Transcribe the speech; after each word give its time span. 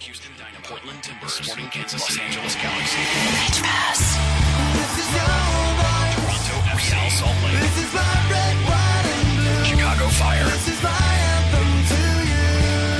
Houston 0.00 0.30
Dynamo, 0.38 0.64
Portland 0.64 1.02
Timbers, 1.02 1.34
Sporting 1.34 1.68
Kansas, 1.68 2.00
Los 2.00 2.18
Angeles 2.18 2.54
Galaxy, 2.56 2.98
Pitch 3.46 3.62
Pass. 3.62 4.16
Toronto 6.16 6.56
FC, 6.76 6.92
Real 6.92 7.10
Salt 7.10 7.36
Lake, 7.44 7.56
Chicago 9.64 10.06
Fire, 10.08 10.44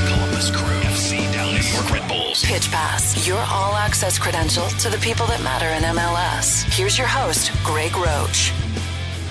Columbus 0.09 0.51
Crew, 0.51 0.81
FC 0.89 1.33
Dallas, 1.33 1.65
New 1.65 1.73
York 1.75 1.91
Red 1.93 2.09
Bulls. 2.09 2.45
Pitch 2.45 2.71
Pass, 2.71 3.27
your 3.27 3.39
all 3.51 3.75
access 3.75 4.19
credential 4.19 4.67
to 4.81 4.89
the 4.89 4.99
people 4.99 5.27
that 5.27 5.43
matter 5.43 5.67
in 5.67 5.83
MLS. 5.95 6.65
Here's 6.75 6.97
your 6.99 7.07
host, 7.07 7.53
Greg 7.65 7.95
Roach. 7.97 8.53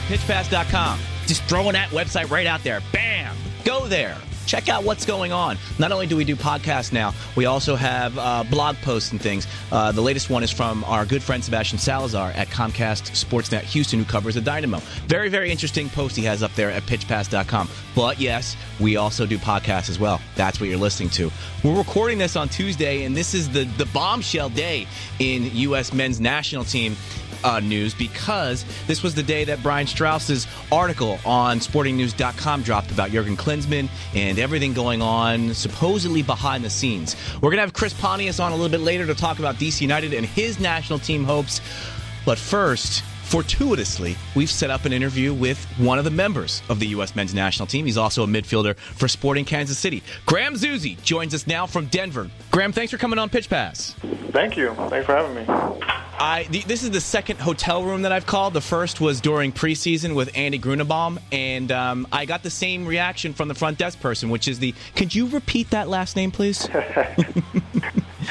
pitchpass.com. 0.07 0.99
Just 1.25 1.41
throwing 1.43 1.73
that 1.73 1.89
website 1.89 2.29
right 2.29 2.45
out 2.45 2.63
there. 2.63 2.81
Bam! 2.91 3.35
Go 3.63 3.87
there. 3.87 4.15
Check 4.45 4.69
out 4.69 4.83
what's 4.83 5.05
going 5.05 5.31
on. 5.31 5.57
Not 5.79 5.91
only 5.91 6.07
do 6.07 6.15
we 6.15 6.23
do 6.23 6.35
podcasts 6.35 6.91
now, 6.91 7.13
we 7.35 7.45
also 7.45 7.75
have 7.75 8.17
uh, 8.17 8.43
blog 8.49 8.75
posts 8.77 9.11
and 9.11 9.21
things. 9.21 9.47
Uh, 9.71 9.91
the 9.91 10.01
latest 10.01 10.29
one 10.29 10.43
is 10.43 10.51
from 10.51 10.83
our 10.85 11.05
good 11.05 11.23
friend 11.23 11.43
Sebastian 11.43 11.79
Salazar 11.79 12.31
at 12.31 12.47
Comcast 12.47 13.11
Sportsnet 13.11 13.61
Houston, 13.61 13.99
who 13.99 14.05
covers 14.05 14.35
the 14.35 14.41
Dynamo. 14.41 14.79
Very, 15.07 15.29
very 15.29 15.51
interesting 15.51 15.89
post 15.89 16.15
he 16.15 16.23
has 16.23 16.43
up 16.43 16.53
there 16.55 16.71
at 16.71 16.83
pitchpass.com. 16.83 17.69
But 17.95 18.19
yes, 18.19 18.55
we 18.79 18.97
also 18.97 19.25
do 19.25 19.37
podcasts 19.37 19.89
as 19.89 19.99
well. 19.99 20.21
That's 20.35 20.59
what 20.59 20.69
you're 20.69 20.77
listening 20.77 21.09
to. 21.11 21.31
We're 21.63 21.77
recording 21.77 22.17
this 22.17 22.35
on 22.35 22.49
Tuesday, 22.49 23.03
and 23.03 23.15
this 23.15 23.33
is 23.33 23.49
the, 23.49 23.63
the 23.63 23.85
bombshell 23.87 24.49
day 24.49 24.87
in 25.19 25.49
U.S. 25.55 25.93
men's 25.93 26.19
national 26.19 26.63
team 26.63 26.95
uh, 27.45 27.59
news 27.59 27.93
because 27.93 28.65
this 28.87 29.03
was 29.03 29.15
the 29.15 29.23
day 29.23 29.45
that 29.45 29.61
Brian 29.63 29.87
Straus's 29.87 30.47
article 30.71 31.19
on 31.25 31.59
sportingnews.com 31.59 32.63
dropped 32.63 32.91
about 32.91 33.11
Jurgen 33.11 33.37
Klinsmann 33.37 33.87
and 34.13 34.39
everything 34.39 34.73
going 34.73 35.01
on 35.01 35.53
supposedly 35.53 36.23
behind 36.23 36.65
the 36.65 36.69
scenes. 36.69 37.15
We're 37.35 37.51
going 37.51 37.57
to 37.57 37.61
have 37.61 37.73
Chris 37.73 37.93
Pontius 37.93 38.39
on 38.39 38.51
a 38.51 38.55
little 38.55 38.69
bit 38.69 38.81
later 38.81 39.05
to 39.05 39.15
talk 39.15 39.39
about 39.39 39.55
DC 39.55 39.81
United 39.81 40.13
and 40.13 40.25
his 40.25 40.59
national 40.59 40.99
team 40.99 41.23
hopes. 41.23 41.61
But 42.25 42.39
first, 42.39 43.03
fortuitously, 43.25 44.15
we've 44.35 44.49
set 44.49 44.69
up 44.69 44.85
an 44.85 44.93
interview 44.93 45.33
with 45.33 45.63
one 45.77 45.97
of 45.97 46.05
the 46.05 46.11
members 46.11 46.61
of 46.69 46.79
the 46.79 46.87
U.S. 46.87 47.15
men's 47.15 47.33
national 47.33 47.67
team. 47.67 47.85
He's 47.85 47.97
also 47.97 48.23
a 48.23 48.27
midfielder 48.27 48.77
for 48.77 49.07
Sporting 49.07 49.45
Kansas 49.45 49.77
City. 49.77 50.03
Graham 50.25 50.53
Zusi 50.53 51.01
joins 51.03 51.33
us 51.33 51.47
now 51.47 51.65
from 51.65 51.87
Denver. 51.87 52.29
Graham, 52.51 52.71
thanks 52.71 52.91
for 52.91 52.97
coming 52.97 53.19
on 53.19 53.29
Pitch 53.29 53.49
Pass. 53.49 53.95
Thank 54.31 54.55
you. 54.55 54.73
Thanks 54.89 55.05
for 55.05 55.15
having 55.15 55.35
me. 55.35 55.45
I 56.17 56.43
th- 56.49 56.65
this 56.65 56.83
is 56.83 56.91
the 56.91 57.01
second 57.01 57.39
hotel 57.39 57.83
room 57.83 58.03
that 58.03 58.11
I've 58.11 58.25
called. 58.25 58.53
The 58.53 58.61
first 58.61 59.01
was 59.01 59.19
during 59.19 59.51
preseason 59.51 60.15
with 60.15 60.31
Andy 60.35 60.57
Gruenebaum, 60.57 61.19
and 61.31 61.71
um, 61.71 62.07
I 62.11 62.25
got 62.25 62.41
the 62.41 62.49
same 62.49 62.85
reaction 62.85 63.33
from 63.33 63.49
the 63.49 63.55
front 63.55 63.77
desk 63.77 63.99
person, 63.99 64.29
which 64.29 64.47
is 64.47 64.59
the 64.59 64.73
"Could 64.95 65.13
you 65.13 65.27
repeat 65.27 65.71
that 65.71 65.89
last 65.89 66.15
name, 66.15 66.31
please?" 66.31 66.69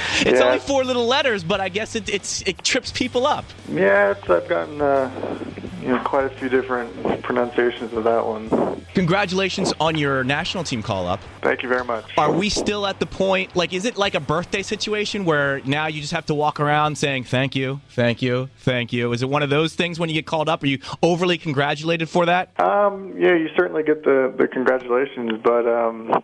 it's 0.21 0.41
Yeah. 0.41 0.47
only 0.47 0.59
four 0.59 0.85
little 0.85 1.07
letters, 1.07 1.45
but 1.45 1.61
I 1.61 1.69
guess 1.69 1.95
it 1.95 2.09
it's, 2.09 2.43
it 2.43 2.63
trips 2.65 2.91
people 2.93 3.27
up. 3.27 3.45
Yeah, 3.71 4.13
it's, 4.13 4.29
I've 4.29 4.49
gotten 4.49 4.81
uh, 4.81 5.11
you 5.81 5.89
know 5.89 5.99
quite 6.01 6.27
a 6.27 6.31
few 6.31 6.49
different 6.49 7.23
pronunciations 7.23 7.93
of 7.93 8.05
that 8.05 8.27
one. 8.27 8.85
Congratulations 8.95 9.73
on 9.81 9.97
your 9.97 10.23
national 10.23 10.63
team 10.63 10.83
call 10.83 11.09
up. 11.09 11.21
Thank 11.43 11.63
you 11.63 11.69
very 11.69 11.85
much. 11.85 12.05
Are 12.17 12.31
we 12.33 12.49
still 12.49 12.87
at 12.87 13.01
the 13.01 13.07
point? 13.07 13.57
Like, 13.57 13.73
is 13.73 13.85
it 13.85 13.97
like 13.97 14.15
a 14.15 14.21
birthday 14.21 14.63
situation 14.63 15.25
where 15.25 15.61
now 15.65 15.89
you 15.89 16.01
just 16.01 16.13
have 16.13 16.27
to 16.27 16.35
walk 16.35 16.61
around 16.61 16.97
saying 16.97 17.25
thank 17.25 17.57
you, 17.57 17.81
thank 17.91 18.23
you, 18.23 18.49
thank 18.61 18.93
you? 18.93 19.13
Is 19.13 19.23
it 19.23 19.29
one 19.29 19.43
of 19.43 19.51
those 19.51 19.75
things 19.75 19.99
when 19.99 20.09
you 20.09 20.15
get 20.15 20.27
called 20.27 20.49
up? 20.49 20.63
Are 20.63 20.67
you 20.67 20.79
overly 21.03 21.39
congratulated 21.39 22.09
for 22.09 22.27
that? 22.27 22.59
Um, 22.61 23.15
yeah, 23.19 23.35
you 23.35 23.49
certainly 23.57 23.83
get 23.83 24.05
the 24.05 24.33
the 24.37 24.47
congratulations, 24.47 25.41
but 25.43 25.67
um, 25.67 26.23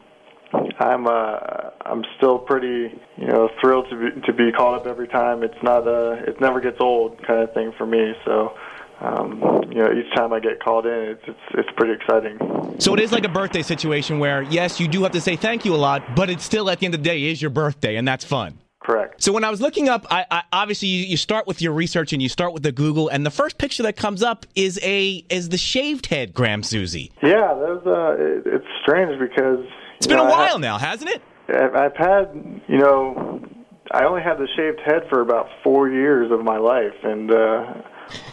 I'm 0.52 1.06
uh, 1.06 1.70
I'm 1.84 2.04
still 2.16 2.38
pretty 2.38 2.98
you 3.16 3.26
know 3.26 3.48
thrilled 3.60 3.88
to 3.90 3.96
be 3.96 4.20
to 4.22 4.32
be 4.32 4.52
called 4.52 4.80
up 4.80 4.86
every 4.86 5.08
time. 5.08 5.42
It's 5.42 5.62
not 5.62 5.86
uh 5.86 6.16
it 6.26 6.40
never 6.40 6.60
gets 6.60 6.78
old 6.80 7.22
kind 7.26 7.40
of 7.40 7.52
thing 7.54 7.72
for 7.76 7.86
me. 7.86 8.14
So. 8.24 8.56
Um, 9.02 9.40
you 9.70 9.76
know, 9.76 9.90
each 9.90 10.14
time 10.14 10.34
I 10.34 10.40
get 10.40 10.62
called 10.62 10.84
in, 10.84 10.92
it's 10.92 11.22
it's, 11.26 11.38
it's 11.54 11.68
pretty 11.74 11.94
exciting. 11.94 12.38
So 12.78 12.92
it 12.92 13.00
is 13.00 13.12
like 13.12 13.24
a 13.24 13.30
birthday 13.30 13.62
situation 13.62 14.18
where, 14.18 14.42
yes, 14.42 14.78
you 14.78 14.88
do 14.88 15.04
have 15.04 15.12
to 15.12 15.22
say 15.22 15.36
thank 15.36 15.64
you 15.64 15.74
a 15.74 15.76
lot, 15.76 16.14
but 16.14 16.28
it's 16.28 16.44
still 16.44 16.68
at 16.68 16.80
the 16.80 16.84
end 16.84 16.94
of 16.94 17.02
the 17.02 17.08
day 17.08 17.22
is 17.24 17.40
your 17.40 17.50
birthday, 17.50 17.96
and 17.96 18.06
that's 18.06 18.26
fun. 18.26 18.58
Correct. 18.80 19.22
So 19.22 19.32
when 19.32 19.44
I 19.44 19.50
was 19.50 19.60
looking 19.60 19.88
up, 19.88 20.06
I, 20.10 20.26
I 20.30 20.42
obviously 20.52 20.88
you, 20.88 21.04
you 21.04 21.16
start 21.16 21.46
with 21.46 21.62
your 21.62 21.72
research 21.72 22.12
and 22.12 22.20
you 22.20 22.28
start 22.28 22.52
with 22.52 22.62
the 22.62 22.72
Google, 22.72 23.08
and 23.08 23.24
the 23.24 23.30
first 23.30 23.56
picture 23.56 23.82
that 23.84 23.96
comes 23.96 24.22
up 24.22 24.44
is 24.54 24.78
a 24.82 25.24
is 25.30 25.48
the 25.48 25.58
shaved 25.58 26.06
head 26.06 26.34
Graham 26.34 26.62
Zusi. 26.62 27.10
Yeah, 27.22 27.54
that 27.54 27.82
was 27.82 27.86
uh, 27.86 28.22
it, 28.22 28.54
it's 28.54 28.66
strange 28.82 29.18
because 29.18 29.64
It's 30.00 30.06
been 30.06 30.18
a 30.18 30.24
while 30.24 30.58
now, 30.58 30.78
hasn't 30.78 31.10
it? 31.10 31.20
I've 31.50 31.74
I've 31.74 31.96
had, 31.96 32.62
you 32.68 32.78
know, 32.78 33.44
I 33.90 34.04
only 34.04 34.22
had 34.22 34.38
the 34.38 34.48
shaved 34.56 34.80
head 34.80 35.02
for 35.10 35.20
about 35.20 35.48
four 35.62 35.90
years 35.90 36.32
of 36.32 36.42
my 36.42 36.56
life, 36.56 36.94
and 37.02 37.30
uh, 37.30 37.74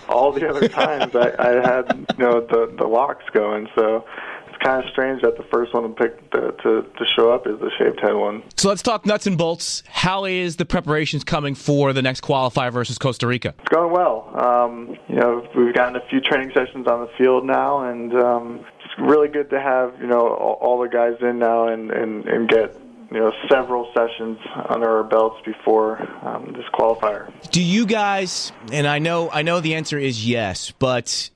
all 0.08 0.32
the 0.32 0.50
other 0.50 0.70
times 0.70 1.14
I, 1.14 1.34
I 1.38 1.50
had, 1.56 2.06
you 2.18 2.24
know, 2.24 2.40
the 2.40 2.74
the 2.78 2.88
locks 2.88 3.26
going. 3.34 3.68
So 3.76 4.06
it's 4.48 4.58
kind 4.64 4.82
of 4.82 4.90
strange 4.92 5.24
that 5.24 5.36
the 5.36 5.44
first 5.52 5.74
one 5.74 5.84
to 5.84 5.90
pick 5.90 6.32
to, 6.32 6.54
to 6.64 6.84
to 6.84 7.06
show 7.18 7.34
up 7.34 7.46
is 7.48 7.60
the 7.60 7.70
shaved 7.78 8.00
head 8.00 8.14
one. 8.14 8.44
So 8.56 8.70
let's 8.70 8.82
talk 8.82 9.06
nuts 9.06 9.28
and 9.28 9.38
bolts. 9.38 9.84
How 9.88 10.24
is 10.24 10.56
the 10.56 10.66
preparations 10.66 11.26
coming 11.26 11.54
for 11.54 11.92
the 11.92 12.02
next 12.02 12.22
qualifier 12.22 12.72
versus 12.72 12.98
Costa 12.98 13.28
Rica? 13.28 13.54
It's 13.60 13.68
going 13.68 13.92
well. 13.92 14.32
Um, 14.42 14.98
you 15.10 15.16
know, 15.16 15.46
we've 15.54 15.76
gotten 15.76 15.98
a 15.98 16.08
few 16.10 16.22
training 16.22 16.52
sessions 16.54 16.88
on 16.88 17.02
the 17.02 17.10
field 17.18 17.46
now, 17.46 17.90
and 17.90 18.14
um, 18.14 18.66
really 19.00 19.28
good 19.28 19.50
to 19.52 19.60
have 19.60 20.00
you 20.00 20.08
know 20.08 20.28
all, 20.28 20.58
all 20.62 20.82
the 20.82 20.90
guys 20.90 21.16
in 21.22 21.40
now 21.40 21.68
and 21.68 21.92
and 21.92 22.26
and 22.26 22.50
get 22.50 22.76
you 23.12 23.20
know 23.20 23.32
several 23.50 23.92
sessions 23.96 24.38
under 24.70 24.90
our 24.90 25.04
belts 25.04 25.38
before 25.46 26.02
um, 26.26 26.54
this 26.56 26.66
qualifier. 26.74 27.32
Do 27.52 27.62
you 27.62 27.86
guys? 27.86 28.52
And 28.72 28.88
I 28.88 29.00
know 29.00 29.30
I 29.32 29.42
know 29.42 29.60
the 29.60 29.76
answer 29.76 29.98
is 29.98 30.28
yes, 30.28 30.72
but 30.72 31.30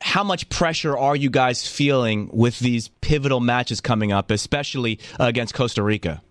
how 0.00 0.22
much 0.22 0.48
pressure 0.48 0.96
are 0.96 1.16
you 1.16 1.30
guys 1.30 1.66
feeling 1.66 2.30
with 2.32 2.58
these 2.60 2.88
pivotal 3.00 3.40
matches 3.40 3.80
coming 3.80 4.12
up, 4.12 4.30
especially 4.30 5.00
uh, 5.18 5.24
against 5.24 5.54
Costa 5.54 5.82
Rica? 5.82 6.22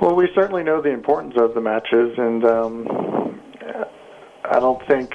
Well, 0.00 0.16
we 0.16 0.28
certainly 0.34 0.64
know 0.64 0.82
the 0.82 0.90
importance 0.90 1.34
of 1.38 1.54
the 1.54 1.60
matches, 1.60 2.14
and 2.18 2.44
um, 2.44 3.40
I 4.44 4.58
don't 4.58 4.84
think 4.86 5.10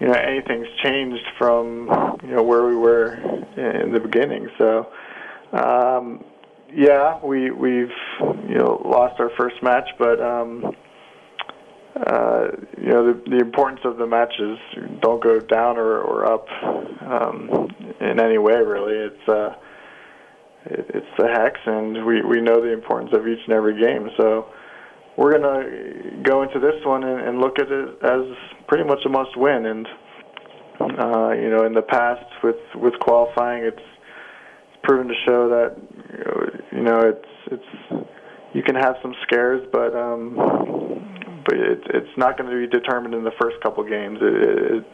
you 0.00 0.06
know 0.06 0.12
anything's 0.12 0.68
changed 0.82 1.24
from 1.38 2.18
you 2.22 2.34
know 2.34 2.42
where 2.42 2.64
we 2.66 2.76
were 2.76 3.14
in 3.56 3.92
the 3.92 4.00
beginning. 4.00 4.48
So, 4.58 4.88
um, 5.52 6.24
yeah, 6.72 7.18
we 7.24 7.50
we've 7.50 7.92
you 8.48 8.56
know 8.56 8.82
lost 8.84 9.20
our 9.20 9.30
first 9.38 9.62
match, 9.62 9.88
but 9.98 10.20
um, 10.20 10.76
uh, 11.96 12.48
you 12.78 12.88
know 12.88 13.12
the, 13.12 13.22
the 13.30 13.38
importance 13.38 13.80
of 13.84 13.96
the 13.96 14.06
matches 14.06 14.58
don't 15.00 15.22
go 15.22 15.40
down 15.40 15.78
or, 15.78 16.00
or 16.00 16.26
up 16.26 16.46
um, 17.02 17.68
in 18.00 18.20
any 18.20 18.38
way. 18.38 18.56
Really, 18.56 18.94
it's. 18.94 19.28
Uh, 19.28 19.54
it, 20.66 20.86
it's 20.94 21.06
the 21.16 21.28
hex, 21.28 21.60
and 21.64 22.04
we 22.04 22.22
we 22.22 22.40
know 22.40 22.60
the 22.60 22.72
importance 22.72 23.12
of 23.12 23.26
each 23.26 23.38
and 23.46 23.54
every 23.54 23.80
game. 23.80 24.10
So 24.16 24.46
we're 25.16 25.32
gonna 25.32 26.22
go 26.22 26.42
into 26.42 26.58
this 26.58 26.84
one 26.84 27.04
and, 27.04 27.20
and 27.28 27.38
look 27.38 27.58
at 27.58 27.70
it 27.70 27.88
as 28.02 28.36
pretty 28.68 28.84
much 28.84 28.98
a 29.06 29.08
must-win. 29.08 29.66
And 29.66 29.86
uh, 30.80 31.30
you 31.32 31.50
know, 31.50 31.64
in 31.64 31.72
the 31.72 31.82
past 31.82 32.24
with 32.42 32.56
with 32.74 32.94
qualifying, 33.00 33.64
it's, 33.64 33.76
it's 33.78 34.80
proven 34.82 35.08
to 35.08 35.14
show 35.24 35.48
that 35.48 35.76
you 36.72 36.82
know, 36.82 37.00
it's 37.00 37.28
it's 37.50 38.06
you 38.52 38.62
can 38.62 38.74
have 38.74 38.96
some 39.02 39.14
scares, 39.22 39.66
but 39.72 39.94
um, 39.96 40.34
but 41.44 41.54
it, 41.54 41.80
it's 41.94 42.16
not 42.16 42.36
going 42.38 42.50
to 42.50 42.56
be 42.56 42.66
determined 42.66 43.14
in 43.14 43.24
the 43.24 43.32
first 43.40 43.56
couple 43.62 43.84
games. 43.84 44.18
It, 44.20 44.76
it 44.76 44.84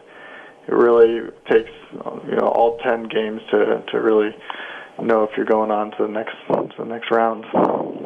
it 0.67 0.73
really 0.73 1.29
takes 1.51 1.71
you 1.91 2.35
know 2.37 2.47
all 2.47 2.77
ten 2.79 3.03
games 3.03 3.41
to 3.51 3.83
to 3.91 3.97
really 3.99 4.29
know 5.01 5.23
if 5.23 5.31
you're 5.35 5.45
going 5.45 5.71
on 5.71 5.91
to 5.91 5.97
the 6.03 6.07
next 6.07 6.35
to 6.47 6.75
the 6.77 6.85
next 6.85 7.11
round. 7.11 7.43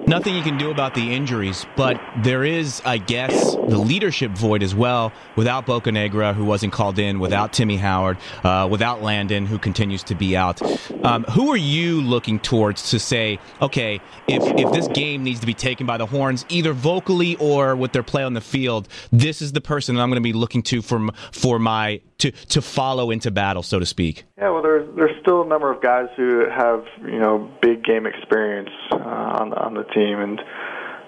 Nothing 0.07 0.35
you 0.35 0.41
can 0.41 0.57
do 0.57 0.71
about 0.71 0.95
the 0.95 1.13
injuries, 1.13 1.65
but 1.75 1.99
there 2.23 2.45
is, 2.45 2.81
I 2.85 2.97
guess, 2.97 3.55
the 3.55 3.77
leadership 3.77 4.31
void 4.31 4.63
as 4.63 4.73
well. 4.73 5.11
Without 5.35 5.65
Bocanegra, 5.65 6.33
who 6.33 6.45
wasn't 6.45 6.71
called 6.71 6.97
in, 6.97 7.19
without 7.19 7.51
Timmy 7.51 7.75
Howard, 7.75 8.17
uh, 8.41 8.69
without 8.71 9.01
Landon, 9.01 9.45
who 9.45 9.59
continues 9.59 10.03
to 10.03 10.15
be 10.15 10.37
out. 10.37 10.61
Um, 11.03 11.25
who 11.25 11.51
are 11.51 11.57
you 11.57 11.99
looking 11.99 12.39
towards 12.39 12.91
to 12.91 12.99
say, 12.99 13.37
okay, 13.61 13.99
if 14.29 14.43
if 14.57 14.71
this 14.71 14.87
game 14.87 15.25
needs 15.25 15.41
to 15.41 15.45
be 15.45 15.53
taken 15.53 15.85
by 15.85 15.97
the 15.97 16.05
horns, 16.05 16.45
either 16.47 16.71
vocally 16.71 17.35
or 17.35 17.75
with 17.75 17.91
their 17.91 18.01
play 18.01 18.23
on 18.23 18.33
the 18.33 18.39
field, 18.39 18.87
this 19.11 19.41
is 19.41 19.51
the 19.51 19.61
person 19.61 19.95
that 19.95 20.01
I'm 20.01 20.09
going 20.09 20.21
to 20.21 20.21
be 20.21 20.31
looking 20.31 20.63
to 20.63 20.81
for 20.81 21.09
for 21.33 21.59
my 21.59 21.99
to 22.19 22.31
to 22.31 22.61
follow 22.61 23.11
into 23.11 23.31
battle, 23.31 23.63
so 23.63 23.79
to 23.79 23.85
speak. 23.85 24.23
Yeah, 24.37 24.51
well, 24.51 24.61
there's 24.61 24.87
there's 24.95 25.19
still 25.21 25.43
a 25.43 25.47
number 25.47 25.71
of 25.71 25.81
guys 25.81 26.07
who 26.15 26.45
have 26.49 26.85
you 27.03 27.19
know 27.19 27.49
big 27.61 27.83
game 27.83 28.05
experience 28.05 28.69
uh, 28.91 28.97
on 28.97 29.53
on 29.53 29.73
the 29.73 29.83
team, 29.83 29.96
and 30.03 30.41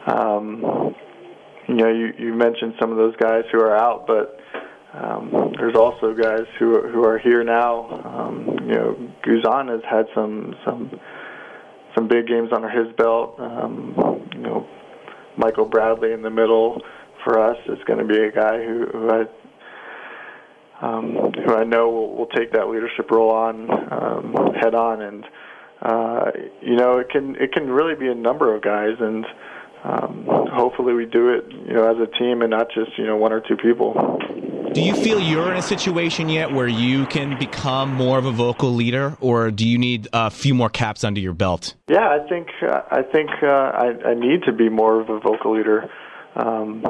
um, 0.07 0.95
you 1.67 1.75
know 1.75 1.89
you 1.89 2.13
you 2.17 2.33
mentioned 2.33 2.73
some 2.79 2.91
of 2.91 2.97
those 2.97 3.15
guys 3.17 3.43
who 3.51 3.59
are 3.59 3.75
out, 3.75 4.07
but 4.07 4.39
um, 4.93 5.53
there's 5.57 5.75
also 5.75 6.13
guys 6.13 6.45
who 6.57 6.81
who 6.89 7.03
are 7.03 7.19
here 7.19 7.43
now. 7.43 8.01
Um, 8.03 8.57
you 8.67 8.75
know, 8.75 9.13
Guzan 9.23 9.69
has 9.69 9.81
had 9.89 10.07
some 10.15 10.55
some 10.65 10.99
some 11.95 12.07
big 12.07 12.27
games 12.27 12.49
under 12.53 12.69
his 12.69 12.93
belt. 12.95 13.35
Um, 13.39 14.27
you 14.33 14.41
know, 14.41 14.67
Michael 15.37 15.65
Bradley 15.65 16.11
in 16.11 16.21
the 16.21 16.29
middle 16.29 16.81
for 17.23 17.39
us 17.39 17.57
is 17.67 17.77
going 17.85 17.99
to 17.99 18.05
be 18.05 18.19
a 18.19 18.31
guy 18.31 18.63
who, 18.63 18.85
who 18.91 19.09
I 19.09 19.23
um, 20.81 21.33
who 21.45 21.53
I 21.53 21.65
know 21.65 21.89
will, 21.89 22.15
will 22.15 22.27
take 22.27 22.53
that 22.53 22.69
leadership 22.69 23.11
role 23.11 23.31
on 23.31 23.69
um, 23.91 24.53
head 24.55 24.73
on, 24.73 25.01
and 25.01 25.25
uh, 25.81 26.31
you 26.61 26.75
know 26.75 26.97
it 26.97 27.09
can 27.09 27.35
it 27.35 27.53
can 27.53 27.69
really 27.69 27.95
be 27.95 28.07
a 28.07 28.15
number 28.15 28.53
of 28.53 28.61
guys, 28.61 28.95
and 28.99 29.25
um, 29.83 30.25
hopefully 30.51 30.93
we 30.93 31.05
do 31.05 31.29
it 31.29 31.45
you 31.51 31.73
know 31.73 31.89
as 31.89 31.97
a 31.97 32.07
team 32.17 32.41
and 32.41 32.51
not 32.51 32.67
just 32.73 32.97
you 32.97 33.05
know 33.05 33.15
one 33.15 33.31
or 33.31 33.39
two 33.39 33.55
people. 33.55 34.19
Do 34.73 34.83
you 34.83 34.93
feel 34.93 35.19
you're 35.19 35.51
in 35.51 35.57
a 35.57 35.63
situation 35.63 36.29
yet 36.29 36.51
where 36.51 36.67
you 36.67 37.07
can 37.07 37.39
become 37.39 37.91
more 37.91 38.19
of 38.19 38.25
a 38.25 38.31
vocal 38.31 38.71
leader, 38.71 39.17
or 39.19 39.49
do 39.49 39.67
you 39.67 39.79
need 39.79 40.07
a 40.13 40.29
few 40.29 40.53
more 40.53 40.69
caps 40.69 41.03
under 41.03 41.19
your 41.19 41.33
belt? 41.33 41.73
Yeah, 41.87 42.07
I 42.07 42.27
think 42.29 42.49
uh, 42.61 42.81
I 42.91 43.01
think 43.01 43.29
uh, 43.41 43.47
I, 43.47 44.09
I 44.09 44.13
need 44.13 44.43
to 44.43 44.51
be 44.51 44.69
more 44.69 45.01
of 45.01 45.09
a 45.09 45.19
vocal 45.19 45.57
leader. 45.57 45.89
Um, 46.35 46.83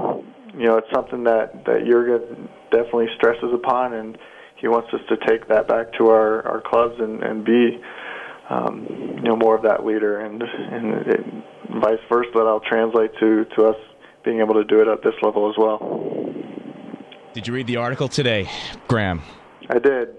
you 0.53 0.65
know, 0.65 0.77
it's 0.77 0.92
something 0.94 1.24
that 1.24 1.65
that 1.65 1.85
Jurgen 1.85 2.50
definitely 2.71 3.07
stresses 3.15 3.53
upon, 3.53 3.94
and 3.94 4.18
he 4.57 4.68
wants 4.68 4.94
us 4.94 5.01
to 5.07 5.18
take 5.25 5.47
that 5.47 5.68
back 5.68 5.94
to 5.94 6.07
our 6.09 6.45
our 6.47 6.62
clubs 6.62 6.95
and 7.00 7.24
and 7.24 7.45
be 7.45 7.80
um, 8.49 8.87
you 8.89 9.23
know 9.23 9.35
more 9.35 9.55
of 9.55 9.63
that 9.63 9.85
leader, 9.85 10.19
and 10.19 10.41
and 10.41 11.07
it, 11.07 11.19
vice 11.81 11.99
versa. 12.09 12.29
That 12.33 12.47
I'll 12.47 12.59
translate 12.61 13.11
to 13.19 13.45
to 13.55 13.65
us 13.65 13.77
being 14.25 14.39
able 14.39 14.55
to 14.55 14.63
do 14.63 14.81
it 14.81 14.87
at 14.87 15.03
this 15.03 15.13
level 15.21 15.49
as 15.49 15.55
well. 15.57 15.77
Did 17.33 17.47
you 17.47 17.53
read 17.53 17.67
the 17.67 17.77
article 17.77 18.07
today, 18.09 18.49
Graham? 18.87 19.21
I 19.69 19.79
did. 19.79 20.09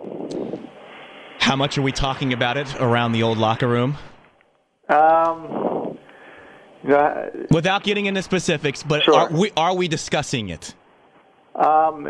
How 1.40 1.56
much 1.56 1.76
are 1.76 1.82
we 1.82 1.92
talking 1.92 2.32
about 2.32 2.56
it 2.56 2.74
around 2.80 3.12
the 3.12 3.22
old 3.22 3.38
locker 3.38 3.66
room? 3.66 3.96
Um, 4.88 5.98
you 6.82 6.90
know, 6.90 7.30
Without 7.50 7.82
getting 7.82 8.06
into 8.06 8.22
specifics, 8.22 8.82
but 8.82 9.02
Sure. 9.02 9.14
are 9.14 9.30
we 9.30 9.50
are 9.56 9.74
we 9.74 9.88
discussing 9.88 10.50
it? 10.50 10.74
Um, 11.54 12.06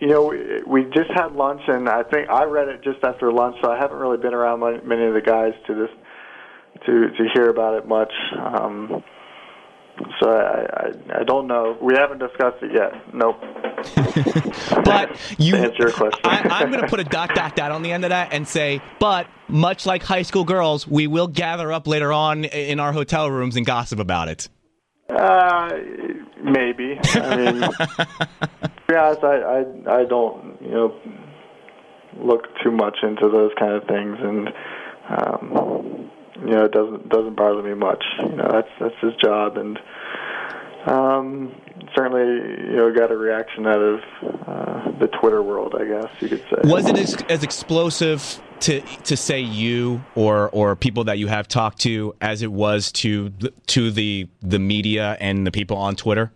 you 0.00 0.08
know, 0.08 0.24
we, 0.26 0.62
we 0.66 0.84
just 0.84 1.10
had 1.14 1.32
lunch, 1.32 1.60
and 1.68 1.88
I 1.88 2.02
think 2.02 2.28
I 2.28 2.44
read 2.44 2.68
it 2.68 2.82
just 2.82 3.04
after 3.04 3.32
lunch, 3.32 3.56
so 3.62 3.70
I 3.70 3.78
haven't 3.78 3.98
really 3.98 4.16
been 4.16 4.34
around 4.34 4.60
many 4.86 5.04
of 5.04 5.14
the 5.14 5.20
guys 5.20 5.52
to 5.66 5.74
this 5.74 5.90
to 6.86 7.10
to 7.10 7.28
hear 7.34 7.50
about 7.50 7.74
it 7.74 7.86
much. 7.86 8.12
Um, 8.38 9.04
so 10.18 10.30
I, 10.30 10.86
I 10.86 11.20
I 11.20 11.24
don't 11.24 11.46
know. 11.46 11.76
We 11.80 11.94
haven't 11.94 12.18
discussed 12.18 12.62
it 12.62 12.72
yet. 12.72 13.14
Nope. 13.14 13.36
But 14.84 15.16
you, 15.38 15.56
answer 15.56 15.76
your 15.78 15.92
question. 15.92 16.20
I, 16.24 16.40
I'm 16.50 16.70
going 16.70 16.82
to 16.82 16.88
put 16.88 17.00
a 17.00 17.04
dot 17.04 17.34
dot 17.34 17.54
dot 17.54 17.70
on 17.70 17.82
the 17.82 17.92
end 17.92 18.04
of 18.04 18.10
that 18.10 18.32
and 18.32 18.46
say, 18.46 18.80
but 18.98 19.26
much 19.48 19.86
like 19.86 20.02
high 20.02 20.22
school 20.22 20.44
girls, 20.44 20.86
we 20.86 21.06
will 21.06 21.28
gather 21.28 21.72
up 21.72 21.86
later 21.86 22.12
on 22.12 22.44
in 22.44 22.80
our 22.80 22.92
hotel 22.92 23.30
rooms 23.30 23.56
and 23.56 23.64
gossip 23.64 23.98
about 23.98 24.28
it. 24.28 24.48
Uh, 25.08 25.68
maybe. 26.42 26.98
I 27.14 27.36
mean, 27.36 28.69
honest, 28.96 29.24
I, 29.24 29.36
I 29.36 30.00
I 30.00 30.04
don't 30.04 30.58
you 30.60 30.70
know 30.70 30.94
look 32.18 32.46
too 32.62 32.70
much 32.70 32.98
into 33.02 33.28
those 33.28 33.52
kind 33.58 33.72
of 33.72 33.84
things, 33.84 34.16
and 34.20 34.48
um, 35.08 36.10
you 36.40 36.52
know 36.52 36.64
it 36.64 36.72
doesn't 36.72 37.08
doesn't 37.08 37.36
bother 37.36 37.62
me 37.62 37.74
much. 37.74 38.04
You 38.20 38.36
know 38.36 38.48
that's 38.50 38.68
that's 38.80 38.94
his 39.00 39.12
job, 39.22 39.56
and 39.56 39.78
um, 40.86 41.54
certainly 41.94 42.70
you 42.70 42.76
know 42.76 42.92
got 42.94 43.10
a 43.10 43.16
reaction 43.16 43.66
out 43.66 43.80
of 43.80 44.00
uh, 44.46 44.98
the 44.98 45.08
Twitter 45.20 45.42
world, 45.42 45.74
I 45.78 45.84
guess 45.84 46.08
you 46.20 46.28
could 46.28 46.44
say. 46.50 46.70
Was 46.70 46.88
it 46.88 46.98
as, 46.98 47.14
as 47.28 47.42
explosive 47.42 48.40
to 48.60 48.80
to 48.80 49.16
say 49.16 49.40
you 49.40 50.02
or 50.14 50.50
or 50.50 50.76
people 50.76 51.04
that 51.04 51.18
you 51.18 51.26
have 51.28 51.48
talked 51.48 51.80
to 51.80 52.14
as 52.20 52.42
it 52.42 52.52
was 52.52 52.92
to 52.92 53.30
to 53.68 53.90
the 53.90 54.28
the 54.42 54.58
media 54.58 55.16
and 55.20 55.46
the 55.46 55.50
people 55.50 55.76
on 55.76 55.96
Twitter? 55.96 56.32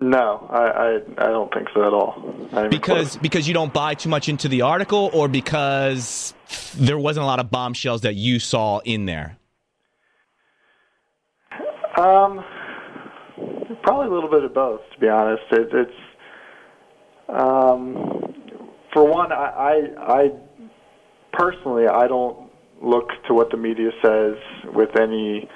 No, 0.00 0.48
I, 0.50 0.62
I 0.62 0.94
I 1.18 1.26
don't 1.30 1.52
think 1.54 1.68
so 1.74 1.86
at 1.86 1.92
all. 1.92 2.68
Because 2.68 2.80
close. 2.80 3.16
because 3.16 3.46
you 3.46 3.54
don't 3.54 3.72
buy 3.72 3.94
too 3.94 4.08
much 4.08 4.28
into 4.28 4.48
the 4.48 4.62
article, 4.62 5.10
or 5.12 5.28
because 5.28 6.34
there 6.74 6.98
wasn't 6.98 7.22
a 7.22 7.26
lot 7.26 7.38
of 7.38 7.50
bombshells 7.50 8.00
that 8.00 8.14
you 8.14 8.40
saw 8.40 8.80
in 8.80 9.06
there. 9.06 9.36
Um, 11.96 12.42
probably 13.82 14.08
a 14.08 14.10
little 14.10 14.30
bit 14.30 14.44
of 14.44 14.54
both, 14.54 14.80
to 14.92 14.98
be 14.98 15.08
honest. 15.08 15.42
It, 15.52 15.68
it's 15.72 15.92
um, 17.28 18.34
for 18.92 19.04
one, 19.04 19.32
I, 19.32 19.88
I, 19.96 20.14
I 20.14 20.30
personally 21.32 21.86
I 21.86 22.06
don't 22.06 22.50
look 22.82 23.08
to 23.28 23.34
what 23.34 23.50
the 23.50 23.56
media 23.56 23.90
says 24.04 24.34
with 24.74 24.98
any 24.98 25.48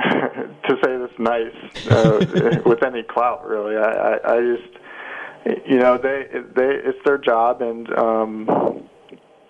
to 0.68 0.76
say 0.84 0.96
this 0.96 1.10
nice 1.18 1.54
uh, 1.90 2.20
with 2.66 2.84
any 2.84 3.02
clout. 3.02 3.46
Really, 3.46 3.76
I, 3.76 3.90
I, 3.90 4.34
I 4.34 4.40
just 4.40 5.66
you 5.66 5.78
know 5.78 5.98
they 5.98 6.26
they 6.54 6.74
it's 6.84 6.98
their 7.04 7.18
job 7.18 7.62
and 7.62 7.92
um, 7.98 8.88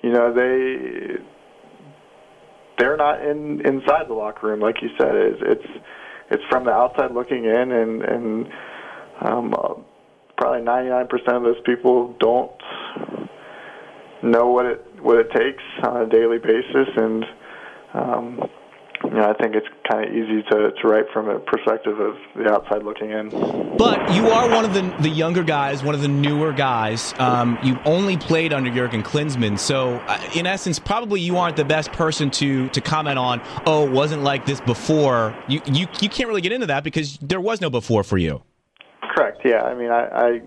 you 0.03 0.11
know 0.11 0.33
they 0.33 1.21
they're 2.81 2.97
not 2.97 3.23
in 3.23 3.61
inside 3.67 4.09
the 4.09 4.15
locker 4.15 4.49
room, 4.49 4.61
like 4.61 4.77
you 4.83 4.89
said. 4.99 5.15
It's 5.15 5.43
it's, 5.43 5.85
it's 6.31 6.43
from 6.49 6.65
the 6.65 6.71
outside 6.71 7.13
looking 7.13 7.45
in, 7.45 7.73
and 7.73 8.03
and 8.03 8.47
um, 9.21 9.55
probably 10.37 10.63
99% 10.63 11.05
of 11.29 11.43
those 11.43 11.61
people 11.67 12.17
don't 12.19 12.51
know 14.23 14.49
what 14.49 14.65
it 14.65 14.85
what 15.03 15.19
it 15.19 15.31
takes 15.33 15.63
on 15.85 16.03
a 16.03 16.09
daily 16.09 16.39
basis, 16.39 16.89
and 16.97 17.25
um, 17.95 18.41
you 19.11 19.17
know 19.17 19.29
I 19.29 19.35
think 19.35 19.57
it's 19.57 19.67
kind 19.91 20.05
of 20.05 20.15
easy 20.15 20.43
to 20.51 20.71
to 20.71 20.89
write 20.89 21.07
from 21.13 21.29
a 21.29 21.41
perspective 21.41 21.99
of 21.99 22.17
the 22.37 22.51
outside 22.51 22.85
looking 22.85 23.11
in. 23.11 23.29
But 23.77 24.15
you 24.15 24.29
are 24.29 24.49
one 24.49 24.65
of 24.65 24.73
the 24.73 24.83
the 25.01 25.09
younger 25.09 25.43
guys, 25.43 25.83
one 25.83 25.95
of 25.95 26.01
the 26.01 26.09
newer 26.09 26.53
guys. 26.53 27.13
Um, 27.19 27.59
you 27.63 27.77
only 27.85 28.17
played 28.17 28.53
under 28.53 28.71
Jurgen 28.71 29.03
Klinsmann, 29.03 29.59
so 29.59 29.97
uh, 30.07 30.21
in 30.35 30.47
essence, 30.47 30.79
probably 30.79 31.21
you 31.21 31.37
aren't 31.37 31.57
the 31.57 31.65
best 31.65 31.91
person 31.93 32.31
to 32.33 32.69
to 32.69 32.81
comment 32.81 33.19
on. 33.19 33.43
Oh, 33.67 33.87
it 33.87 33.91
wasn't 33.91 34.23
like 34.23 34.47
this 34.47 34.61
before. 34.61 35.37
You 35.49 35.61
you 35.67 35.89
you 36.01 36.09
can't 36.09 36.29
really 36.29 36.43
get 36.43 36.53
into 36.53 36.67
that 36.67 36.85
because 36.85 37.19
there 37.19 37.41
was 37.41 37.61
no 37.61 37.69
before 37.69 38.05
for 38.05 38.17
you. 38.17 38.43
Correct. 39.15 39.41
Yeah. 39.45 39.63
I 39.63 39.75
mean, 39.75 39.91
I. 39.91 40.07
I 40.07 40.43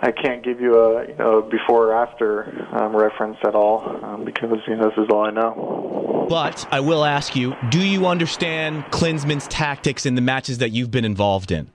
I 0.00 0.12
can't 0.12 0.44
give 0.44 0.60
you 0.60 0.78
a 0.78 1.08
you 1.08 1.14
know 1.16 1.42
before 1.42 1.88
or 1.88 1.94
after 1.94 2.68
um, 2.72 2.94
reference 2.94 3.36
at 3.44 3.56
all 3.56 3.98
um, 4.04 4.24
because 4.24 4.50
you 4.68 4.76
know 4.76 4.90
this 4.90 4.98
is 4.98 5.08
all 5.10 5.24
I 5.24 5.30
know. 5.30 5.97
But 6.28 6.68
I 6.70 6.80
will 6.80 7.04
ask 7.04 7.34
you: 7.34 7.56
Do 7.70 7.80
you 7.80 8.06
understand 8.06 8.84
Klinsmann's 8.86 9.48
tactics 9.48 10.04
in 10.04 10.14
the 10.14 10.20
matches 10.20 10.58
that 10.58 10.70
you've 10.70 10.90
been 10.90 11.06
involved 11.06 11.50
in? 11.50 11.70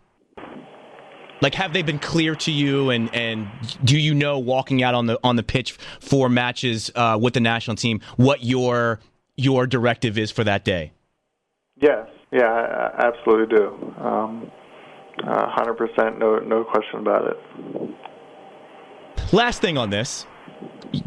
Like, 1.41 1.55
have 1.55 1.74
they 1.74 1.81
been 1.81 2.00
clear 2.00 2.36
to 2.36 2.51
you, 2.51 2.89
and, 2.89 3.13
and 3.13 3.50
do 3.83 4.00
you 4.00 4.13
know 4.13 4.39
walking 4.39 4.81
out 4.83 4.95
on 4.95 5.07
the 5.07 5.19
on 5.24 5.36
the 5.36 5.43
pitch 5.43 5.74
for 6.00 6.29
matches 6.29 6.91
uh, 6.95 7.17
with 7.19 7.33
the 7.33 7.39
national 7.39 7.75
team 7.75 8.00
what 8.15 8.43
your 8.43 9.00
your 9.36 9.65
directive 9.65 10.17
is 10.17 10.31
for 10.31 10.43
that 10.43 10.63
day? 10.63 10.91
Yes. 11.81 12.07
Yeah. 12.31 12.45
I, 12.45 13.07
absolutely 13.07 13.57
do. 13.57 13.93
Um, 13.98 14.51
hundred 15.25 15.74
percent. 15.74 16.19
No. 16.19 16.38
No 16.39 16.63
question 16.63 17.00
about 17.00 17.27
it. 17.27 17.38
Last 19.33 19.62
thing 19.62 19.79
on 19.79 19.89
this: 19.89 20.27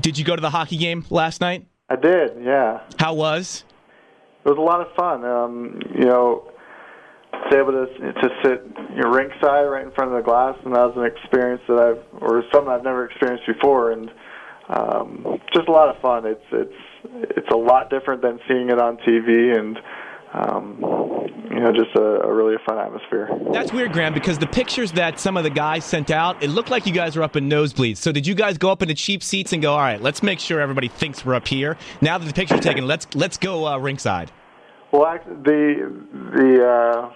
Did 0.01 0.19
you 0.19 0.25
go 0.25 0.35
to 0.35 0.43
the 0.43 0.51
hockey 0.51 0.77
game 0.77 1.07
last 1.11 1.41
night? 1.41 1.65
I 1.89 1.95
did. 1.95 2.43
Yeah. 2.43 2.81
How 2.99 3.15
was? 3.15 3.65
It 4.45 4.49
was 4.49 4.59
a 4.59 4.61
lot 4.61 4.81
of 4.81 4.93
fun. 4.97 5.25
Um, 5.25 5.81
you 5.95 6.05
know, 6.05 6.51
to 7.33 7.51
be 7.51 7.57
able 7.57 7.73
to 7.73 7.87
to 8.13 8.29
sit 8.43 8.63
you 8.91 9.03
know, 9.03 9.11
ringside 9.11 9.63
right 9.67 9.85
in 9.85 9.93
front 9.93 10.11
of 10.11 10.17
the 10.17 10.23
glass, 10.23 10.57
and 10.65 10.75
that 10.75 10.83
was 10.83 10.95
an 10.97 11.05
experience 11.05 11.63
that 11.69 11.79
I've 11.79 12.23
or 12.23 12.43
something 12.53 12.73
I've 12.73 12.83
never 12.83 13.05
experienced 13.05 13.47
before, 13.47 13.93
and 13.93 14.11
um, 14.69 15.39
just 15.55 15.69
a 15.69 15.73
lot 15.73 15.89
of 15.95 16.01
fun. 16.03 16.27
It's 16.27 16.45
it's 16.51 17.37
it's 17.37 17.51
a 17.53 17.57
lot 17.57 17.89
different 17.89 18.21
than 18.21 18.41
seeing 18.49 18.71
it 18.71 18.81
on 18.81 18.97
TV, 18.99 19.57
and 19.57 19.79
um, 20.33 20.77
you 21.51 21.61
know, 21.61 21.73
just 21.73 21.95
a, 21.97 22.23
a 22.23 22.33
really 22.33 22.57
fun 22.67 22.79
atmosphere. 22.79 23.31
That's 23.53 23.73
weird, 23.73 23.93
Graham, 23.93 24.13
because 24.13 24.39
the 24.39 24.47
pictures 24.47 24.93
that 24.93 25.19
some 25.19 25.37
of 25.37 25.45
the 25.45 25.51
guys 25.51 25.85
sent 25.85 26.11
out, 26.11 26.43
it 26.43 26.51
looked 26.51 26.71
like 26.71 26.87
you 26.87 26.93
guys 26.93 27.17
were 27.17 27.23
up 27.23 27.37
in 27.37 27.49
nosebleeds. 27.49 27.97
So 27.99 28.13
did 28.13 28.27
you 28.27 28.35
guys 28.35 28.59
go 28.59 28.71
up 28.71 28.83
into 28.83 28.95
cheap 28.95 29.23
seats 29.23 29.53
and 29.53 29.63
go, 29.63 29.73
all 29.73 29.79
right, 29.79 30.01
let's 30.01 30.23
make 30.23 30.39
sure 30.41 30.61
everybody 30.61 30.89
thinks 30.89 31.25
we're 31.25 31.35
up 31.35 31.49
here. 31.49 31.79
Now 32.01 32.19
that 32.19 32.27
the 32.27 32.35
picture's 32.35 32.61
taken, 32.61 32.87
let's 32.87 33.07
let's 33.15 33.37
go 33.39 33.67
uh, 33.67 33.79
ringside. 33.79 34.31
Well, 34.93 35.19
the 35.25 36.05
the 36.35 36.67
uh, 36.67 37.13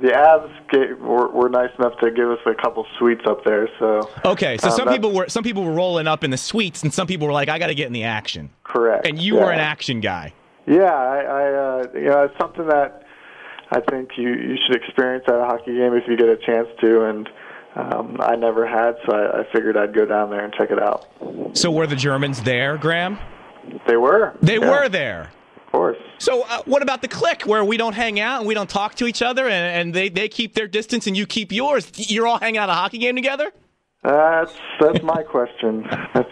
the 0.00 0.08
Avs 0.08 0.70
gave, 0.70 0.98
were, 1.00 1.28
were 1.28 1.48
nice 1.48 1.70
enough 1.78 1.98
to 2.00 2.10
give 2.10 2.30
us 2.30 2.38
a 2.46 2.54
couple 2.54 2.86
suites 2.98 3.22
up 3.26 3.44
there. 3.44 3.68
So 3.78 4.08
Okay, 4.24 4.56
so 4.58 4.68
Um, 4.68 4.76
some 4.76 4.88
people 4.88 5.12
were 5.12 5.28
some 5.28 5.42
people 5.42 5.64
were 5.64 5.72
rolling 5.72 6.06
up 6.06 6.24
in 6.24 6.30
the 6.30 6.36
suites, 6.36 6.82
and 6.82 6.94
some 6.94 7.06
people 7.06 7.26
were 7.26 7.32
like, 7.32 7.48
I 7.48 7.58
got 7.58 7.66
to 7.66 7.74
get 7.74 7.86
in 7.86 7.92
the 7.92 8.04
action. 8.04 8.50
correct. 8.64 9.06
And 9.06 9.20
you 9.20 9.36
yeah. 9.36 9.44
were 9.44 9.52
an 9.52 9.60
action 9.60 10.00
guy. 10.00 10.32
Yeah, 10.66 10.92
I, 10.92 11.18
I 11.18 11.52
uh, 11.52 11.86
you 11.94 12.04
know, 12.04 12.24
it's 12.24 12.38
something 12.38 12.66
that 12.68 13.04
I 13.70 13.80
think 13.80 14.10
you 14.16 14.28
you 14.28 14.56
should 14.66 14.76
experience 14.76 15.24
at 15.28 15.34
a 15.34 15.44
hockey 15.44 15.76
game 15.76 15.94
if 15.94 16.04
you 16.08 16.16
get 16.16 16.28
a 16.28 16.36
chance 16.36 16.68
to, 16.80 17.04
and 17.04 17.28
um, 17.76 18.16
I 18.20 18.34
never 18.36 18.66
had, 18.66 18.96
so 19.06 19.14
I, 19.14 19.40
I 19.40 19.52
figured 19.52 19.76
I'd 19.76 19.94
go 19.94 20.04
down 20.04 20.30
there 20.30 20.44
and 20.44 20.52
check 20.52 20.70
it 20.70 20.82
out. 20.82 21.06
So 21.56 21.70
were 21.70 21.86
the 21.86 21.96
Germans 21.96 22.42
there, 22.42 22.76
Graham? 22.76 23.18
They 23.86 23.96
were. 23.96 24.36
They 24.42 24.58
yeah. 24.58 24.70
were 24.70 24.88
there. 24.88 25.30
Of 25.56 25.72
course. 25.72 25.98
So, 26.18 26.42
uh, 26.48 26.62
what 26.64 26.82
about 26.82 27.00
the 27.00 27.08
clique 27.08 27.42
where 27.42 27.64
we 27.64 27.76
don't 27.76 27.92
hang 27.92 28.18
out 28.18 28.40
and 28.40 28.48
we 28.48 28.54
don't 28.54 28.68
talk 28.68 28.96
to 28.96 29.06
each 29.06 29.22
other, 29.22 29.46
and, 29.46 29.80
and 29.80 29.94
they, 29.94 30.08
they 30.08 30.28
keep 30.28 30.54
their 30.54 30.66
distance 30.66 31.06
and 31.06 31.16
you 31.16 31.26
keep 31.26 31.52
yours? 31.52 31.92
You're 31.94 32.26
all 32.26 32.38
hanging 32.38 32.58
out 32.58 32.68
at 32.68 32.72
a 32.72 32.76
hockey 32.76 32.98
game 32.98 33.14
together? 33.14 33.52
That's 34.02 34.52
that's 34.80 35.02
my 35.02 35.22
question. 35.22 35.86
That's 36.14 36.28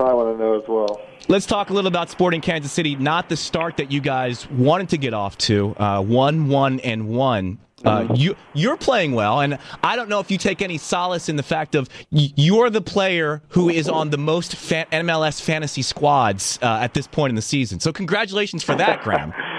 what 0.00 0.10
I 0.10 0.14
want 0.14 0.36
to 0.36 0.42
know 0.42 0.60
as 0.60 0.66
well. 0.66 1.00
Let's 1.28 1.46
talk 1.46 1.70
a 1.70 1.72
little 1.72 1.88
about 1.88 2.10
Sporting 2.10 2.40
Kansas 2.40 2.72
City. 2.72 2.96
Not 2.96 3.28
the 3.28 3.36
start 3.36 3.76
that 3.76 3.92
you 3.92 4.00
guys 4.00 4.48
wanted 4.50 4.88
to 4.90 4.98
get 4.98 5.14
off 5.14 5.36
to. 5.38 5.74
Uh, 5.76 6.02
one, 6.02 6.48
one, 6.48 6.80
and 6.80 7.08
one. 7.08 7.58
Uh, 7.82 8.06
you 8.14 8.36
you're 8.52 8.76
playing 8.76 9.12
well, 9.12 9.40
and 9.40 9.58
I 9.82 9.96
don't 9.96 10.10
know 10.10 10.20
if 10.20 10.30
you 10.30 10.36
take 10.36 10.60
any 10.60 10.76
solace 10.76 11.30
in 11.30 11.36
the 11.36 11.42
fact 11.42 11.74
of 11.74 11.88
y- 12.12 12.28
you're 12.36 12.68
the 12.68 12.82
player 12.82 13.40
who 13.48 13.70
is 13.70 13.88
on 13.88 14.10
the 14.10 14.18
most 14.18 14.52
MLS 14.52 15.40
fantasy 15.40 15.80
squads 15.80 16.58
uh, 16.60 16.66
at 16.82 16.92
this 16.92 17.06
point 17.06 17.30
in 17.30 17.36
the 17.36 17.42
season. 17.42 17.80
So 17.80 17.90
congratulations 17.90 18.62
for 18.62 18.74
that, 18.74 19.02
Graham. 19.02 19.32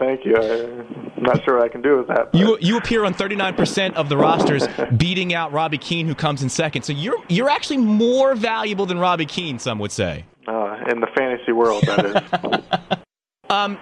Thank 0.00 0.24
you. 0.24 0.34
I'm 0.36 1.22
not 1.22 1.44
sure 1.44 1.56
what 1.58 1.64
I 1.64 1.68
can 1.68 1.82
do 1.82 1.98
with 1.98 2.08
that. 2.08 2.32
but- 2.32 2.40
You 2.40 2.56
you 2.60 2.76
appear 2.78 3.04
on 3.04 3.14
39% 3.14 3.94
of 3.94 4.08
the 4.08 4.16
rosters, 4.16 4.66
beating 4.96 5.32
out 5.34 5.52
Robbie 5.52 5.78
Keane, 5.78 6.06
who 6.08 6.14
comes 6.16 6.42
in 6.42 6.48
second. 6.48 6.82
So 6.82 6.92
you're 6.92 7.22
you're 7.28 7.50
actually 7.50 7.76
more 7.76 8.34
valuable 8.34 8.86
than 8.86 8.98
Robbie 8.98 9.26
Keane, 9.26 9.58
some 9.60 9.78
would 9.78 9.92
say. 9.92 10.24
uh, 10.48 10.76
in 10.90 11.00
the 11.00 11.06
fantasy 11.16 11.52
world, 11.52 11.84
that 11.86 12.06
is. 12.42 12.98
Um, 13.50 13.78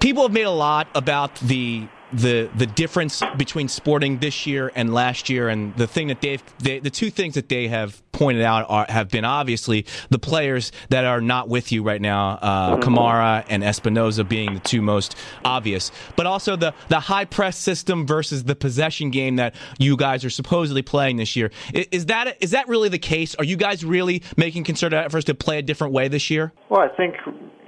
people 0.00 0.22
have 0.22 0.32
made 0.32 0.44
a 0.46 0.50
lot 0.50 0.88
about 0.94 1.34
the 1.40 1.86
the 2.12 2.50
the 2.56 2.66
difference 2.66 3.22
between 3.36 3.68
sporting 3.68 4.18
this 4.18 4.46
year 4.46 4.70
and 4.74 4.92
last 4.92 5.28
year, 5.28 5.48
and 5.48 5.74
the 5.76 5.86
thing 5.86 6.08
that 6.08 6.20
they've 6.20 6.42
they, 6.58 6.78
the 6.78 6.90
two 6.90 7.10
things 7.10 7.34
that 7.34 7.48
they 7.48 7.68
have 7.68 8.02
pointed 8.12 8.42
out 8.42 8.66
are 8.68 8.86
have 8.88 9.08
been 9.08 9.24
obviously 9.24 9.86
the 10.10 10.18
players 10.18 10.70
that 10.90 11.04
are 11.04 11.20
not 11.20 11.48
with 11.48 11.72
you 11.72 11.82
right 11.82 12.00
now, 12.00 12.38
uh, 12.42 12.76
Kamara 12.78 13.44
and 13.48 13.62
Espinoza 13.62 14.28
being 14.28 14.54
the 14.54 14.60
two 14.60 14.82
most 14.82 15.16
obvious, 15.44 15.90
but 16.16 16.26
also 16.26 16.56
the 16.56 16.74
the 16.88 17.00
high 17.00 17.24
press 17.24 17.56
system 17.56 18.06
versus 18.06 18.44
the 18.44 18.54
possession 18.54 19.10
game 19.10 19.36
that 19.36 19.54
you 19.78 19.96
guys 19.96 20.24
are 20.24 20.30
supposedly 20.30 20.82
playing 20.82 21.16
this 21.16 21.34
year. 21.36 21.50
I- 21.74 21.86
Is 21.90 22.06
that 22.06 22.36
is 22.40 22.50
that 22.50 22.68
really 22.68 22.88
the 22.90 22.98
case? 22.98 23.34
Are 23.36 23.44
you 23.44 23.56
guys 23.56 23.84
really 23.84 24.22
making 24.36 24.64
concerted 24.64 24.98
efforts 24.98 25.24
to 25.26 25.34
play 25.34 25.58
a 25.58 25.62
different 25.62 25.92
way 25.92 26.08
this 26.08 26.28
year? 26.30 26.52
Well, 26.68 26.80
I 26.80 26.88
think 26.88 27.14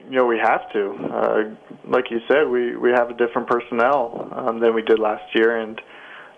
you 0.09 0.17
know 0.17 0.27
we 0.27 0.39
have 0.39 0.71
to. 0.73 0.91
Uh, 1.13 1.39
like 1.89 2.11
you 2.11 2.21
said, 2.29 2.49
we 2.49 2.77
we 2.77 2.91
have 2.91 3.11
a 3.11 3.15
different 3.15 3.49
personnel 3.49 4.29
um, 4.33 4.61
than 4.61 4.75
we 4.75 4.83
did 4.83 4.99
last 4.99 5.25
year, 5.35 5.61
and 5.61 5.81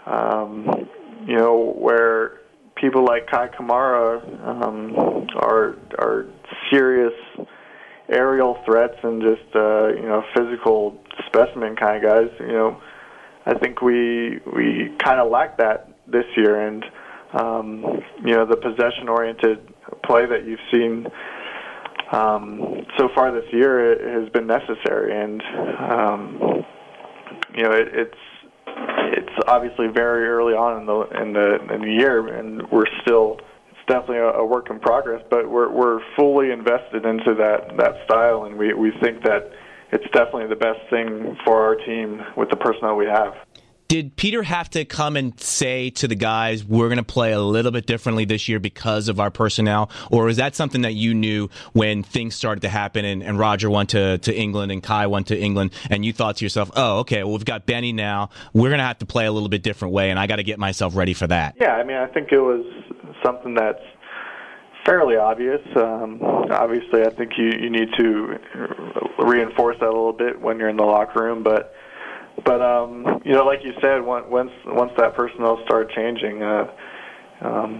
um, 0.06 0.88
you 1.26 1.36
know 1.36 1.74
where 1.76 2.40
people 2.76 3.04
like 3.04 3.26
Kai 3.28 3.48
Kamara 3.48 4.22
um, 4.46 5.26
are 5.36 5.76
are 5.98 6.26
serious 6.70 7.12
aerial 8.08 8.58
threats 8.64 8.96
and 9.02 9.20
just 9.20 9.54
uh, 9.54 9.88
you 9.88 10.02
know 10.02 10.22
physical 10.34 10.98
specimen 11.26 11.76
kind 11.76 12.04
of 12.04 12.10
guys. 12.10 12.30
You 12.40 12.52
know, 12.52 12.80
I 13.46 13.54
think 13.58 13.82
we 13.82 14.40
we 14.54 14.94
kind 15.02 15.20
of 15.20 15.30
lack 15.30 15.58
that 15.58 15.88
this 16.06 16.26
year, 16.36 16.66
and 16.66 16.84
um, 17.32 17.84
you 18.24 18.34
know 18.34 18.46
the 18.46 18.56
possession 18.56 19.08
oriented 19.08 19.58
play 20.04 20.26
that 20.26 20.46
you've 20.46 20.60
seen 20.70 21.06
um, 22.12 22.86
so 22.96 23.08
far 23.14 23.32
this 23.32 23.50
year 23.52 23.92
it 23.92 24.22
has 24.22 24.28
been 24.30 24.46
necessary, 24.46 25.16
and 25.20 25.42
um, 25.78 26.64
you 27.54 27.62
know 27.62 27.72
it, 27.72 27.88
it's 27.92 28.18
it's 29.16 29.48
obviously 29.48 29.88
very 29.88 30.28
early 30.28 30.54
on 30.54 30.80
in 30.80 30.86
the 30.86 31.00
in 31.20 31.32
the 31.32 31.74
in 31.74 31.80
the 31.80 31.92
year, 31.92 32.26
and 32.38 32.62
we're 32.70 32.86
still 33.02 33.38
it's 33.70 33.80
definitely 33.88 34.18
a, 34.18 34.30
a 34.38 34.44
work 34.44 34.70
in 34.70 34.78
progress, 34.78 35.22
but 35.30 35.50
we're 35.50 35.70
we're 35.70 36.00
fully 36.16 36.50
invested 36.50 37.04
into 37.04 37.34
that 37.34 37.76
that 37.76 38.04
style, 38.04 38.44
and 38.44 38.56
we 38.56 38.72
we 38.74 38.92
think 39.02 39.22
that 39.24 39.50
it's 39.92 40.04
definitely 40.12 40.48
the 40.48 40.56
best 40.56 40.80
thing 40.90 41.36
for 41.44 41.62
our 41.62 41.74
team 41.74 42.20
with 42.36 42.50
the 42.50 42.56
personnel 42.56 42.96
we 42.96 43.06
have. 43.06 43.34
Did 43.88 44.16
Peter 44.16 44.42
have 44.42 44.68
to 44.70 44.84
come 44.84 45.16
and 45.16 45.38
say 45.40 45.90
to 45.90 46.08
the 46.08 46.16
guys, 46.16 46.64
we're 46.64 46.88
going 46.88 46.96
to 46.98 47.04
play 47.04 47.32
a 47.32 47.40
little 47.40 47.70
bit 47.70 47.86
differently 47.86 48.24
this 48.24 48.48
year 48.48 48.58
because 48.58 49.08
of 49.08 49.20
our 49.20 49.30
personnel? 49.30 49.90
Or 50.10 50.28
is 50.28 50.38
that 50.38 50.56
something 50.56 50.82
that 50.82 50.94
you 50.94 51.14
knew 51.14 51.50
when 51.72 52.02
things 52.02 52.34
started 52.34 52.62
to 52.62 52.68
happen 52.68 53.04
and, 53.04 53.22
and 53.22 53.38
Roger 53.38 53.70
went 53.70 53.90
to, 53.90 54.18
to 54.18 54.34
England 54.34 54.72
and 54.72 54.82
Kai 54.82 55.06
went 55.06 55.28
to 55.28 55.38
England 55.38 55.70
and 55.88 56.04
you 56.04 56.12
thought 56.12 56.38
to 56.38 56.44
yourself, 56.44 56.70
oh, 56.74 56.98
okay, 57.00 57.22
well, 57.22 57.34
we've 57.34 57.44
got 57.44 57.64
Benny 57.64 57.92
now. 57.92 58.30
We're 58.52 58.70
going 58.70 58.78
to 58.78 58.84
have 58.84 58.98
to 58.98 59.06
play 59.06 59.26
a 59.26 59.32
little 59.32 59.48
bit 59.48 59.62
different 59.62 59.94
way 59.94 60.10
and 60.10 60.18
I 60.18 60.26
got 60.26 60.36
to 60.36 60.44
get 60.44 60.58
myself 60.58 60.96
ready 60.96 61.14
for 61.14 61.28
that. 61.28 61.54
Yeah, 61.60 61.76
I 61.76 61.84
mean, 61.84 61.96
I 61.96 62.06
think 62.06 62.32
it 62.32 62.40
was 62.40 62.64
something 63.24 63.54
that's 63.54 63.82
fairly 64.84 65.16
obvious. 65.16 65.60
Um, 65.76 66.20
obviously, 66.50 67.02
I 67.02 67.10
think 67.10 67.32
you, 67.38 67.50
you 67.50 67.70
need 67.70 67.90
to 67.98 68.38
reinforce 69.18 69.76
that 69.78 69.86
a 69.86 69.94
little 69.94 70.12
bit 70.12 70.40
when 70.40 70.58
you're 70.58 70.68
in 70.68 70.76
the 70.76 70.84
locker 70.84 71.22
room, 71.22 71.44
but 71.44 71.72
but 72.44 72.60
um, 72.60 73.22
you 73.24 73.32
know, 73.32 73.44
like 73.44 73.60
you 73.64 73.72
said, 73.80 74.04
once 74.04 74.26
once 74.30 74.92
that 74.98 75.14
personnel 75.14 75.60
started 75.64 75.90
changing, 75.94 76.42
uh, 76.42 76.70
um, 77.40 77.78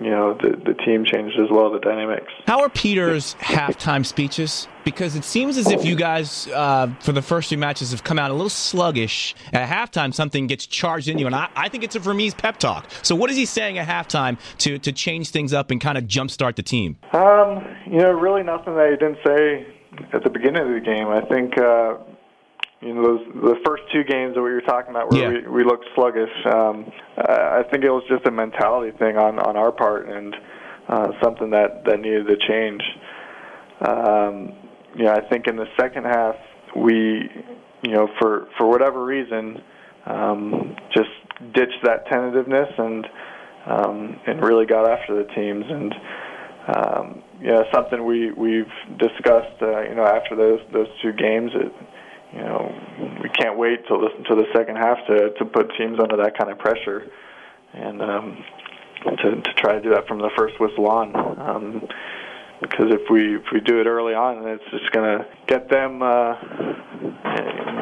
you 0.00 0.10
know, 0.10 0.34
the 0.34 0.50
the 0.64 0.74
team 0.84 1.04
changed 1.04 1.38
as 1.38 1.50
well, 1.50 1.70
the 1.70 1.78
dynamics. 1.78 2.32
How 2.46 2.60
are 2.60 2.68
Peter's 2.68 3.34
halftime 3.36 4.04
speeches? 4.04 4.68
Because 4.84 5.14
it 5.14 5.22
seems 5.22 5.58
as 5.58 5.70
if 5.70 5.84
you 5.84 5.94
guys, 5.94 6.48
uh, 6.48 6.88
for 7.00 7.12
the 7.12 7.22
first 7.22 7.48
few 7.48 7.58
matches, 7.58 7.92
have 7.92 8.02
come 8.02 8.18
out 8.18 8.32
a 8.32 8.34
little 8.34 8.50
sluggish. 8.50 9.34
At 9.52 9.68
halftime, 9.68 10.12
something 10.12 10.48
gets 10.48 10.66
charged 10.66 11.06
in 11.06 11.18
you, 11.18 11.26
and 11.26 11.34
I, 11.34 11.48
I 11.54 11.68
think 11.68 11.84
it's 11.84 11.94
a 11.94 12.00
Vermes 12.00 12.34
pep 12.34 12.58
talk. 12.58 12.88
So, 13.02 13.14
what 13.14 13.30
is 13.30 13.36
he 13.36 13.46
saying 13.46 13.78
at 13.78 13.86
halftime 13.86 14.38
to, 14.58 14.78
to 14.80 14.92
change 14.92 15.30
things 15.30 15.52
up 15.52 15.70
and 15.70 15.80
kind 15.80 15.96
of 15.96 16.04
jumpstart 16.04 16.56
the 16.56 16.64
team? 16.64 16.96
Um, 17.12 17.64
you 17.86 17.98
know, 17.98 18.10
really 18.10 18.42
nothing 18.42 18.74
that 18.74 18.90
he 18.90 18.96
didn't 18.96 19.18
say 19.24 19.66
at 20.12 20.24
the 20.24 20.30
beginning 20.30 20.62
of 20.62 20.74
the 20.74 20.80
game. 20.80 21.08
I 21.08 21.20
think 21.22 21.58
uh, 21.58 21.94
you 22.82 22.94
know 22.94 23.02
those 23.02 23.26
the 23.34 23.56
first 23.64 23.84
two 23.92 24.02
games 24.04 24.34
that 24.34 24.42
we 24.42 24.50
were 24.50 24.60
talking 24.60 24.90
about 24.90 25.10
where 25.10 25.32
Yeah. 25.32 25.48
we, 25.48 25.62
we 25.62 25.64
looked 25.64 25.86
sluggish. 25.94 26.30
Um, 26.46 26.90
I 27.16 27.62
think 27.70 27.84
it 27.84 27.90
was 27.90 28.02
just 28.08 28.26
a 28.26 28.30
mentality 28.30 28.96
thing 28.98 29.16
on 29.16 29.38
on 29.38 29.56
our 29.56 29.72
part 29.72 30.08
and 30.08 30.34
uh, 30.88 31.08
something 31.22 31.50
that 31.50 31.84
that 31.86 32.00
needed 32.00 32.26
to 32.26 32.36
change. 32.48 32.82
Um, 33.86 34.52
you 34.96 35.04
know, 35.04 35.12
I 35.12 35.20
think 35.28 35.46
in 35.46 35.56
the 35.56 35.66
second 35.80 36.04
half 36.04 36.34
we, 36.76 37.30
you 37.82 37.92
know, 37.92 38.08
for 38.20 38.48
for 38.58 38.68
whatever 38.68 39.04
reason, 39.04 39.62
um, 40.06 40.76
just 40.94 41.10
ditched 41.54 41.82
that 41.84 42.06
tentativeness 42.10 42.68
and 42.78 43.06
um, 43.66 44.20
and 44.26 44.42
really 44.42 44.66
got 44.66 44.90
after 44.90 45.22
the 45.22 45.32
teams 45.34 45.64
and 45.68 45.94
um, 46.74 47.22
you 47.40 47.48
know 47.48 47.64
something 47.72 48.04
we 48.04 48.32
we've 48.32 48.98
discussed 48.98 49.60
uh, 49.62 49.82
you 49.82 49.94
know 49.94 50.04
after 50.04 50.36
those 50.36 50.60
those 50.72 50.88
two 51.00 51.12
games 51.12 51.50
it 51.54 51.72
you 52.32 52.40
know 52.40 53.18
we 53.22 53.28
can't 53.30 53.58
wait 53.58 53.86
till 53.86 54.00
the 54.00 54.08
till 54.26 54.36
the 54.36 54.46
second 54.54 54.76
half 54.76 54.98
to 55.06 55.30
to 55.38 55.44
put 55.44 55.70
teams 55.76 55.98
under 56.00 56.16
that 56.16 56.36
kind 56.38 56.50
of 56.50 56.58
pressure 56.58 57.10
and 57.74 58.02
um, 58.02 58.44
to 59.04 59.40
to 59.42 59.54
try 59.56 59.74
to 59.74 59.80
do 59.80 59.90
that 59.90 60.06
from 60.06 60.18
the 60.18 60.30
first 60.36 60.58
whistle 60.60 60.86
on. 60.86 61.14
Um, 61.40 61.88
because 62.60 62.86
if 62.90 63.10
we 63.10 63.36
if 63.36 63.44
we 63.52 63.60
do 63.60 63.80
it 63.80 63.86
early 63.86 64.14
on 64.14 64.46
it's 64.46 64.62
just 64.70 64.92
to 64.92 65.26
get 65.46 65.68
them 65.68 66.00
uh, 66.00 66.34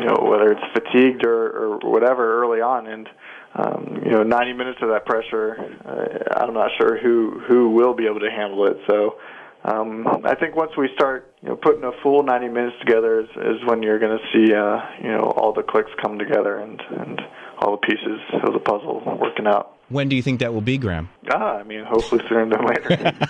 you 0.01 0.07
know 0.07 0.25
whether 0.25 0.53
it's 0.53 0.65
fatigued 0.73 1.25
or, 1.25 1.51
or 1.51 1.79
whatever 1.91 2.43
early 2.43 2.61
on. 2.61 2.87
And 2.87 3.09
um, 3.55 4.03
you 4.05 4.11
know 4.11 4.23
90 4.23 4.53
minutes 4.55 4.79
of 4.81 4.89
that 4.89 5.05
pressure 5.05 5.57
uh, 5.85 6.41
I'm 6.41 6.55
not 6.55 6.71
sure 6.81 6.99
who 6.99 7.41
who 7.47 7.71
will 7.71 7.95
be 7.95 8.07
able 8.07 8.21
to 8.21 8.31
handle 8.31 8.67
it. 8.67 8.79
So 8.89 9.17
um, 9.65 10.07
I 10.25 10.35
think 10.35 10.57
once 10.57 10.73
we 10.77 10.89
start 10.95 11.35
you 11.43 11.51
know 11.51 11.57
putting 11.57 11.85
a 11.85 11.93
full 12.03 12.23
90 12.23 12.49
minutes 12.49 12.77
together 12.81 13.21
is, 13.21 13.29
is 13.37 13.67
when 13.67 13.83
you're 13.83 13.99
going 13.99 14.19
to 14.19 14.25
see 14.33 14.55
uh, 14.55 14.79
you 15.03 15.11
know 15.11 15.33
all 15.37 15.53
the 15.53 15.63
clicks 15.63 15.91
come 16.03 16.19
together 16.19 16.59
and 16.59 16.81
and 16.99 17.21
all 17.59 17.73
the 17.73 17.87
pieces 17.87 18.21
of 18.43 18.53
the 18.55 18.59
puzzle 18.61 19.03
working 19.21 19.47
out 19.47 19.77
When 19.91 20.09
do 20.09 20.17
you 20.17 20.23
think 20.23 20.41
that 20.41 20.55
will 20.55 20.63
be, 20.63 20.79
Graham? 20.79 21.11
ah 21.31 21.59
I 21.59 21.63
mean 21.63 21.85
hopefully 21.85 22.23
sooner 22.29 22.49
than 22.49 22.65
later 22.65 23.13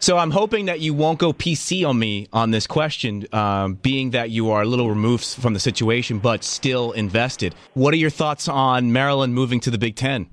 So 0.00 0.16
I'm 0.16 0.30
hoping 0.30 0.66
that 0.66 0.78
you 0.78 0.94
won't 0.94 1.18
go 1.18 1.32
PC 1.32 1.86
on 1.86 1.98
me 1.98 2.28
on 2.32 2.52
this 2.52 2.68
question, 2.68 3.26
um, 3.32 3.74
being 3.74 4.10
that 4.10 4.30
you 4.30 4.52
are 4.52 4.62
a 4.62 4.64
little 4.64 4.88
removed 4.88 5.24
from 5.24 5.54
the 5.54 5.60
situation, 5.60 6.20
but 6.20 6.44
still 6.44 6.92
invested. 6.92 7.52
What 7.74 7.92
are 7.94 7.96
your 7.96 8.08
thoughts 8.08 8.46
on 8.48 8.92
Maryland 8.92 9.34
moving 9.34 9.58
to 9.60 9.72
the 9.72 9.76
Big 9.78 9.96
Ten? 9.96 10.28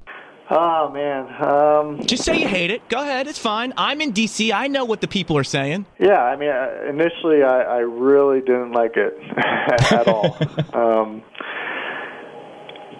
Oh 0.49 0.89
man 0.91 1.25
um, 1.43 2.05
Just 2.05 2.23
say 2.23 2.39
you 2.39 2.47
hate 2.47 2.71
it. 2.71 2.87
Go 2.89 3.01
ahead. 3.01 3.27
It's 3.27 3.39
fine. 3.39 3.73
I'm 3.77 4.01
in 4.01 4.13
DC. 4.13 4.51
I 4.53 4.67
know 4.67 4.85
what 4.85 5.01
the 5.01 5.07
people 5.07 5.37
are 5.37 5.43
saying. 5.43 5.85
Yeah, 5.99 6.21
I 6.21 6.35
mean, 6.35 6.49
uh, 6.49 6.89
initially 6.89 7.43
I, 7.43 7.61
I 7.61 7.77
really 7.79 8.39
didn't 8.39 8.71
like 8.71 8.95
it 8.95 9.17
at 9.37 10.07
all. 10.07 10.37
um, 10.73 11.23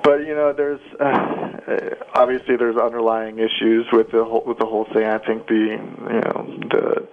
but 0.04 0.20
you 0.20 0.36
know, 0.36 0.54
there's 0.54 0.82
uh, 1.00 1.96
obviously 2.14 2.58
there's 2.58 2.78
underlying 2.78 3.40
issues 3.40 3.88
with 3.92 4.12
the 4.12 4.24
whole 4.24 4.44
with 4.46 4.60
the 4.60 4.66
whole 4.66 4.86
thing. 4.94 5.06
I 5.06 5.18
think 5.18 5.48
the 5.48 5.56
you 5.56 6.22
know 6.22 6.60
the 6.70 7.08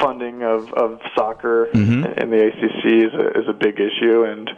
funding 0.00 0.42
of 0.42 0.72
of 0.72 1.00
soccer 1.16 1.66
in 1.66 2.02
the 2.02 2.46
ACC 2.46 2.84
is 2.84 3.14
a, 3.14 3.40
is 3.40 3.48
a 3.48 3.52
big 3.52 3.74
issue, 3.80 4.24
and 4.24 4.50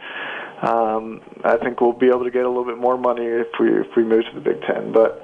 um, 0.61 1.21
I 1.43 1.57
think 1.57 1.79
we'll 1.79 1.93
be 1.93 2.07
able 2.07 2.25
to 2.25 2.31
get 2.31 2.43
a 2.43 2.49
little 2.49 2.65
bit 2.65 2.77
more 2.77 2.97
money 2.97 3.25
if 3.25 3.47
we 3.59 3.69
if 3.69 3.87
we 3.95 4.03
move 4.03 4.23
to 4.25 4.35
the 4.35 4.41
Big 4.41 4.61
Ten. 4.61 4.91
But 4.91 5.23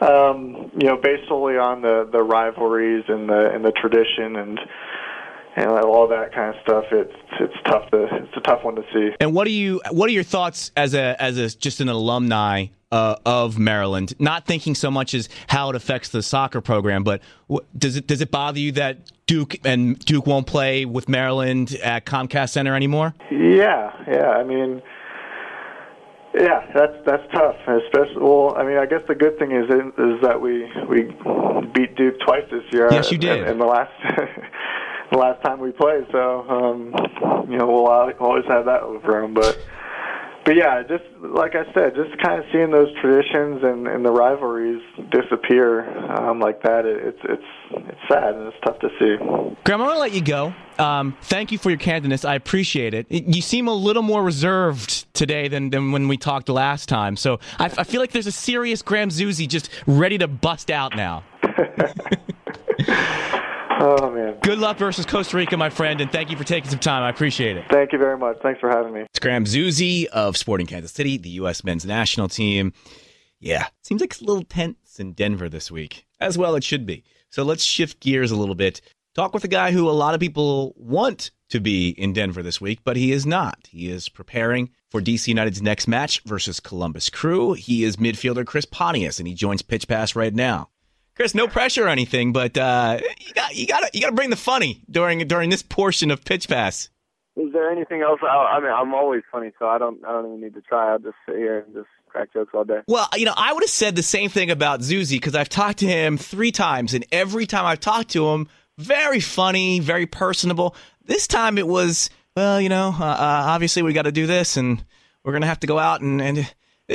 um, 0.00 0.70
you 0.78 0.86
know, 0.86 0.96
based 0.96 1.28
solely 1.28 1.56
on 1.56 1.82
the 1.82 2.08
the 2.10 2.22
rivalries 2.22 3.04
and 3.08 3.28
the 3.28 3.50
and 3.52 3.64
the 3.64 3.72
tradition 3.72 4.36
and 4.36 4.60
and 5.56 5.70
all 5.70 6.06
that 6.08 6.34
kind 6.34 6.54
of 6.54 6.62
stuff, 6.62 6.84
it's 6.92 7.14
it's 7.40 7.54
tough 7.64 7.90
to 7.90 8.04
it's 8.04 8.36
a 8.36 8.40
tough 8.40 8.62
one 8.62 8.76
to 8.76 8.82
see. 8.92 9.10
And 9.20 9.34
what 9.34 9.46
do 9.46 9.52
you 9.52 9.80
what 9.90 10.08
are 10.08 10.12
your 10.12 10.22
thoughts 10.22 10.70
as 10.76 10.94
a 10.94 11.20
as 11.20 11.38
a 11.38 11.48
just 11.56 11.80
an 11.80 11.88
alumni 11.88 12.66
uh, 12.92 13.16
of 13.24 13.58
Maryland? 13.58 14.14
Not 14.18 14.46
thinking 14.46 14.74
so 14.74 14.90
much 14.90 15.14
as 15.14 15.28
how 15.48 15.70
it 15.70 15.76
affects 15.76 16.10
the 16.10 16.22
soccer 16.22 16.60
program, 16.60 17.02
but 17.02 17.22
what, 17.46 17.64
does 17.76 17.96
it 17.96 18.06
does 18.06 18.20
it 18.20 18.30
bother 18.30 18.60
you 18.60 18.72
that 18.72 19.10
Duke 19.26 19.56
and 19.64 19.98
Duke 19.98 20.26
won't 20.26 20.46
play 20.46 20.84
with 20.84 21.08
Maryland 21.08 21.76
at 21.82 22.06
Comcast 22.06 22.50
Center 22.50 22.74
anymore? 22.74 23.14
Yeah, 23.30 23.92
yeah. 24.08 24.30
I 24.30 24.44
mean. 24.44 24.82
Yeah, 26.34 26.70
that's 26.74 26.92
that's 27.06 27.22
tough. 27.32 27.56
Especially, 27.66 28.20
well, 28.20 28.54
I 28.58 28.62
mean, 28.62 28.76
I 28.76 28.84
guess 28.84 29.00
the 29.08 29.14
good 29.14 29.38
thing 29.38 29.52
is 29.52 29.64
is 29.64 30.20
that 30.20 30.38
we 30.38 30.70
we 30.86 31.04
beat 31.72 31.96
Duke 31.96 32.20
twice 32.26 32.44
this 32.50 32.62
year. 32.72 32.88
Yes, 32.92 33.10
you 33.10 33.16
did. 33.16 33.40
In, 33.40 33.52
in 33.52 33.58
the 33.58 33.64
last 33.64 33.90
the 35.10 35.16
last 35.16 35.42
time 35.42 35.60
we 35.60 35.72
played, 35.72 36.04
so 36.12 36.44
um, 36.48 36.92
you 37.48 37.56
know 37.56 37.66
we'll 37.66 37.86
always 37.86 38.44
have 38.48 38.66
that 38.66 38.82
room. 39.04 39.32
But 39.32 39.58
but 40.46 40.54
yeah, 40.54 40.84
just 40.84 41.02
like 41.20 41.56
I 41.56 41.64
said, 41.74 41.96
just 41.96 42.16
kind 42.22 42.38
of 42.38 42.44
seeing 42.52 42.70
those 42.70 42.86
traditions 43.00 43.64
and, 43.64 43.88
and 43.88 44.04
the 44.04 44.12
rivalries 44.12 44.80
disappear 45.10 45.84
um, 46.16 46.38
like 46.38 46.62
that, 46.62 46.86
it, 46.86 47.04
it's 47.04 47.18
it's 47.24 47.42
it's 47.88 47.98
sad 48.08 48.34
and 48.34 48.46
it's 48.46 48.56
tough 48.64 48.78
to 48.78 48.88
see. 49.00 49.16
Graham, 49.64 49.80
I'm 49.80 49.88
going 49.88 49.96
to 49.96 49.98
let 49.98 50.12
you 50.12 50.22
go. 50.22 50.54
Um, 50.78 51.16
thank 51.22 51.50
you 51.50 51.58
for 51.58 51.70
your 51.70 51.80
candidness. 51.80 52.24
I 52.24 52.36
appreciate 52.36 52.94
it. 52.94 53.10
You 53.10 53.42
seem 53.42 53.66
a 53.66 53.74
little 53.74 54.04
more 54.04 54.22
reserved 54.22 55.12
today 55.14 55.48
than, 55.48 55.70
than 55.70 55.90
when 55.90 56.06
we 56.06 56.16
talked 56.16 56.48
last 56.48 56.88
time. 56.88 57.16
So 57.16 57.40
I, 57.58 57.64
I 57.64 57.82
feel 57.82 58.00
like 58.00 58.12
there's 58.12 58.28
a 58.28 58.32
serious 58.32 58.82
Graham 58.82 59.08
Zusi 59.08 59.48
just 59.48 59.68
ready 59.88 60.18
to 60.18 60.28
bust 60.28 60.70
out 60.70 60.94
now. 60.94 61.24
Oh 63.78 64.10
man. 64.10 64.38
Good 64.40 64.58
luck 64.58 64.78
versus 64.78 65.04
Costa 65.04 65.36
Rica, 65.36 65.56
my 65.56 65.68
friend, 65.68 66.00
and 66.00 66.10
thank 66.10 66.30
you 66.30 66.36
for 66.36 66.44
taking 66.44 66.70
some 66.70 66.78
time. 66.78 67.02
I 67.02 67.10
appreciate 67.10 67.56
it. 67.56 67.66
Thank 67.70 67.92
you 67.92 67.98
very 67.98 68.16
much. 68.16 68.38
Thanks 68.42 68.58
for 68.60 68.70
having 68.70 68.94
me. 68.94 69.02
It's 69.02 69.18
Graham 69.18 69.44
Zusi 69.44 70.06
of 70.06 70.36
Sporting 70.36 70.66
Kansas 70.66 70.92
City, 70.92 71.18
the 71.18 71.28
U.S. 71.30 71.62
men's 71.62 71.84
national 71.84 72.28
team. 72.28 72.72
Yeah, 73.38 73.66
seems 73.82 74.00
like 74.00 74.12
it's 74.12 74.22
a 74.22 74.24
little 74.24 74.44
tense 74.44 74.98
in 74.98 75.12
Denver 75.12 75.48
this 75.48 75.70
week. 75.70 76.06
As 76.18 76.38
well, 76.38 76.54
it 76.54 76.64
should 76.64 76.86
be. 76.86 77.04
So 77.28 77.42
let's 77.42 77.62
shift 77.62 78.00
gears 78.00 78.30
a 78.30 78.36
little 78.36 78.54
bit. 78.54 78.80
Talk 79.14 79.34
with 79.34 79.44
a 79.44 79.48
guy 79.48 79.72
who 79.72 79.88
a 79.88 79.92
lot 79.92 80.14
of 80.14 80.20
people 80.20 80.74
want 80.76 81.30
to 81.50 81.60
be 81.60 81.90
in 81.90 82.12
Denver 82.12 82.42
this 82.42 82.60
week, 82.60 82.80
but 82.82 82.96
he 82.96 83.12
is 83.12 83.26
not. 83.26 83.68
He 83.70 83.90
is 83.90 84.08
preparing 84.08 84.70
for 84.90 85.00
DC 85.00 85.28
United's 85.28 85.60
next 85.62 85.86
match 85.86 86.22
versus 86.24 86.60
Columbus 86.60 87.10
Crew. 87.10 87.52
He 87.52 87.84
is 87.84 87.96
midfielder 87.96 88.46
Chris 88.46 88.64
Pontius, 88.64 89.18
and 89.18 89.28
he 89.28 89.34
joins 89.34 89.62
Pitch 89.62 89.86
Pass 89.86 90.16
right 90.16 90.34
now. 90.34 90.70
Chris, 91.16 91.34
no 91.34 91.48
pressure 91.48 91.86
or 91.86 91.88
anything, 91.88 92.34
but 92.34 92.58
uh, 92.58 93.00
you 93.18 93.32
got 93.32 93.56
you 93.56 93.66
got 93.66 93.94
you 93.94 94.02
got 94.02 94.08
to 94.08 94.14
bring 94.14 94.28
the 94.28 94.36
funny 94.36 94.82
during 94.90 95.26
during 95.26 95.48
this 95.48 95.62
portion 95.62 96.10
of 96.10 96.22
Pitch 96.24 96.46
Pass. 96.46 96.90
Is 97.36 97.52
there 97.54 97.70
anything 97.70 98.02
else? 98.02 98.20
I, 98.22 98.26
I 98.26 98.60
mean, 98.60 98.70
I'm 98.70 98.94
always 98.94 99.22
funny, 99.32 99.50
so 99.58 99.66
I 99.66 99.78
don't 99.78 100.04
I 100.04 100.12
don't 100.12 100.26
even 100.26 100.40
need 100.42 100.54
to 100.54 100.60
try. 100.60 100.92
I'll 100.92 100.98
just 100.98 101.16
sit 101.26 101.36
here 101.36 101.60
and 101.60 101.74
just 101.74 101.88
crack 102.06 102.34
jokes 102.34 102.50
all 102.52 102.64
day. 102.64 102.80
Well, 102.86 103.08
you 103.16 103.24
know, 103.24 103.32
I 103.34 103.54
would 103.54 103.62
have 103.62 103.70
said 103.70 103.96
the 103.96 104.02
same 104.02 104.28
thing 104.28 104.50
about 104.50 104.80
Zusi 104.80 105.12
because 105.12 105.34
I've 105.34 105.48
talked 105.48 105.78
to 105.78 105.86
him 105.86 106.18
three 106.18 106.52
times, 106.52 106.92
and 106.92 107.06
every 107.10 107.46
time 107.46 107.64
I've 107.64 107.80
talked 107.80 108.10
to 108.10 108.28
him, 108.28 108.48
very 108.76 109.20
funny, 109.20 109.80
very 109.80 110.04
personable. 110.04 110.76
This 111.06 111.26
time 111.26 111.56
it 111.56 111.66
was, 111.66 112.10
well, 112.36 112.60
you 112.60 112.68
know, 112.68 112.88
uh, 112.88 113.04
uh, 113.04 113.42
obviously 113.46 113.82
we 113.82 113.94
got 113.94 114.02
to 114.02 114.12
do 114.12 114.26
this, 114.26 114.58
and 114.58 114.84
we're 115.24 115.32
gonna 115.32 115.46
have 115.46 115.60
to 115.60 115.66
go 115.66 115.78
out 115.78 116.02
and 116.02 116.20
and 116.20 116.54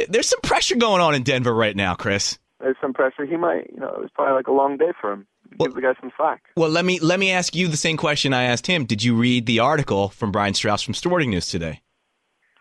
there's 0.10 0.30
some 0.30 0.42
pressure 0.42 0.76
going 0.76 1.02
on 1.02 1.16
in 1.16 1.24
Denver 1.24 1.54
right 1.54 1.76
now, 1.76 1.96
Chris 1.96 2.38
there's 2.62 2.78
some 2.82 2.94
pressure. 2.94 3.26
He 3.26 3.38
might, 3.38 3.70
you 3.72 3.80
know, 3.80 3.90
it 3.90 4.00
was 4.00 4.10
probably 4.14 4.34
like 4.34 4.48
a 4.48 4.52
long 4.52 4.78
day 4.78 4.92
for 5.00 5.12
him. 5.12 5.28
Well, 5.58 5.68
Give 5.68 5.76
the 5.76 5.82
guy 5.82 5.94
some 6.00 6.12
slack. 6.16 6.44
Well, 6.56 6.70
let 6.70 6.86
me 6.86 7.00
let 7.00 7.20
me 7.20 7.32
ask 7.32 7.56
you 7.56 7.68
the 7.68 7.78
same 7.78 7.98
question 7.98 8.34
I 8.34 8.44
asked 8.44 8.68
him. 8.68 8.86
Did 8.86 9.04
you 9.04 9.16
read 9.16 9.46
the 9.46 9.60
article 9.60 10.10
from 10.10 10.32
Brian 10.32 10.54
Straus 10.54 10.82
from 10.82 10.94
Sporting 10.94 11.30
News 11.30 11.48
today? 11.48 11.82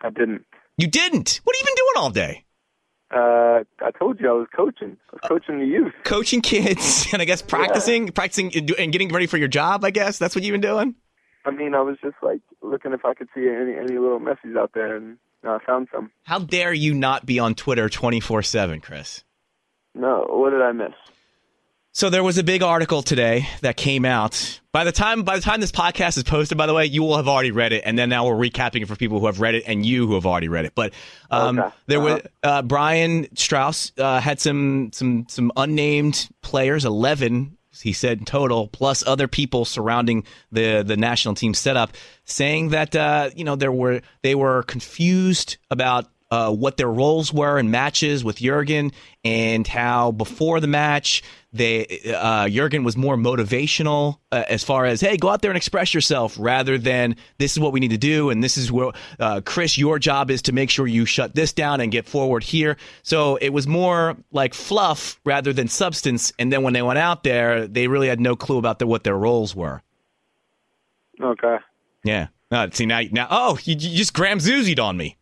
I 0.01 0.09
didn't. 0.09 0.45
You 0.77 0.87
didn't. 0.87 1.39
What 1.43 1.55
have 1.55 1.61
you 1.61 1.65
been 1.65 1.75
doing 1.75 2.03
all 2.03 2.09
day? 2.09 2.45
Uh, 3.13 3.63
I 3.85 3.91
told 3.97 4.19
you 4.19 4.29
I 4.29 4.33
was 4.33 4.47
coaching. 4.55 4.97
I 5.09 5.15
was 5.15 5.21
coaching 5.27 5.59
the 5.59 5.65
youth, 5.65 5.93
coaching 6.03 6.41
kids, 6.41 7.07
and 7.13 7.21
I 7.21 7.25
guess 7.25 7.41
practicing, 7.41 8.05
yeah. 8.05 8.11
practicing, 8.11 8.53
and 8.77 8.91
getting 8.91 9.09
ready 9.09 9.27
for 9.27 9.37
your 9.37 9.49
job. 9.49 9.83
I 9.83 9.91
guess 9.91 10.17
that's 10.17 10.33
what 10.33 10.43
you've 10.43 10.53
been 10.53 10.61
doing. 10.61 10.95
I 11.45 11.51
mean, 11.51 11.75
I 11.75 11.81
was 11.81 11.97
just 12.01 12.15
like 12.21 12.41
looking 12.61 12.93
if 12.93 13.03
I 13.03 13.13
could 13.13 13.27
see 13.35 13.49
any 13.49 13.75
any 13.75 13.97
little 13.97 14.19
messages 14.19 14.55
out 14.57 14.71
there, 14.73 14.95
and 14.95 15.17
I 15.43 15.57
found 15.65 15.89
some. 15.93 16.11
How 16.23 16.39
dare 16.39 16.71
you 16.73 16.93
not 16.93 17.25
be 17.25 17.37
on 17.39 17.53
Twitter 17.53 17.89
twenty 17.89 18.21
four 18.21 18.43
seven, 18.43 18.79
Chris? 18.79 19.23
No, 19.93 20.25
what 20.29 20.51
did 20.51 20.61
I 20.61 20.71
miss? 20.71 20.93
So 21.93 22.09
there 22.09 22.23
was 22.23 22.37
a 22.37 22.43
big 22.43 22.63
article 22.63 23.01
today 23.01 23.47
that 23.59 23.75
came 23.75 24.05
out. 24.05 24.61
By 24.71 24.85
the 24.85 24.93
time 24.93 25.23
by 25.23 25.35
the 25.35 25.41
time 25.41 25.59
this 25.59 25.73
podcast 25.73 26.15
is 26.15 26.23
posted, 26.23 26.57
by 26.57 26.65
the 26.65 26.73
way, 26.73 26.85
you 26.85 27.01
will 27.03 27.17
have 27.17 27.27
already 27.27 27.51
read 27.51 27.73
it, 27.73 27.83
and 27.85 27.99
then 27.99 28.07
now 28.07 28.25
we're 28.25 28.49
recapping 28.49 28.81
it 28.81 28.87
for 28.87 28.95
people 28.95 29.19
who 29.19 29.25
have 29.25 29.41
read 29.41 29.55
it 29.55 29.63
and 29.67 29.85
you 29.85 30.07
who 30.07 30.13
have 30.13 30.25
already 30.25 30.47
read 30.47 30.63
it. 30.63 30.73
But 30.73 30.93
um, 31.29 31.59
okay. 31.59 31.75
there 31.87 31.99
uh-huh. 31.99 32.13
was 32.13 32.21
uh, 32.43 32.61
Brian 32.61 33.35
Straus 33.35 33.91
uh, 33.97 34.21
had 34.21 34.39
some 34.39 34.91
some 34.93 35.25
some 35.27 35.51
unnamed 35.57 36.29
players, 36.41 36.85
eleven 36.85 37.57
he 37.81 37.93
said 37.93 38.19
in 38.19 38.25
total, 38.25 38.67
plus 38.67 39.05
other 39.05 39.27
people 39.27 39.65
surrounding 39.65 40.23
the 40.51 40.83
the 40.83 40.97
national 40.97 41.35
team 41.35 41.53
setup, 41.53 41.91
saying 42.25 42.69
that 42.69 42.95
uh, 42.95 43.29
you 43.35 43.43
know 43.43 43.55
there 43.55 43.71
were 43.71 44.01
they 44.23 44.35
were 44.35 44.63
confused 44.63 45.57
about 45.69 46.07
uh, 46.31 46.51
what 46.51 46.77
their 46.77 46.89
roles 46.89 47.33
were 47.33 47.59
in 47.59 47.69
matches 47.69 48.23
with 48.23 48.37
Jurgen 48.37 48.91
and 49.23 49.67
how 49.67 50.11
before 50.11 50.59
the 50.59 50.67
match 50.67 51.21
they 51.53 52.13
uh, 52.15 52.47
Jurgen 52.47 52.83
was 52.85 52.95
more 52.95 53.17
motivational 53.17 54.17
uh, 54.31 54.43
as 54.47 54.63
far 54.63 54.85
as 54.85 55.01
hey 55.01 55.17
go 55.17 55.29
out 55.29 55.41
there 55.41 55.51
and 55.51 55.57
express 55.57 55.93
yourself 55.93 56.37
rather 56.39 56.77
than 56.77 57.17
this 57.37 57.51
is 57.51 57.59
what 57.59 57.73
we 57.73 57.81
need 57.81 57.91
to 57.91 57.97
do 57.97 58.29
and 58.29 58.41
this 58.41 58.57
is 58.57 58.71
where 58.71 58.91
uh, 59.19 59.41
Chris 59.45 59.77
your 59.77 59.99
job 59.99 60.31
is 60.31 60.41
to 60.43 60.53
make 60.53 60.69
sure 60.69 60.87
you 60.87 61.05
shut 61.05 61.35
this 61.35 61.51
down 61.51 61.81
and 61.81 61.91
get 61.91 62.07
forward 62.07 62.43
here 62.43 62.77
so 63.03 63.35
it 63.35 63.49
was 63.49 63.67
more 63.67 64.15
like 64.31 64.53
fluff 64.53 65.19
rather 65.25 65.51
than 65.51 65.67
substance 65.67 66.31
and 66.39 66.51
then 66.51 66.63
when 66.63 66.73
they 66.73 66.81
went 66.81 66.97
out 66.97 67.23
there 67.23 67.67
they 67.67 67.87
really 67.87 68.07
had 68.07 68.19
no 68.19 68.35
clue 68.35 68.57
about 68.57 68.79
the, 68.79 68.87
what 68.87 69.03
their 69.03 69.17
roles 69.17 69.55
were. 69.55 69.81
Okay. 71.21 71.57
Yeah. 72.03 72.27
Uh, 72.49 72.67
see 72.71 72.85
now, 72.85 73.01
now, 73.11 73.27
oh, 73.29 73.57
you, 73.63 73.75
you 73.75 73.97
just 73.97 74.13
Graham 74.13 74.39
Zusi'd 74.39 74.79
on 74.79 74.97
me. 74.97 75.17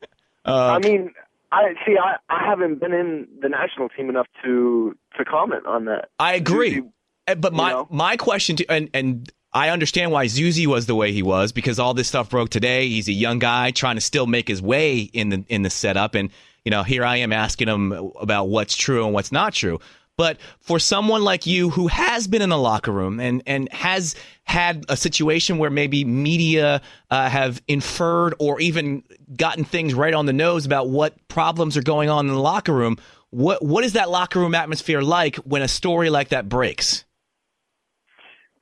Uh, 0.45 0.79
I 0.79 0.79
mean, 0.79 1.11
I 1.51 1.73
see. 1.85 1.95
I, 1.97 2.15
I 2.29 2.45
haven't 2.45 2.79
been 2.79 2.93
in 2.93 3.27
the 3.41 3.49
national 3.49 3.89
team 3.89 4.09
enough 4.09 4.27
to 4.43 4.95
to 5.17 5.25
comment 5.25 5.65
on 5.65 5.85
that. 5.85 6.09
I 6.19 6.33
agree, 6.35 6.75
you, 6.75 6.93
uh, 7.27 7.35
but 7.35 7.53
my 7.53 7.71
know? 7.71 7.87
my 7.89 8.17
question 8.17 8.55
to 8.57 8.65
and 8.71 8.89
and 8.93 9.31
I 9.51 9.69
understand 9.69 10.11
why 10.11 10.25
Zusi 10.25 10.67
was 10.67 10.85
the 10.85 10.95
way 10.95 11.11
he 11.11 11.23
was 11.23 11.51
because 11.51 11.79
all 11.79 11.93
this 11.93 12.07
stuff 12.07 12.29
broke 12.29 12.49
today. 12.49 12.87
He's 12.87 13.07
a 13.07 13.13
young 13.13 13.39
guy 13.39 13.71
trying 13.71 13.95
to 13.95 14.01
still 14.01 14.27
make 14.27 14.47
his 14.47 14.61
way 14.61 14.99
in 14.99 15.29
the 15.29 15.45
in 15.47 15.63
the 15.63 15.69
setup, 15.69 16.13
and 16.13 16.29
you 16.63 16.69
know 16.69 16.83
here 16.83 17.03
I 17.03 17.17
am 17.17 17.33
asking 17.33 17.67
him 17.67 17.91
about 18.19 18.45
what's 18.45 18.75
true 18.75 19.05
and 19.05 19.13
what's 19.13 19.31
not 19.31 19.53
true. 19.53 19.79
But 20.19 20.37
for 20.59 20.79
someone 20.79 21.23
like 21.23 21.45
you 21.45 21.69
who 21.69 21.87
has 21.87 22.27
been 22.27 22.41
in 22.41 22.49
the 22.49 22.57
locker 22.57 22.91
room 22.91 23.21
and, 23.21 23.41
and 23.47 23.71
has 23.71 24.15
had 24.43 24.83
a 24.89 24.97
situation 24.97 25.59
where 25.59 25.69
maybe 25.69 26.03
media 26.03 26.81
uh, 27.09 27.29
have 27.29 27.61
inferred 27.69 28.35
or 28.37 28.59
even 28.59 29.05
gotten 29.37 29.63
things 29.63 29.93
right 29.93 30.13
on 30.13 30.25
the 30.25 30.33
nose 30.33 30.65
about 30.65 30.89
what 30.89 31.25
problems 31.29 31.77
are 31.77 31.81
going 31.81 32.09
on 32.09 32.27
in 32.27 32.33
the 32.33 32.41
locker 32.41 32.73
room, 32.73 32.97
what 33.29 33.63
what 33.63 33.85
is 33.85 33.93
that 33.93 34.09
locker 34.09 34.41
room 34.41 34.55
atmosphere 34.55 35.01
like 35.01 35.37
when 35.37 35.61
a 35.61 35.69
story 35.69 36.09
like 36.09 36.29
that 36.29 36.49
breaks? 36.49 37.05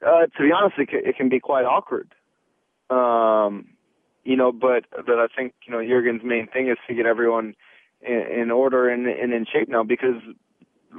Uh, 0.05 0.27
to 0.27 0.43
be 0.43 0.51
honest, 0.55 0.77
it 0.77 0.89
can, 0.89 0.99
it 1.03 1.17
can 1.17 1.27
be 1.27 1.39
quite 1.39 1.65
awkward. 1.65 2.13
Um, 2.91 3.69
you 4.23 4.35
know, 4.35 4.51
but 4.51 4.85
but 4.91 5.17
I 5.17 5.25
think 5.35 5.55
you 5.65 5.73
know 5.73 5.79
Jurgen's 5.79 6.23
main 6.23 6.45
thing 6.45 6.69
is 6.69 6.77
to 6.87 6.93
get 6.93 7.07
everyone 7.07 7.55
in, 7.99 8.41
in 8.41 8.51
order 8.51 8.87
and, 8.89 9.07
and 9.07 9.33
in 9.33 9.47
shape 9.51 9.69
now 9.69 9.83
because 9.83 10.21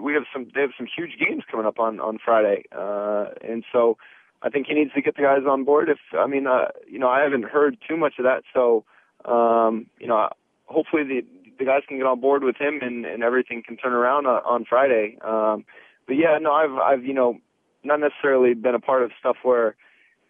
we 0.01 0.15
have 0.15 0.25
some 0.33 0.49
they 0.55 0.61
have 0.61 0.71
some 0.77 0.87
huge 0.87 1.19
games 1.19 1.45
coming 1.51 1.67
up 1.67 1.79
on 1.79 2.01
on 2.01 2.19
Friday, 2.23 2.65
uh, 2.73 3.27
and 3.43 3.65
so 3.73 3.97
I 4.43 4.51
think 4.51 4.67
he 4.67 4.75
needs 4.75 4.93
to 4.95 5.03
get 5.03 5.17
the 5.17 5.23
guys 5.23 5.43
on 5.49 5.65
board. 5.65 5.89
If 5.89 5.99
I 6.17 6.27
mean, 6.27 6.47
uh, 6.47 6.69
you 6.87 6.99
know, 6.99 7.09
I 7.09 7.23
haven't 7.23 7.45
heard 7.45 7.79
too 7.89 7.97
much 7.97 8.15
of 8.19 8.25
that, 8.25 8.43
so 8.55 8.85
um, 9.25 9.87
you 9.99 10.07
know, 10.07 10.29
hopefully 10.67 11.03
the 11.05 11.25
the 11.59 11.65
guys 11.65 11.83
can 11.89 11.97
get 11.99 12.07
on 12.07 12.21
board 12.21 12.45
with 12.45 12.57
him 12.57 12.81
and 12.83 13.05
and 13.05 13.23
everything 13.23 13.63
can 13.67 13.77
turn 13.77 13.93
around 13.93 14.27
on, 14.27 14.43
on 14.45 14.65
Friday. 14.65 15.19
Um, 15.23 15.65
but 16.07 16.15
yeah, 16.15 16.39
no, 16.41 16.53
I've 16.53 16.75
I've 16.75 17.05
you 17.05 17.15
know 17.15 17.39
not 17.85 18.01
necessarily 18.01 18.55
been 18.55 18.75
a 18.75 18.81
part 18.81 19.03
of 19.03 19.11
stuff 19.19 19.37
where 19.43 19.77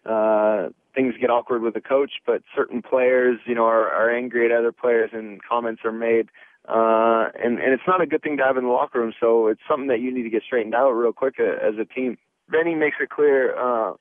uh, 0.06 0.68
things 0.94 1.14
get 1.20 1.30
awkward 1.30 1.62
with 1.62 1.74
the 1.74 1.80
coach, 1.80 2.12
but 2.26 2.42
certain 2.54 2.82
players, 2.82 3.38
you 3.46 3.54
know, 3.54 3.64
are, 3.64 3.88
are 3.88 4.10
angry 4.10 4.46
at 4.46 4.56
other 4.56 4.72
players 4.72 5.10
and 5.12 5.40
comments 5.42 5.82
are 5.84 5.92
made. 5.92 6.28
Uh, 6.68 7.30
and, 7.42 7.58
and 7.58 7.72
it's 7.72 7.86
not 7.86 8.02
a 8.02 8.06
good 8.06 8.22
thing 8.22 8.36
to 8.36 8.44
have 8.44 8.58
in 8.58 8.64
the 8.64 8.70
locker 8.70 9.00
room, 9.00 9.14
so 9.18 9.46
it's 9.46 9.60
something 9.66 9.88
that 9.88 10.00
you 10.00 10.12
need 10.12 10.24
to 10.24 10.30
get 10.30 10.42
straightened 10.42 10.74
out 10.74 10.90
real 10.90 11.14
quick 11.14 11.36
uh, 11.40 11.66
as 11.66 11.74
a 11.80 11.86
team. 11.86 12.18
Benny 12.50 12.74
makes 12.74 12.96
it 13.00 13.08
clear 13.08 13.56
uh, 13.56 13.94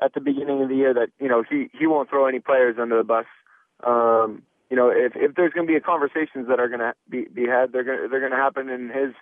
at 0.00 0.14
the 0.14 0.20
beginning 0.20 0.62
of 0.62 0.70
the 0.70 0.76
year 0.76 0.94
that 0.94 1.08
you 1.18 1.28
know 1.28 1.44
he 1.48 1.68
he 1.78 1.86
won't 1.86 2.08
throw 2.08 2.26
any 2.26 2.40
players 2.40 2.76
under 2.80 2.96
the 2.96 3.04
bus. 3.04 3.26
Um, 3.84 4.42
you 4.70 4.76
know, 4.76 4.88
if 4.88 5.12
if 5.14 5.34
there's 5.34 5.52
going 5.52 5.66
to 5.66 5.72
be 5.72 5.78
conversations 5.80 6.48
that 6.48 6.58
are 6.58 6.68
going 6.68 6.80
to 6.80 6.94
be 7.08 7.26
be 7.32 7.46
had, 7.46 7.72
they're 7.72 7.84
going 7.84 8.08
they're 8.10 8.20
going 8.20 8.32
to 8.32 8.38
happen 8.38 8.70
in 8.70 8.88
his 8.88 9.12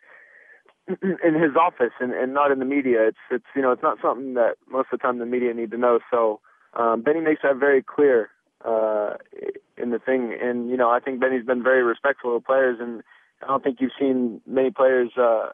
in 1.03 1.35
his 1.35 1.57
office 1.61 1.93
and, 2.01 2.13
and 2.13 2.33
not 2.33 2.53
in 2.53 2.61
the 2.61 2.65
media. 2.65 3.09
It's 3.09 3.19
it's 3.31 3.47
you 3.57 3.63
know 3.63 3.73
it's 3.73 3.83
not 3.83 3.99
something 4.01 4.35
that 4.35 4.55
most 4.71 4.89
of 4.93 4.99
the 5.01 5.03
time 5.03 5.19
the 5.19 5.27
media 5.27 5.53
need 5.53 5.73
to 5.73 5.79
know. 5.79 5.99
So 6.11 6.41
um, 6.75 7.03
Benny 7.03 7.21
makes 7.21 7.43
that 7.43 7.57
very 7.57 7.83
clear 7.83 8.31
uh, 8.65 9.15
in 9.77 9.91
the 9.91 9.99
thing, 9.99 10.37
and 10.41 10.71
you 10.71 10.77
know 10.77 10.91
I 10.91 11.01
think 11.01 11.21
Benny's 11.21 11.45
been 11.45 11.63
very 11.63 11.83
respectful 11.83 12.37
of 12.37 12.45
players, 12.45 12.79
and 12.81 13.03
I 13.43 13.47
don't 13.47 13.63
think 13.63 13.79
you've 13.81 13.93
seen 13.99 14.41
many 14.47 14.71
players 14.71 15.11
uh, 15.17 15.51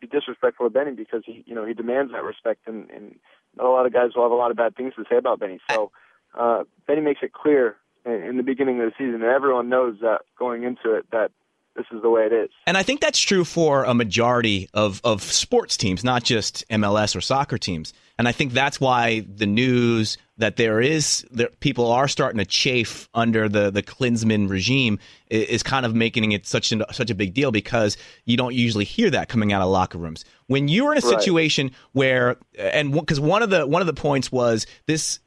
be 0.00 0.06
disrespectful 0.06 0.66
of 0.66 0.72
Benny 0.72 0.92
because 0.92 1.22
he 1.26 1.44
you 1.46 1.54
know 1.54 1.66
he 1.66 1.74
demands 1.74 2.12
that 2.12 2.24
respect, 2.24 2.66
and, 2.66 2.90
and 2.90 3.16
not 3.56 3.66
a 3.66 3.70
lot 3.70 3.86
of 3.86 3.92
guys 3.92 4.10
will 4.14 4.22
have 4.22 4.32
a 4.32 4.36
lot 4.36 4.50
of 4.50 4.56
bad 4.56 4.76
things 4.76 4.94
to 4.96 5.04
say 5.10 5.16
about 5.16 5.40
Benny. 5.40 5.60
So 5.70 5.90
uh, 6.34 6.64
Benny 6.86 7.02
makes 7.02 7.20
it 7.22 7.32
clear 7.32 7.76
in, 8.04 8.12
in 8.12 8.36
the 8.36 8.42
beginning 8.42 8.80
of 8.80 8.86
the 8.86 8.92
season, 8.96 9.22
and 9.22 9.24
everyone 9.24 9.68
knows 9.68 9.96
that 10.00 10.22
going 10.38 10.64
into 10.64 10.94
it 10.94 11.06
that 11.12 11.32
this 11.80 11.96
is 11.96 12.02
the 12.02 12.10
way 12.10 12.26
it 12.26 12.32
is. 12.32 12.50
And 12.66 12.76
I 12.76 12.82
think 12.82 13.00
that's 13.00 13.20
true 13.20 13.44
for 13.44 13.84
a 13.84 13.94
majority 13.94 14.68
of, 14.74 15.00
of 15.02 15.22
sports 15.22 15.76
teams, 15.76 16.04
not 16.04 16.22
just 16.22 16.68
MLS 16.68 17.16
or 17.16 17.20
soccer 17.20 17.58
teams. 17.58 17.92
And 18.18 18.28
I 18.28 18.32
think 18.32 18.52
that's 18.52 18.78
why 18.78 19.20
the 19.20 19.46
news 19.46 20.18
that 20.36 20.56
there 20.56 20.80
is 20.80 21.24
that 21.30 21.58
people 21.60 21.90
are 21.90 22.06
starting 22.06 22.38
to 22.38 22.44
chafe 22.44 23.08
under 23.14 23.48
the 23.48 23.70
the 23.70 23.82
Klinsmann 23.82 24.50
regime 24.50 24.98
is 25.30 25.62
kind 25.62 25.86
of 25.86 25.94
making 25.94 26.32
it 26.32 26.46
such 26.46 26.70
a, 26.70 26.92
such 26.92 27.08
a 27.08 27.14
big 27.14 27.32
deal 27.32 27.50
because 27.50 27.96
you 28.26 28.36
don't 28.36 28.54
usually 28.54 28.84
hear 28.84 29.08
that 29.10 29.30
coming 29.30 29.54
out 29.54 29.62
of 29.62 29.70
locker 29.70 29.96
rooms. 29.96 30.26
When 30.48 30.68
you're 30.68 30.92
in 30.92 30.98
a 30.98 31.02
situation 31.02 31.68
right. 31.68 31.76
where 31.92 32.36
and 32.58 32.92
because 32.92 33.20
one 33.20 33.42
of 33.42 33.48
the 33.48 33.66
one 33.66 33.80
of 33.80 33.86
the 33.86 33.94
points 33.94 34.30
was 34.30 34.66
this 34.84 35.20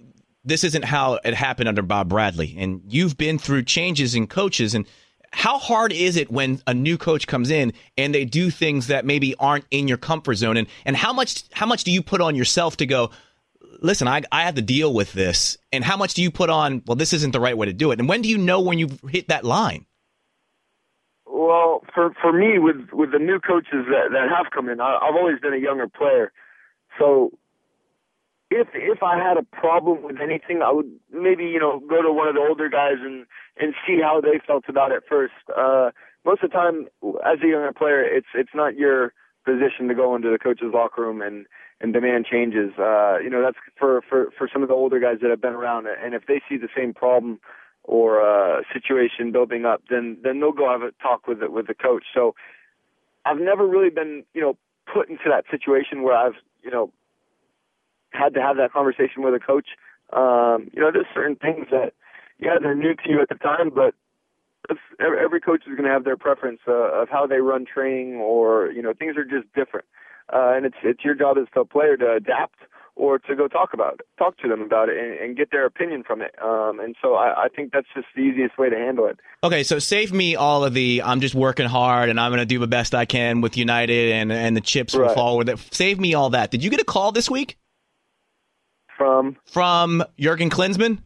this 0.46 0.64
isn't 0.64 0.86
how 0.86 1.20
it 1.26 1.34
happened 1.34 1.70
under 1.70 1.82
Bob 1.82 2.10
Bradley 2.10 2.56
and 2.60 2.82
you've 2.88 3.18
been 3.18 3.40
through 3.40 3.64
changes 3.64 4.14
in 4.14 4.28
coaches 4.28 4.76
and 4.76 4.86
how 5.34 5.58
hard 5.58 5.92
is 5.92 6.16
it 6.16 6.32
when 6.32 6.62
a 6.68 6.74
new 6.74 6.98
coach 6.98 7.26
comes 7.26 7.50
in 7.50 7.74
and 7.98 8.14
they 8.14 8.24
do 8.24 8.52
things 8.52 8.88
that 8.88 9.04
maybe 9.04 9.36
aren't 9.40 9.66
in 9.72 9.88
your 9.88 9.98
comfort 9.98 10.36
zone? 10.36 10.58
And 10.58 10.68
and 10.86 10.96
how 10.96 11.12
much 11.12 11.44
how 11.52 11.66
much 11.66 11.84
do 11.84 11.92
you 11.92 12.02
put 12.02 12.22
on 12.22 12.36
yourself 12.36 12.78
to 12.78 12.86
go 12.86 13.10
listen 13.82 14.08
I 14.08 14.22
I 14.32 14.44
have 14.44 14.56
to 14.56 14.62
deal 14.62 14.94
with 14.94 15.12
this 15.14 15.58
and 15.72 15.84
how 15.84 15.98
much 15.98 16.14
do 16.14 16.22
you 16.22 16.30
put 16.30 16.50
on 16.50 16.84
well 16.86 16.96
this 16.96 17.14
isn't 17.14 17.32
the 17.32 17.40
right 17.40 17.58
way 17.58 17.66
to 17.66 17.74
do 17.74 17.92
it 17.92 18.00
and 18.00 18.08
when 18.08 18.22
do 18.22 18.30
you 18.30 18.38
know 18.38 18.62
when 18.62 18.78
you've 18.78 19.00
hit 19.10 19.30
that 19.30 19.44
line? 19.44 19.86
Well 21.26 21.84
for 21.94 22.14
for 22.22 22.32
me 22.32 22.60
with 22.60 22.90
with 22.94 23.12
the 23.12 23.20
new 23.20 23.40
coaches 23.40 23.86
that 23.90 24.12
that 24.12 24.30
have 24.30 24.52
come 24.54 24.70
in 24.70 24.80
I, 24.80 25.00
I've 25.02 25.16
always 25.16 25.40
been 25.40 25.54
a 25.54 25.58
younger 25.58 25.88
player. 25.88 26.32
So 27.00 27.32
if 28.54 28.68
if 28.74 29.02
I 29.02 29.18
had 29.18 29.38
a 29.38 29.44
problem 29.44 30.04
with 30.04 30.18
anything, 30.22 30.62
I 30.62 30.72
would 30.72 30.92
maybe 31.12 31.46
you 31.46 31.60
know 31.60 31.80
go 31.80 32.02
to 32.02 32.12
one 32.12 32.28
of 32.28 32.36
the 32.36 32.42
older 32.42 32.70
guys 32.70 33.02
and 33.02 33.26
and 33.60 33.74
see 33.86 34.00
how 34.02 34.22
they 34.22 34.40
felt 34.46 34.66
about 34.68 34.92
it 34.92 35.04
first. 35.10 35.34
Uh, 35.56 35.92
most 36.26 36.44
of 36.44 36.52
the 36.52 36.56
time, 36.56 36.88
as 37.26 37.40
a 37.44 37.48
younger 37.48 37.74
player, 37.74 38.04
it's 38.04 38.28
it's 38.36 38.54
not 38.54 38.76
your 38.76 39.14
position 39.46 39.88
to 39.88 39.96
go 39.96 40.16
into 40.16 40.30
the 40.30 40.40
coach's 40.40 40.74
locker 40.74 41.02
room 41.02 41.22
and 41.22 41.46
and 41.82 41.94
demand 41.94 42.26
changes. 42.26 42.72
Uh, 42.78 43.18
you 43.20 43.30
know 43.30 43.42
that's 43.42 43.58
for 43.78 44.02
for 44.08 44.30
for 44.38 44.48
some 44.52 44.62
of 44.62 44.70
the 44.70 44.76
older 44.76 45.00
guys 45.00 45.18
that 45.22 45.30
have 45.30 45.42
been 45.42 45.54
around, 45.54 45.88
and 45.88 46.14
if 46.14 46.26
they 46.28 46.42
see 46.48 46.58
the 46.58 46.70
same 46.76 46.94
problem 46.94 47.40
or 47.84 48.22
uh, 48.22 48.62
situation 48.72 49.32
building 49.32 49.66
up, 49.66 49.82
then 49.90 50.18
then 50.24 50.40
they'll 50.40 50.52
go 50.52 50.70
have 50.70 50.82
a 50.84 50.92
talk 51.02 51.28
with 51.28 51.42
it 51.42 51.52
with 51.52 51.68
the 51.68 51.74
coach. 51.74 52.06
So 52.14 52.36
I've 53.26 53.40
never 53.40 53.68
really 53.68 53.90
been 53.90 54.24
you 54.34 54.42
know 54.42 54.58
put 54.92 55.10
into 55.10 55.26
that 55.30 55.46
situation 55.50 56.04
where 56.04 56.16
I've 56.16 56.36
you 56.64 56.72
know 56.72 56.92
had 58.14 58.34
to 58.36 58.42
have 58.42 58.58
that 58.58 58.72
conversation 58.72 59.24
with 59.24 59.34
a 59.34 59.40
coach. 59.40 59.68
Um, 60.12 60.70
you 60.74 60.82
know, 60.82 60.92
there's 60.92 61.08
certain 61.14 61.36
things 61.36 61.68
that, 61.72 61.94
yeah, 62.40 62.56
they're 62.62 62.76
new 62.76 62.96
to 62.96 63.10
you 63.10 63.22
at 63.22 63.30
the 63.30 63.36
time, 63.36 63.72
but 63.74 63.96
every 65.00 65.42
coach 65.42 65.62
is 65.68 65.76
going 65.76 65.84
to 65.84 65.90
have 65.90 66.04
their 66.04 66.18
preference 66.18 66.60
uh, 66.68 67.02
of 67.02 67.10
how 67.10 67.28
they 67.28 67.40
run 67.40 67.66
training, 67.66 68.16
or 68.16 68.72
you 68.72 68.82
know, 68.82 68.94
things 68.94 69.18
are 69.18 69.26
just 69.26 69.52
different. 69.54 69.86
Uh, 70.32 70.54
and 70.56 70.66
it's 70.66 70.78
it's 70.84 71.04
your 71.04 71.16
job 71.16 71.38
as 71.38 71.48
a 71.56 71.66
player 71.66 71.98
to 71.98 72.14
adapt 72.14 72.60
or 72.96 73.18
to 73.18 73.36
go 73.36 73.48
talk 73.48 73.74
about 73.74 73.96
it, 73.96 74.02
talk 74.18 74.38
to 74.38 74.48
them 74.48 74.62
about 74.62 74.88
it, 74.88 74.98
and, 74.98 75.20
and 75.20 75.38
get 75.38 75.50
their 75.52 75.66
opinion 75.66 76.04
from 76.04 76.22
it. 76.22 76.36
Um, 76.42 76.80
and 76.80 76.96
so 77.02 77.16
I, 77.16 77.46
I 77.46 77.48
think 77.54 77.72
that's 77.74 77.88
just 77.96 78.08
the 78.16 78.22
easiest 78.22 78.58
way 78.58 78.70
to 78.70 78.76
handle 78.76 79.08
it. 79.08 79.20
Okay, 79.44 79.64
so 79.64 79.80
save 79.80 80.14
me 80.14 80.36
all 80.36 80.64
of 80.64 80.74
the 80.74 81.02
I'm 81.04 81.20
just 81.20 81.34
working 81.34 81.66
hard 81.66 82.10
and 82.10 82.20
I'm 82.20 82.30
going 82.30 82.40
to 82.40 82.46
do 82.46 82.60
the 82.60 82.68
best 82.68 82.94
I 82.94 83.06
can 83.06 83.42
with 83.42 83.58
United 83.58 84.14
and 84.14 84.32
and 84.32 84.56
the 84.56 84.62
chips 84.62 84.94
right. 84.94 85.08
will 85.08 85.14
fall 85.16 85.38
with 85.38 85.50
it. 85.50 85.60
Save 85.72 86.00
me 86.00 86.14
all 86.14 86.30
that. 86.32 86.52
Did 86.52 86.64
you 86.64 86.70
get 86.70 86.80
a 86.80 86.86
call 86.86 87.12
this 87.12 87.30
week? 87.30 87.58
From 88.98 89.38
from 89.46 90.04
Jurgen 90.20 90.50
Klinsmann. 90.50 91.00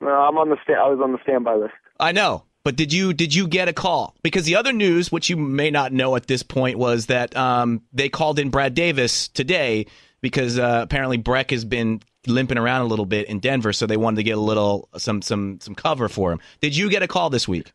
No, 0.00 0.08
I'm 0.08 0.38
on 0.38 0.48
the 0.48 0.56
sta- 0.62 0.74
I 0.74 0.88
was 0.88 1.00
on 1.02 1.12
the 1.12 1.18
standby 1.22 1.56
list. 1.56 1.74
I 1.98 2.12
know, 2.12 2.44
but 2.64 2.76
did 2.76 2.92
you 2.92 3.12
did 3.12 3.34
you 3.34 3.46
get 3.48 3.68
a 3.68 3.72
call? 3.72 4.14
Because 4.22 4.44
the 4.44 4.56
other 4.56 4.72
news, 4.72 5.12
which 5.12 5.28
you 5.28 5.36
may 5.36 5.70
not 5.70 5.92
know 5.92 6.16
at 6.16 6.26
this 6.26 6.42
point, 6.42 6.78
was 6.78 7.06
that 7.06 7.36
um, 7.36 7.82
they 7.92 8.08
called 8.08 8.38
in 8.38 8.50
Brad 8.50 8.74
Davis 8.74 9.28
today 9.28 9.86
because 10.20 10.58
uh, 10.58 10.80
apparently 10.82 11.18
Brek 11.18 11.50
has 11.50 11.64
been 11.64 12.00
limping 12.26 12.58
around 12.58 12.82
a 12.82 12.86
little 12.86 13.06
bit 13.06 13.28
in 13.28 13.40
Denver, 13.40 13.72
so 13.72 13.86
they 13.86 13.96
wanted 13.96 14.16
to 14.16 14.22
get 14.22 14.36
a 14.36 14.40
little 14.40 14.88
some 14.96 15.22
some 15.22 15.60
some 15.60 15.74
cover 15.74 16.08
for 16.08 16.32
him. 16.32 16.40
Did 16.60 16.76
you 16.76 16.90
get 16.90 17.02
a 17.02 17.08
call 17.08 17.30
this 17.30 17.48
week? 17.48 17.72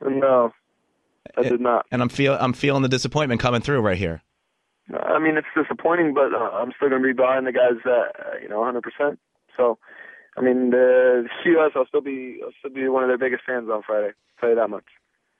No, 0.00 0.52
I 1.36 1.42
did 1.42 1.60
not. 1.60 1.86
And 1.90 2.02
I'm 2.02 2.08
feel 2.08 2.36
I'm 2.38 2.52
feeling 2.52 2.82
the 2.82 2.88
disappointment 2.88 3.40
coming 3.40 3.60
through 3.60 3.80
right 3.80 3.98
here. 3.98 4.22
I 4.92 5.18
mean, 5.18 5.36
it's 5.36 5.46
disappointing, 5.56 6.12
but 6.12 6.34
uh, 6.34 6.50
I'm 6.52 6.72
still 6.76 6.90
going 6.90 7.02
to 7.02 7.08
be 7.08 7.14
behind 7.14 7.46
the 7.46 7.52
guys 7.52 7.80
that 7.84 8.12
uh, 8.18 8.38
you 8.42 8.48
know 8.48 8.60
100%. 8.60 9.16
So, 9.56 9.78
I 10.36 10.42
mean, 10.42 10.70
the 10.70 11.26
CUS, 11.42 11.72
I'll 11.74 11.86
still 11.86 12.02
be 12.02 12.40
I'll 12.44 12.52
still 12.58 12.70
be 12.70 12.88
one 12.88 13.02
of 13.02 13.08
their 13.08 13.18
biggest 13.18 13.44
fans 13.46 13.68
on 13.70 13.82
Friday. 13.82 14.08
I'll 14.08 14.40
tell 14.40 14.50
you 14.50 14.56
that 14.56 14.68
much. 14.68 14.84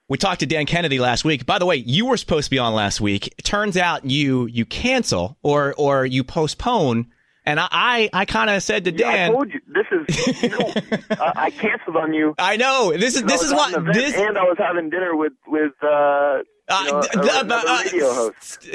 We 0.08 0.18
talked 0.18 0.40
to 0.40 0.46
Dan 0.46 0.66
Kennedy 0.66 0.98
last 0.98 1.24
week. 1.24 1.46
By 1.46 1.58
the 1.58 1.66
way, 1.66 1.76
you 1.76 2.06
were 2.06 2.18
supposed 2.18 2.46
to 2.46 2.50
be 2.50 2.58
on 2.58 2.74
last 2.74 3.00
week. 3.00 3.28
It 3.38 3.42
turns 3.42 3.76
out 3.76 4.04
you 4.04 4.46
you 4.46 4.64
cancel 4.66 5.38
or 5.42 5.74
or 5.76 6.04
you 6.04 6.24
postpone. 6.24 7.06
And 7.46 7.60
I 7.60 7.68
I, 7.70 8.10
I 8.12 8.24
kind 8.24 8.50
of 8.50 8.62
said 8.62 8.84
to 8.84 8.92
Dan, 8.92 9.14
yeah, 9.14 9.28
I 9.28 9.30
told 9.30 9.52
you 9.52 9.60
this 9.66 9.86
is 9.90 10.42
you 10.42 10.48
know 10.50 10.72
I, 11.10 11.32
I, 11.36 11.50
canceled 11.50 11.96
on 11.96 12.12
you. 12.14 12.34
I 12.38 12.56
know 12.56 12.92
this 12.96 13.16
is 13.16 13.22
this 13.24 13.42
is 13.42 13.52
what 13.52 13.72
this 13.92 14.14
and 14.14 14.38
I 14.38 14.42
was 14.42 14.56
having 14.58 14.90
dinner 14.90 15.14
with 15.16 15.32
with 15.46 15.72
uh, 15.82 16.40
uh, 16.68 17.02
uh, 17.14 18.30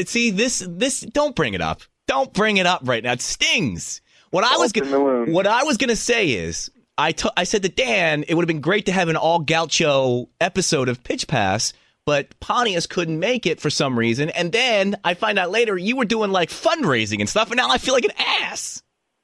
see 0.06 0.32
this 0.32 0.66
this 0.68 1.02
don't 1.02 1.36
bring 1.36 1.54
it 1.54 1.62
up. 1.62 1.82
Don't 2.08 2.34
bring 2.34 2.58
it 2.58 2.66
up 2.66 2.82
right 2.84 3.04
now. 3.04 3.14
It 3.14 3.22
stings. 3.22 4.02
What 4.32 4.44
I 4.44 4.58
was 4.58 4.72
gonna, 4.72 5.32
what 5.32 5.48
I 5.48 5.64
was 5.64 5.78
gonna 5.78 5.96
say 5.96 6.32
is 6.32 6.70
I, 6.98 7.14
t- 7.14 7.30
I 7.36 7.46
said 7.46 7.64
to 7.64 7.70
Dan 7.70 8.26
it 8.28 8.36
would 8.36 8.44
have 8.44 8.48
been 8.48 8.62
great 8.62 8.86
to 8.88 8.92
have 8.92 9.10
an 9.10 9.16
all 9.16 9.40
Gaucho 9.40 10.30
episode 10.40 10.90
of 10.90 11.04
Pitch 11.04 11.28
Pass, 11.28 11.74
but 12.06 12.40
Pontius 12.40 12.86
couldn't 12.88 13.20
make 13.20 13.46
it 13.46 13.62
for 13.62 13.70
some 13.70 13.98
reason. 13.98 14.30
And 14.30 14.52
then 14.52 14.98
I 15.04 15.14
find 15.14 15.40
out 15.40 15.50
later 15.50 15.78
you 15.78 15.96
were 15.96 16.06
doing 16.06 16.32
like 16.32 16.50
fundraising 16.50 17.20
and 17.22 17.30
stuff, 17.30 17.50
and 17.50 17.58
now 17.58 17.70
I 17.70 17.78
feel 17.78 17.94
like 17.94 18.06
an 18.06 18.12
ass. 18.18 18.84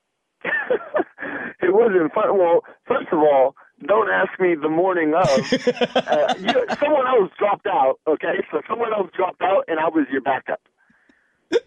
it 0.44 1.74
wasn't 1.74 2.14
fun. 2.14 2.38
Well, 2.38 2.64
first 2.88 3.08
of 3.12 3.20
all, 3.20 3.56
don't 3.86 4.10
ask 4.10 4.40
me 4.40 4.56
the 4.56 4.70
morning 4.70 5.14
of. 5.14 5.28
uh, 5.28 6.34
you, 6.40 6.66
someone 6.80 7.08
else 7.08 7.32
dropped 7.38 7.68
out. 7.68 8.00
Okay, 8.08 8.44
so 8.52 8.62
someone 8.70 8.94
else 8.94 9.10
dropped 9.16 9.42
out, 9.42 9.66
and 9.68 9.80
I 9.80 9.90
was 9.90 10.06
your 10.12 10.22
backup. 10.22 10.62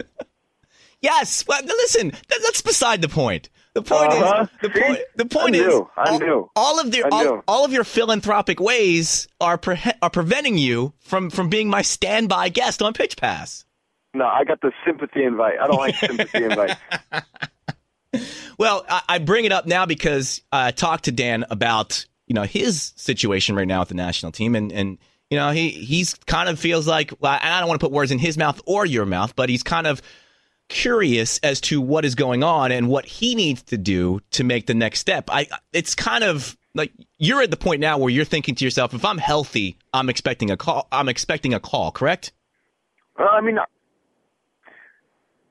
yes. 1.00 1.44
Well, 1.46 1.60
listen, 1.64 2.10
that, 2.10 2.40
that's 2.42 2.62
beside 2.62 3.02
the 3.02 3.08
point. 3.08 3.50
The 3.74 3.82
point 3.82 4.12
uh-huh. 4.12 4.42
is 4.42 4.48
the 4.60 4.74
See? 4.74 4.82
point. 4.82 4.98
The 5.16 5.26
point 5.26 5.54
I 5.54 5.58
is 5.58 5.66
knew. 5.66 5.90
I 5.96 6.10
all, 6.10 6.18
knew. 6.18 6.50
all 6.56 6.80
of 6.80 6.90
their 6.90 7.04
all, 7.12 7.42
all, 7.46 7.64
of 7.64 7.72
your 7.72 7.84
philanthropic 7.84 8.58
ways 8.58 9.28
are 9.40 9.58
pre- 9.58 9.78
are 10.02 10.10
preventing 10.10 10.58
you 10.58 10.94
from 10.98 11.30
from 11.30 11.48
being 11.48 11.68
my 11.68 11.82
standby 11.82 12.48
guest 12.48 12.82
on 12.82 12.92
Pitch 12.92 13.16
Pass. 13.16 13.64
No, 14.14 14.24
I 14.24 14.42
got 14.44 14.60
the 14.62 14.72
sympathy 14.84 15.22
invite. 15.22 15.60
I 15.60 15.66
don't 15.66 15.76
like 15.76 15.94
sympathy 15.94 16.44
invite. 16.44 16.76
Well, 18.58 18.84
I, 18.88 19.02
I 19.08 19.18
bring 19.18 19.44
it 19.44 19.52
up 19.52 19.66
now 19.66 19.86
because 19.86 20.42
I 20.50 20.70
talked 20.70 21.04
to 21.04 21.12
Dan 21.12 21.44
about 21.50 22.06
you 22.26 22.34
know 22.34 22.42
his 22.42 22.92
situation 22.96 23.54
right 23.54 23.66
now 23.66 23.80
with 23.80 23.88
the 23.88 23.94
national 23.94 24.32
team, 24.32 24.54
and 24.54 24.72
and 24.72 24.98
you 25.30 25.38
know 25.38 25.50
he 25.50 25.70
he's 25.70 26.14
kind 26.26 26.48
of 26.48 26.58
feels 26.58 26.86
like 26.86 27.12
well, 27.20 27.38
I 27.40 27.60
don't 27.60 27.68
want 27.68 27.80
to 27.80 27.84
put 27.86 27.92
words 27.92 28.10
in 28.10 28.18
his 28.18 28.36
mouth 28.38 28.60
or 28.66 28.86
your 28.86 29.06
mouth, 29.06 29.36
but 29.36 29.48
he's 29.48 29.62
kind 29.62 29.86
of 29.86 30.02
curious 30.68 31.38
as 31.38 31.60
to 31.62 31.80
what 31.80 32.04
is 32.04 32.14
going 32.14 32.44
on 32.44 32.72
and 32.72 32.88
what 32.88 33.06
he 33.06 33.34
needs 33.34 33.62
to 33.62 33.78
do 33.78 34.20
to 34.30 34.44
make 34.44 34.66
the 34.66 34.74
next 34.74 35.00
step. 35.00 35.28
I 35.30 35.46
it's 35.72 35.94
kind 35.94 36.24
of 36.24 36.56
like 36.74 36.92
you're 37.18 37.42
at 37.42 37.50
the 37.50 37.56
point 37.56 37.80
now 37.80 37.98
where 37.98 38.10
you're 38.10 38.24
thinking 38.24 38.54
to 38.54 38.64
yourself, 38.64 38.94
if 38.94 39.04
I'm 39.04 39.18
healthy, 39.18 39.76
I'm 39.92 40.08
expecting 40.08 40.50
a 40.50 40.56
call. 40.56 40.86
I'm 40.92 41.08
expecting 41.08 41.54
a 41.54 41.60
call, 41.60 41.90
correct? 41.90 42.32
Uh, 43.18 43.24
I 43.24 43.40
mean, 43.40 43.58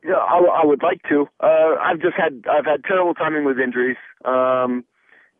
yeah, 0.07 0.15
I, 0.15 0.61
I 0.63 0.65
would 0.65 0.81
like 0.81 1.01
to. 1.09 1.27
Uh, 1.41 1.75
I've 1.81 1.99
just 1.99 2.15
had 2.15 2.45
I've 2.49 2.65
had 2.65 2.83
terrible 2.85 3.13
timing 3.13 3.43
with 3.43 3.59
injuries, 3.59 3.97
um, 4.23 4.85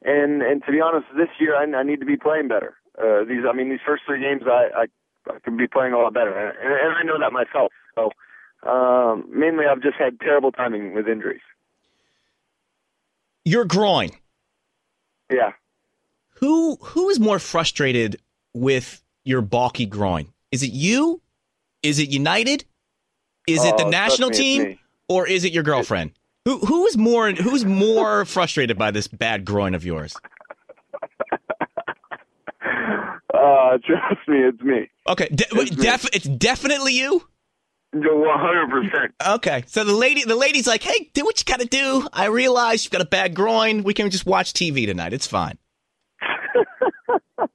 and 0.04 0.42
and 0.42 0.62
to 0.66 0.72
be 0.72 0.82
honest, 0.82 1.08
this 1.16 1.30
year 1.40 1.56
I, 1.56 1.64
I 1.80 1.84
need 1.84 2.02
to 2.02 2.06
be 2.06 2.18
playing 2.18 2.50
better. 2.50 2.76
Uh, 3.00 3.24
these, 3.24 3.44
I 3.50 3.56
mean, 3.56 3.70
these 3.70 3.80
first 3.86 4.04
three 4.06 4.20
games 4.20 4.42
I, 4.46 4.84
I 4.84 4.86
I 5.34 5.40
could 5.40 5.58
be 5.58 5.68
playing 5.68 5.94
a 5.94 5.98
lot 5.98 6.14
better, 6.14 6.38
and, 6.38 6.58
and 6.58 6.96
I 6.98 7.04
know 7.04 7.18
that 7.18 7.32
myself. 7.32 7.72
So 7.96 8.12
um, 8.70 9.26
mainly, 9.34 9.66
I've 9.66 9.82
just 9.82 9.96
had 9.98 10.20
terrible 10.20 10.52
timing 10.52 10.94
with 10.94 11.08
injuries. 11.08 11.42
Your 13.46 13.64
groin. 13.64 14.10
Yeah. 15.32 15.52
Who 16.42 16.76
who 16.82 17.10
is 17.10 17.22
more 17.22 17.40
frustrated 17.40 18.18
with 18.54 19.02
your 19.24 19.42
balky 19.42 19.86
groin? 19.86 20.28
Is 20.52 20.62
it 20.62 20.72
you? 20.72 21.22
Is 21.84 22.00
it 22.00 22.10
United? 22.10 22.66
Is 23.48 23.64
it 23.64 23.78
the 23.78 23.86
Oh, 23.86 23.90
national 23.90 24.30
me, 24.30 24.36
team 24.36 24.80
or 25.08 25.26
is 25.28 25.44
it 25.46 25.54
your 25.54 25.64
girlfriend? 25.64 26.12
Who 26.46 26.60
who 26.60 26.86
is 26.86 26.98
more 26.98 27.32
who's 27.32 27.66
more 27.66 28.26
frustrated 28.36 28.78
by 28.78 28.92
this 28.92 29.08
bad 29.08 29.46
groin 29.46 29.74
of 29.76 29.84
yours? 29.86 30.16
Uh, 33.34 33.78
trust 33.86 34.28
me, 34.28 34.38
it's 34.40 34.62
me. 34.62 34.90
Okay, 35.08 35.28
de- 35.28 35.46
wait, 35.52 35.78
me. 35.78 35.88
it's 36.14 36.26
definitely 36.26 36.94
you. 36.94 37.22
One 37.94 38.40
hundred 38.40 38.70
percent. 38.70 39.14
Okay, 39.26 39.64
so 39.68 39.84
the 39.84 39.94
lady 39.94 40.24
the 40.24 40.36
lady's 40.36 40.66
like, 40.66 40.82
"Hey, 40.82 41.12
do 41.14 41.24
what 41.24 41.40
you 41.40 41.46
got 41.46 41.60
to 41.60 41.68
do. 41.68 42.08
I 42.12 42.26
realize 42.28 42.84
you've 42.84 42.92
got 42.92 43.02
a 43.02 43.06
bad 43.06 43.36
groin. 43.36 43.84
We 43.84 43.94
can 43.94 44.10
just 44.10 44.26
watch 44.26 44.54
TV 44.54 44.86
tonight. 44.88 45.14
It's 45.14 45.28
fine." 45.28 45.58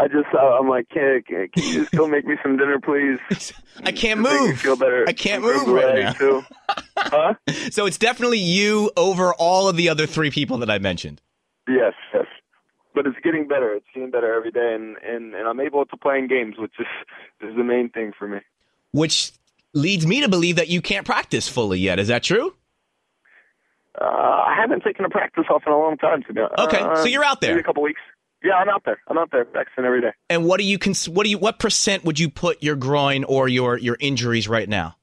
I 0.00 0.06
just, 0.06 0.28
uh, 0.32 0.38
I'm 0.38 0.68
like, 0.68 0.88
can, 0.90 1.22
can, 1.26 1.48
can 1.48 1.62
you 1.64 1.80
just 1.80 1.90
go 1.90 2.06
make 2.06 2.24
me 2.24 2.36
some 2.42 2.56
dinner, 2.56 2.78
please? 2.78 3.18
I 3.84 3.90
can't 3.90 4.22
Just 4.24 4.40
move. 4.40 4.60
feel 4.60 4.76
better. 4.76 5.04
I 5.08 5.12
can't 5.12 5.42
move 5.42 5.66
right 5.66 5.94
now. 6.04 6.12
Too. 6.12 6.42
Huh? 6.96 7.34
So 7.72 7.86
it's 7.86 7.98
definitely 7.98 8.38
you 8.38 8.90
over 8.96 9.34
all 9.34 9.68
of 9.68 9.76
the 9.76 9.88
other 9.88 10.06
three 10.06 10.30
people 10.30 10.58
that 10.58 10.70
I 10.70 10.78
mentioned. 10.78 11.20
Yes, 11.68 11.94
yes. 12.14 12.26
But 12.94 13.06
it's 13.06 13.16
getting 13.24 13.46
better. 13.48 13.74
It's 13.74 13.86
getting 13.94 14.10
better 14.10 14.32
every 14.32 14.50
day, 14.50 14.74
and 14.74 14.96
and 15.06 15.34
and 15.34 15.46
I'm 15.46 15.60
able 15.60 15.84
to 15.86 15.96
play 15.96 16.18
in 16.18 16.26
games, 16.28 16.56
which 16.58 16.72
is 16.78 16.86
is 17.48 17.56
the 17.56 17.62
main 17.64 17.90
thing 17.90 18.12
for 18.18 18.26
me. 18.26 18.38
which 18.92 19.32
leads 19.74 20.06
me 20.06 20.20
to 20.22 20.28
believe 20.28 20.56
that 20.56 20.68
you 20.68 20.80
can't 20.80 21.04
practice 21.06 21.46
fully 21.48 21.78
yet. 21.78 21.98
Is 21.98 22.08
that 22.08 22.22
true? 22.22 22.54
Uh, 24.00 24.04
I 24.04 24.56
haven't 24.58 24.82
taken 24.82 25.04
a 25.04 25.08
practice 25.10 25.44
off 25.50 25.62
in 25.66 25.72
a 25.72 25.78
long 25.78 25.96
time. 25.98 26.22
To 26.24 26.32
be 26.32 26.40
honest. 26.40 26.58
Okay, 26.58 26.80
Uh, 26.80 26.96
so 26.96 27.04
you're 27.06 27.24
out 27.24 27.40
there. 27.40 27.58
A 27.58 27.62
couple 27.62 27.82
weeks. 27.82 28.00
Yeah, 28.42 28.54
I'm 28.54 28.68
out 28.68 28.82
there. 28.84 29.00
I'm 29.08 29.18
out 29.18 29.30
there 29.32 29.44
practicing 29.44 29.84
every 29.84 30.00
day. 30.00 30.12
And 30.30 30.44
what 30.44 30.58
do 30.58 30.64
you 30.64 30.78
cons- 30.78 31.08
what 31.08 31.24
do 31.24 31.30
you 31.30 31.38
what 31.38 31.58
percent 31.58 32.04
would 32.04 32.18
you 32.18 32.30
put 32.30 32.62
your 32.62 32.76
groin 32.76 33.24
or 33.24 33.48
your 33.48 33.76
your 33.78 33.96
injuries 33.98 34.48
right 34.48 34.68
now? 34.68 34.96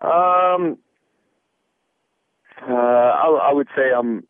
Um, 0.00 0.78
uh, 2.62 2.72
I, 2.72 3.48
I 3.50 3.52
would 3.52 3.68
say 3.76 3.92
I'm 3.96 4.26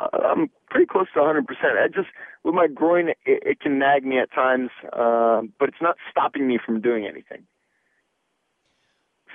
I'm 0.00 0.50
pretty 0.70 0.86
close 0.86 1.06
to 1.14 1.20
100. 1.20 1.46
percent 1.46 1.78
I 1.78 1.88
just 1.88 2.08
with 2.44 2.54
my 2.54 2.66
groin, 2.66 3.10
it, 3.10 3.16
it 3.26 3.60
can 3.60 3.78
nag 3.78 4.04
me 4.04 4.18
at 4.18 4.32
times, 4.32 4.70
um, 4.92 5.52
but 5.58 5.68
it's 5.68 5.82
not 5.82 5.96
stopping 6.10 6.46
me 6.46 6.58
from 6.64 6.80
doing 6.80 7.06
anything. 7.06 7.46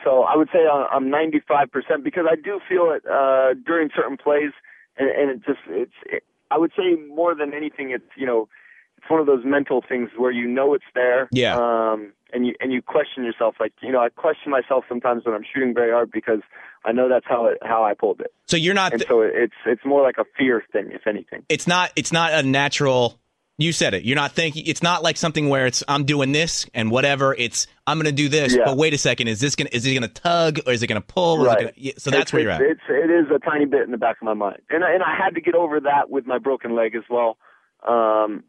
So 0.04 0.24
I 0.24 0.36
would 0.36 0.50
say 0.52 0.60
I'm 0.68 1.12
95 1.12 1.72
percent 1.72 2.04
because 2.04 2.26
I 2.30 2.36
do 2.36 2.60
feel 2.68 2.92
it 2.92 3.04
uh, 3.06 3.54
during 3.66 3.90
certain 3.96 4.18
plays, 4.18 4.52
and, 4.98 5.10
and 5.10 5.30
it 5.30 5.46
just 5.46 5.60
it's. 5.68 5.94
It, 6.08 6.24
I 6.52 6.58
would 6.58 6.72
say 6.76 6.96
more 7.08 7.36
than 7.36 7.54
anything, 7.54 7.92
it's 7.92 8.04
you 8.16 8.26
know, 8.26 8.48
it's 8.98 9.10
one 9.10 9.20
of 9.20 9.26
those 9.28 9.44
mental 9.46 9.84
things 9.88 10.10
where 10.18 10.32
you 10.32 10.48
know 10.48 10.74
it's 10.74 10.84
there. 10.94 11.30
Yeah. 11.32 11.56
Um, 11.58 12.14
and 12.32 12.46
you 12.46 12.54
and 12.60 12.72
you 12.72 12.82
question 12.82 13.24
yourself, 13.24 13.56
like 13.60 13.74
you 13.82 13.92
know, 13.92 14.00
I 14.00 14.10
question 14.10 14.52
myself 14.52 14.86
sometimes 14.88 15.26
when 15.26 15.34
I'm 15.34 15.44
shooting 15.52 15.74
very 15.74 15.92
hard 15.92 16.12
because 16.12 16.42
I 16.86 16.92
know 16.92 17.10
that's 17.10 17.26
how 17.28 17.48
it 17.48 17.58
how 17.64 17.84
I 17.84 17.94
pulled 17.94 18.22
it, 18.22 18.32
So 18.48 18.56
you're 18.56 18.74
not 18.76 18.94
and 18.94 19.04
so 19.08 19.22
it's 19.22 19.54
it's 19.66 19.84
more 19.84 20.04
like 20.04 20.18
a 20.18 20.26
fear 20.38 20.64
thing, 20.72 20.92
if 20.92 21.08
anything. 21.08 21.44
it's 21.50 21.68
not 21.68 21.92
it's 21.96 22.12
not 22.12 22.34
a 22.34 22.44
natural 22.44 23.19
you 23.60 23.74
said 23.74 23.94
it. 23.94 24.06
You're 24.06 24.16
not 24.16 24.32
thinking 24.32 24.64
it's 24.66 24.82
not 24.82 25.04
like 25.04 25.18
something 25.18 25.50
where 25.50 25.68
it's 25.68 25.84
I'm 25.88 26.06
doing 26.06 26.32
this 26.32 26.66
and 26.74 26.90
whatever, 26.90 27.36
it's 27.38 27.68
I'm 27.86 27.98
going 27.98 28.06
to 28.06 28.12
do 28.14 28.30
this, 28.30 28.56
Yeah. 28.56 28.64
but 28.66 28.78
wait 28.78 28.94
a 28.94 28.98
second, 28.98 29.28
is 29.28 29.42
this 29.42 29.56
going 29.56 29.68
to 29.68 29.76
is 29.76 29.86
it 29.86 29.92
going 29.92 30.02
to 30.02 30.08
tug 30.08 30.60
or 30.66 30.72
is 30.72 30.82
it 30.82 30.88
going 30.88 31.02
to 31.02 31.06
pull? 31.06 31.44
Right. 31.44 31.76
gonna, 31.76 31.92
so 31.98 32.10
that's 32.10 32.24
it's, 32.24 32.34
where 32.34 32.42
you're 32.42 32.52
at. 32.52 32.62
It's 32.62 32.82
it 32.90 33.12
is 33.12 33.28
a 33.36 33.40
tiny 33.40 33.66
bit 33.66 33.82
in 33.84 33.92
the 33.92 33.98
back 33.98 34.16
of 34.22 34.26
my 34.26 34.34
mind, 34.34 34.62
and 34.70 34.84
I, 34.84 34.94
and 34.94 35.04
I 35.04 35.14
had 35.16 35.36
to 35.36 35.42
get 35.42 35.56
over 35.56 35.80
that 35.82 36.10
with 36.10 36.26
my 36.26 36.38
broken 36.38 36.74
leg 36.74 36.96
as 36.96 37.04
well. 37.10 37.38
Um, 37.88 38.44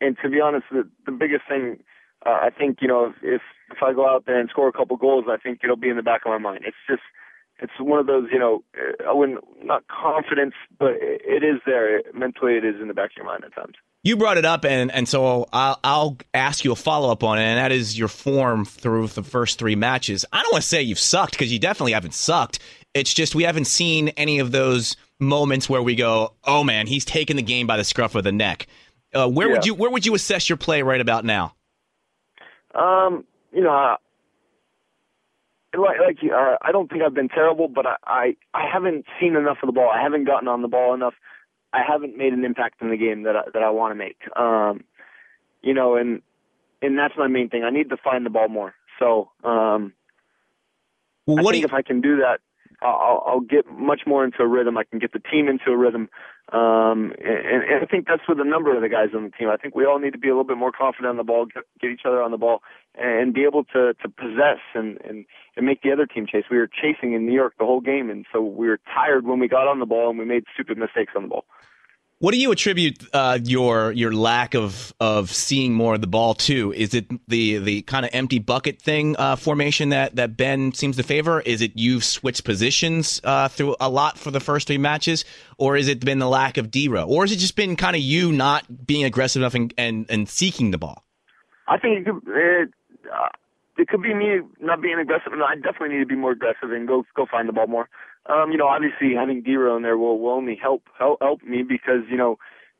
and 0.00 0.16
to 0.22 0.30
be 0.30 0.40
honest, 0.40 0.66
the, 0.70 0.88
the 1.04 1.12
biggest 1.12 1.42
thing, 1.48 1.82
uh, 2.24 2.30
I 2.30 2.50
think 2.56 2.78
you 2.80 2.88
know, 2.88 3.12
if, 3.22 3.42
if 3.70 3.82
I 3.82 3.92
go 3.92 4.08
out 4.08 4.24
there 4.26 4.38
and 4.38 4.48
score 4.48 4.68
a 4.68 4.72
couple 4.72 4.96
goals, 4.96 5.24
I 5.28 5.36
think 5.36 5.60
it'll 5.64 5.76
be 5.76 5.88
in 5.88 5.96
the 5.96 6.02
back 6.02 6.22
of 6.24 6.30
my 6.30 6.38
mind. 6.38 6.64
It's 6.64 6.76
just 6.88 7.02
it's 7.58 7.72
one 7.80 7.98
of 7.98 8.06
those, 8.06 8.28
you 8.32 8.38
know, 8.38 8.62
uh, 8.76 9.10
I 9.10 9.12
wouldn't 9.12 9.40
not 9.64 9.84
confidence, 9.88 10.54
but 10.78 10.92
it, 11.00 11.22
it 11.24 11.44
is 11.44 11.60
there 11.66 12.02
mentally. 12.14 12.54
It 12.54 12.64
is 12.64 12.80
in 12.80 12.86
the 12.88 12.94
back 12.94 13.10
of 13.10 13.16
your 13.16 13.26
mind 13.26 13.44
at 13.44 13.54
times. 13.54 13.74
You 14.04 14.16
brought 14.16 14.36
it 14.36 14.44
up, 14.44 14.64
and 14.64 14.90
and 14.90 15.08
so 15.08 15.46
I'll 15.52 15.78
I'll 15.84 16.16
ask 16.34 16.64
you 16.64 16.72
a 16.72 16.76
follow 16.76 17.12
up 17.12 17.22
on 17.22 17.38
it, 17.38 17.42
and 17.42 17.58
that 17.58 17.70
is 17.70 17.96
your 17.96 18.08
form 18.08 18.64
through 18.64 19.06
the 19.08 19.22
first 19.22 19.60
three 19.60 19.76
matches. 19.76 20.24
I 20.32 20.42
don't 20.42 20.50
want 20.52 20.62
to 20.62 20.68
say 20.68 20.82
you've 20.82 20.98
sucked 20.98 21.32
because 21.32 21.52
you 21.52 21.60
definitely 21.60 21.92
haven't 21.92 22.14
sucked. 22.14 22.58
It's 22.94 23.14
just 23.14 23.36
we 23.36 23.44
haven't 23.44 23.66
seen 23.66 24.08
any 24.10 24.40
of 24.40 24.50
those 24.50 24.96
moments 25.20 25.68
where 25.68 25.82
we 25.82 25.94
go, 25.94 26.34
oh 26.44 26.64
man, 26.64 26.88
he's 26.88 27.04
taking 27.04 27.36
the 27.36 27.42
game 27.42 27.68
by 27.68 27.76
the 27.76 27.84
scruff 27.84 28.16
of 28.16 28.24
the 28.24 28.32
neck. 28.32 28.66
Uh, 29.14 29.28
where 29.28 29.48
would 29.48 29.64
you 29.64 29.74
where 29.74 29.90
would 29.90 30.04
you 30.04 30.14
assess 30.14 30.48
your 30.48 30.56
play 30.56 30.82
right 30.82 31.00
about 31.00 31.24
now? 31.24 31.54
Um, 32.74 33.24
you 33.52 33.62
know, 33.62 33.70
I, 33.70 33.96
like 35.74 35.98
like 36.00 36.18
uh, 36.24 36.56
I 36.60 36.72
don't 36.72 36.90
think 36.90 37.02
I've 37.02 37.14
been 37.14 37.28
terrible, 37.28 37.68
but 37.68 37.86
I, 37.86 37.96
I 38.04 38.36
I 38.52 38.66
haven't 38.72 39.04
seen 39.20 39.36
enough 39.36 39.58
of 39.62 39.68
the 39.68 39.72
ball. 39.72 39.90
I 39.94 40.02
haven't 40.02 40.24
gotten 40.24 40.48
on 40.48 40.62
the 40.62 40.68
ball 40.68 40.92
enough. 40.92 41.14
I 41.72 41.82
haven't 41.86 42.16
made 42.16 42.32
an 42.32 42.44
impact 42.44 42.82
in 42.82 42.90
the 42.90 42.96
game 42.96 43.22
that 43.22 43.36
I, 43.36 43.42
that 43.54 43.62
I 43.62 43.70
want 43.70 43.92
to 43.92 43.94
make. 43.94 44.18
Um, 44.36 44.84
you 45.62 45.74
know, 45.74 45.96
and 45.96 46.22
and 46.80 46.98
that's 46.98 47.14
my 47.16 47.28
main 47.28 47.48
thing. 47.48 47.64
I 47.64 47.70
need 47.70 47.90
to 47.90 47.96
find 47.96 48.26
the 48.26 48.30
ball 48.30 48.48
more. 48.48 48.74
So, 48.98 49.30
um, 49.44 49.92
Well, 51.26 51.38
I 51.38 51.42
what 51.42 51.52
do 51.52 51.56
think 51.56 51.62
you, 51.62 51.66
if 51.66 51.72
I 51.72 51.82
can 51.82 52.00
do 52.00 52.16
that, 52.16 52.40
I'll, 52.82 52.94
I'll- 52.96 53.24
I'll 53.26 53.40
get 53.40 53.70
much 53.70 54.02
more 54.06 54.24
into 54.24 54.42
a 54.42 54.46
rhythm. 54.46 54.76
I 54.76 54.84
can 54.84 54.98
get 54.98 55.12
the 55.12 55.20
team 55.20 55.48
into 55.48 55.70
a 55.70 55.76
rhythm, 55.76 56.08
um, 56.52 57.14
and, 57.18 57.64
and 57.64 57.82
I 57.82 57.86
think 57.86 58.06
that's 58.06 58.28
with 58.28 58.38
a 58.38 58.44
number 58.44 58.74
of 58.74 58.82
the 58.82 58.88
guys 58.88 59.08
on 59.14 59.24
the 59.24 59.30
team. 59.30 59.48
I 59.48 59.56
think 59.56 59.74
we 59.74 59.86
all 59.86 59.98
need 59.98 60.12
to 60.12 60.18
be 60.18 60.28
a 60.28 60.32
little 60.32 60.44
bit 60.44 60.58
more 60.58 60.70
confident 60.70 61.08
on 61.08 61.16
the 61.16 61.24
ball, 61.24 61.46
get, 61.46 61.64
get 61.80 61.90
each 61.90 62.02
other 62.04 62.22
on 62.22 62.30
the 62.30 62.36
ball, 62.36 62.62
and 62.94 63.32
be 63.32 63.44
able 63.44 63.64
to 63.64 63.94
to 63.94 64.08
possess 64.08 64.60
and 64.74 65.00
and 65.00 65.24
and 65.56 65.64
make 65.64 65.80
the 65.80 65.92
other 65.92 66.04
team 66.04 66.26
chase. 66.26 66.44
We 66.50 66.58
were 66.58 66.68
chasing 66.68 67.14
in 67.14 67.24
New 67.24 67.32
York 67.32 67.54
the 67.58 67.64
whole 67.64 67.80
game, 67.80 68.10
and 68.10 68.26
so 68.30 68.42
we 68.42 68.68
were 68.68 68.80
tired 68.94 69.26
when 69.26 69.38
we 69.38 69.48
got 69.48 69.66
on 69.66 69.78
the 69.78 69.86
ball, 69.86 70.10
and 70.10 70.18
we 70.18 70.26
made 70.26 70.44
stupid 70.52 70.76
mistakes 70.76 71.14
on 71.16 71.22
the 71.22 71.28
ball. 71.28 71.46
What 72.22 72.34
do 72.34 72.38
you 72.38 72.52
attribute 72.52 73.04
uh, 73.12 73.40
your 73.42 73.90
your 73.90 74.14
lack 74.14 74.54
of 74.54 74.94
of 75.00 75.28
seeing 75.32 75.74
more 75.74 75.94
of 75.94 76.02
the 76.02 76.06
ball 76.06 76.34
to? 76.34 76.72
Is 76.72 76.94
it 76.94 77.06
the 77.26 77.58
the 77.58 77.82
kind 77.82 78.06
of 78.06 78.12
empty 78.14 78.38
bucket 78.38 78.80
thing 78.80 79.16
uh, 79.18 79.34
formation 79.34 79.88
that 79.88 80.14
that 80.14 80.36
Ben 80.36 80.72
seems 80.72 80.96
to 80.98 81.02
favor? 81.02 81.40
Is 81.40 81.62
it 81.62 81.72
you've 81.74 82.04
switched 82.04 82.44
positions 82.44 83.20
uh, 83.24 83.48
through 83.48 83.74
a 83.80 83.88
lot 83.88 84.18
for 84.18 84.30
the 84.30 84.38
first 84.38 84.68
three 84.68 84.78
matches, 84.78 85.24
or 85.58 85.76
is 85.76 85.88
it 85.88 85.98
been 86.04 86.20
the 86.20 86.28
lack 86.28 86.58
of 86.58 86.70
DeRo, 86.70 87.08
or 87.08 87.24
has 87.24 87.32
it 87.32 87.38
just 87.38 87.56
been 87.56 87.74
kind 87.74 87.96
of 87.96 88.02
you 88.02 88.30
not 88.30 88.86
being 88.86 89.02
aggressive 89.02 89.42
enough 89.42 89.56
and 89.56 89.74
and, 89.76 90.06
and 90.08 90.28
seeking 90.28 90.70
the 90.70 90.78
ball? 90.78 91.02
I 91.66 91.76
think 91.76 91.98
it 91.98 92.04
could, 92.04 92.22
it, 92.28 92.68
uh, 93.12 93.28
it 93.78 93.88
could 93.88 94.00
be 94.00 94.14
me 94.14 94.42
not 94.60 94.80
being 94.80 95.00
aggressive. 95.00 95.32
No, 95.32 95.44
I 95.44 95.56
definitely 95.56 95.96
need 95.96 96.02
to 96.02 96.06
be 96.06 96.14
more 96.14 96.30
aggressive 96.30 96.70
and 96.70 96.86
go 96.86 97.04
go 97.16 97.26
find 97.28 97.48
the 97.48 97.52
ball 97.52 97.66
more. 97.66 97.88
Um, 98.28 98.52
you 98.52 98.58
know, 98.58 98.68
obviously 98.68 99.14
having 99.16 99.42
Dero 99.42 99.76
in 99.76 99.82
there 99.82 99.98
will, 99.98 100.18
will 100.20 100.32
only 100.32 100.56
help 100.60 100.84
help 100.98 101.20
help 101.20 101.42
me 101.42 101.62
because 101.62 102.02
you 102.10 102.16
know 102.16 102.38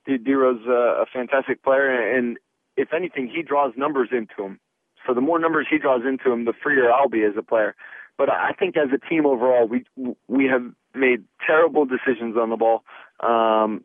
Dero's 0.08 0.66
a, 0.66 1.02
a 1.02 1.06
fantastic 1.12 1.62
player, 1.62 2.16
and 2.16 2.38
if 2.76 2.92
anything, 2.92 3.28
he 3.28 3.42
draws 3.42 3.72
numbers 3.76 4.08
into 4.12 4.42
him. 4.42 4.60
So 5.06 5.14
the 5.14 5.20
more 5.20 5.38
numbers 5.38 5.66
he 5.70 5.78
draws 5.78 6.02
into 6.06 6.30
him, 6.30 6.44
the 6.44 6.52
freer 6.62 6.92
I'll 6.92 7.08
be 7.08 7.24
as 7.24 7.34
a 7.36 7.42
player. 7.42 7.74
But 8.18 8.30
I 8.30 8.52
think 8.58 8.76
as 8.76 8.88
a 8.94 9.08
team 9.08 9.26
overall, 9.26 9.66
we 9.66 9.84
we 10.28 10.46
have 10.46 10.62
made 10.94 11.24
terrible 11.44 11.86
decisions 11.86 12.36
on 12.36 12.50
the 12.50 12.56
ball. 12.56 12.84
Um, 13.20 13.84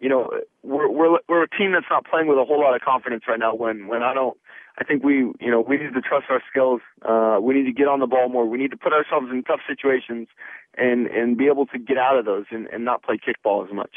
you 0.00 0.08
know, 0.08 0.30
we're 0.62 0.90
we're 0.90 1.18
we're 1.28 1.42
a 1.44 1.48
team 1.48 1.72
that's 1.72 1.86
not 1.90 2.04
playing 2.06 2.26
with 2.26 2.38
a 2.38 2.44
whole 2.44 2.60
lot 2.60 2.74
of 2.74 2.82
confidence 2.82 3.24
right 3.28 3.38
now. 3.38 3.54
When 3.54 3.86
when 3.86 4.02
I 4.02 4.12
don't, 4.14 4.36
I 4.78 4.84
think 4.84 5.02
we 5.02 5.14
you 5.40 5.50
know 5.50 5.60
we 5.60 5.76
need 5.78 5.94
to 5.94 6.00
trust 6.02 6.26
our 6.30 6.42
skills. 6.50 6.80
Uh, 7.02 7.38
we 7.40 7.54
need 7.54 7.64
to 7.64 7.72
get 7.72 7.88
on 7.88 8.00
the 8.00 8.06
ball 8.06 8.28
more. 8.28 8.46
We 8.46 8.58
need 8.58 8.70
to 8.72 8.76
put 8.76 8.92
ourselves 8.92 9.28
in 9.30 9.42
tough 9.42 9.60
situations 9.68 10.28
and 10.76 11.06
and 11.06 11.36
be 11.36 11.46
able 11.46 11.66
to 11.66 11.78
get 11.78 11.96
out 11.98 12.18
of 12.18 12.24
those 12.24 12.44
and, 12.50 12.66
and 12.66 12.84
not 12.84 13.02
play 13.02 13.18
kickball 13.18 13.66
as 13.66 13.72
much. 13.74 13.90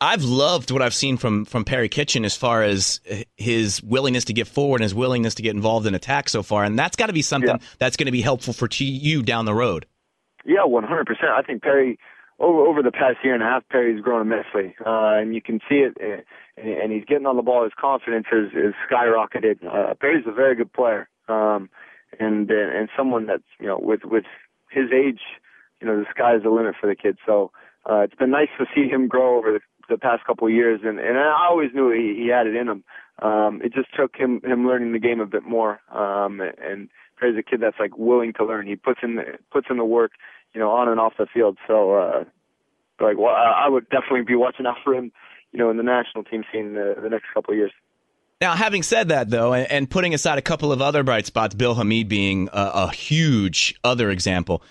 I've 0.00 0.22
loved 0.22 0.70
what 0.70 0.80
I've 0.80 0.94
seen 0.94 1.16
from 1.16 1.44
from 1.44 1.64
Perry 1.64 1.88
Kitchen 1.88 2.24
as 2.24 2.36
far 2.36 2.62
as 2.62 3.00
his 3.36 3.82
willingness 3.82 4.24
to 4.26 4.32
get 4.32 4.46
forward 4.46 4.76
and 4.76 4.84
his 4.84 4.94
willingness 4.94 5.34
to 5.34 5.42
get 5.42 5.56
involved 5.56 5.86
in 5.86 5.94
attack 5.94 6.28
so 6.28 6.42
far, 6.42 6.62
and 6.64 6.78
that's 6.78 6.96
got 6.96 7.06
to 7.06 7.12
be 7.12 7.22
something 7.22 7.50
Yeah. 7.50 7.66
that's 7.78 7.96
going 7.96 8.06
to 8.06 8.12
be 8.12 8.22
helpful 8.22 8.54
for 8.54 8.68
you 8.78 9.22
down 9.22 9.44
the 9.44 9.54
road. 9.54 9.86
Yeah, 10.44 10.64
100%. 10.66 10.84
I 11.24 11.42
think 11.42 11.62
Perry, 11.62 11.98
over 12.38 12.60
over 12.60 12.82
the 12.82 12.92
past 12.92 13.18
year 13.24 13.34
and 13.34 13.42
a 13.42 13.46
half, 13.46 13.64
Perry's 13.68 14.00
grown 14.00 14.20
immensely, 14.22 14.74
uh, 14.86 15.18
and 15.20 15.34
you 15.34 15.42
can 15.42 15.60
see 15.68 15.76
it. 15.76 15.96
uh, 16.00 16.22
And, 16.56 16.68
and 16.82 16.92
he's 16.92 17.04
getting 17.04 17.26
on 17.26 17.36
the 17.36 17.42
ball. 17.42 17.64
His 17.64 17.72
confidence 17.78 18.26
is, 18.32 18.50
is 18.52 18.74
skyrocketed. 18.90 19.64
Uh, 19.64 19.94
Perry's 19.94 20.24
a 20.26 20.32
very 20.32 20.54
good 20.54 20.72
player, 20.72 21.08
um, 21.28 21.68
and 22.18 22.50
and 22.50 22.88
someone 22.96 23.26
that's 23.26 23.42
you 23.60 23.66
know 23.66 23.78
with 23.78 24.04
with 24.04 24.24
his 24.70 24.90
age, 24.92 25.20
you 25.80 25.86
know 25.86 25.98
the 25.98 26.06
sky's 26.10 26.42
the 26.42 26.50
limit 26.50 26.74
for 26.80 26.86
the 26.88 26.96
kid. 26.96 27.18
So 27.26 27.50
uh, 27.88 28.00
it's 28.00 28.14
been 28.14 28.30
nice 28.30 28.48
to 28.58 28.66
see 28.74 28.88
him 28.88 29.08
grow 29.08 29.38
over 29.38 29.52
the, 29.52 29.60
the 29.88 29.98
past 29.98 30.24
couple 30.24 30.46
of 30.46 30.52
years, 30.52 30.80
and 30.84 30.98
and 30.98 31.18
I 31.18 31.46
always 31.48 31.70
knew 31.74 31.90
he, 31.90 32.22
he 32.22 32.28
had 32.28 32.46
it 32.46 32.54
in 32.56 32.68
him. 32.68 32.84
Um, 33.20 33.60
it 33.64 33.72
just 33.74 33.88
took 33.96 34.16
him 34.16 34.40
him 34.44 34.66
learning 34.66 34.92
the 34.92 34.98
game 35.00 35.20
a 35.20 35.26
bit 35.26 35.44
more, 35.44 35.80
um, 35.92 36.40
and 36.40 36.88
Perry's 37.18 37.38
a 37.38 37.42
kid 37.42 37.60
that's 37.60 37.78
like 37.80 37.96
willing 37.98 38.32
to 38.34 38.44
learn. 38.44 38.66
He 38.66 38.76
puts 38.76 39.00
in 39.02 39.16
the, 39.16 39.24
puts 39.50 39.66
in 39.70 39.76
the 39.76 39.84
work, 39.84 40.12
you 40.54 40.60
know, 40.60 40.70
on 40.70 40.88
and 40.88 40.98
off 41.00 41.14
the 41.18 41.26
field. 41.32 41.58
So, 41.66 41.94
uh, 41.94 42.24
like, 43.00 43.16
well, 43.16 43.34
I 43.34 43.64
I 43.66 43.68
would 43.68 43.88
definitely 43.90 44.22
be 44.22 44.34
watching 44.34 44.66
out 44.66 44.76
for 44.84 44.94
him, 44.94 45.12
you 45.52 45.58
know, 45.58 45.70
in 45.70 45.76
the 45.76 45.82
national 45.82 46.24
team 46.24 46.44
scene 46.52 46.74
the, 46.74 46.96
the 47.00 47.08
next 47.08 47.26
couple 47.32 47.52
of 47.52 47.58
years. 47.58 47.72
Now, 48.40 48.54
having 48.54 48.82
said 48.84 49.08
that, 49.08 49.30
though, 49.30 49.52
and, 49.52 49.70
and 49.70 49.90
putting 49.90 50.14
aside 50.14 50.38
a 50.38 50.42
couple 50.42 50.70
of 50.70 50.80
other 50.80 51.02
bright 51.02 51.26
spots, 51.26 51.54
Bill 51.56 51.74
Hamid 51.74 52.08
being 52.08 52.48
a, 52.52 52.70
a 52.74 52.90
huge 52.92 53.74
other 53.82 54.10
example, 54.10 54.62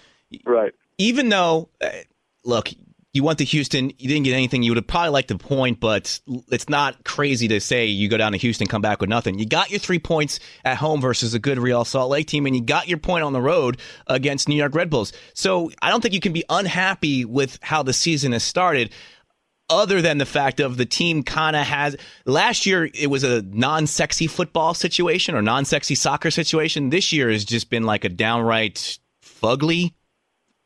Right. 0.45 0.73
even 0.97 1.27
though, 1.29 1.67
uh, 1.81 1.89
look, 2.45 2.69
you 3.17 3.23
went 3.23 3.39
to 3.39 3.45
Houston, 3.45 3.89
you 3.97 4.07
didn't 4.07 4.25
get 4.25 4.33
anything. 4.33 4.61
You 4.61 4.71
would 4.71 4.77
have 4.77 4.85
probably 4.85 5.09
liked 5.09 5.29
the 5.29 5.39
point, 5.39 5.79
but 5.79 6.19
it's 6.49 6.69
not 6.69 7.03
crazy 7.03 7.47
to 7.47 7.59
say 7.59 7.87
you 7.87 8.07
go 8.09 8.17
down 8.17 8.33
to 8.33 8.37
Houston, 8.37 8.67
come 8.67 8.83
back 8.83 9.01
with 9.01 9.09
nothing. 9.09 9.39
You 9.39 9.47
got 9.47 9.71
your 9.71 9.79
three 9.79 9.97
points 9.97 10.39
at 10.63 10.77
home 10.77 11.01
versus 11.01 11.33
a 11.33 11.39
good 11.39 11.57
Real 11.57 11.83
Salt 11.83 12.11
Lake 12.11 12.27
team, 12.27 12.45
and 12.45 12.55
you 12.55 12.61
got 12.61 12.87
your 12.87 12.99
point 12.99 13.23
on 13.23 13.33
the 13.33 13.41
road 13.41 13.79
against 14.05 14.47
New 14.47 14.55
York 14.55 14.75
Red 14.75 14.91
Bulls. 14.91 15.13
So 15.33 15.71
I 15.81 15.89
don't 15.89 16.01
think 16.01 16.13
you 16.13 16.19
can 16.19 16.31
be 16.31 16.43
unhappy 16.47 17.25
with 17.25 17.57
how 17.63 17.81
the 17.81 17.91
season 17.91 18.33
has 18.33 18.43
started 18.43 18.93
other 19.67 19.99
than 19.99 20.19
the 20.19 20.25
fact 20.25 20.59
of 20.59 20.77
the 20.77 20.85
team 20.85 21.23
kind 21.23 21.55
of 21.55 21.65
has 21.65 21.97
last 22.25 22.67
year 22.67 22.87
it 22.93 23.09
was 23.09 23.23
a 23.23 23.41
non-sexy 23.41 24.27
football 24.27 24.75
situation 24.75 25.35
or 25.35 25.41
non-sexy 25.41 25.95
soccer 25.95 26.31
situation 26.31 26.89
this 26.89 27.11
year 27.11 27.29
has 27.29 27.43
just 27.43 27.69
been 27.69 27.83
like 27.83 28.05
a 28.05 28.09
downright 28.09 28.97
fugly 29.21 29.93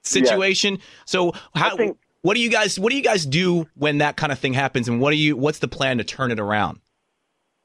situation 0.04 0.78
so 1.06 1.34
how 1.56 1.76
think- 1.76 1.98
what 2.22 2.36
do 2.36 2.42
you 2.42 2.50
guys 2.50 2.80
what 2.80 2.92
do 2.92 2.98
you 2.98 3.04
guys 3.04 3.26
do 3.26 3.68
when 3.76 4.00
that 4.00 4.16
kind 4.18 4.32
of 4.32 4.40
thing 4.40 4.54
happens 4.54 4.88
and 4.88 5.00
what 5.00 5.12
do 5.12 5.18
you 5.18 5.36
what's 5.36 5.60
the 5.60 5.68
plan 5.68 5.98
to 5.98 6.04
turn 6.04 6.32
it 6.32 6.40
around 6.40 6.80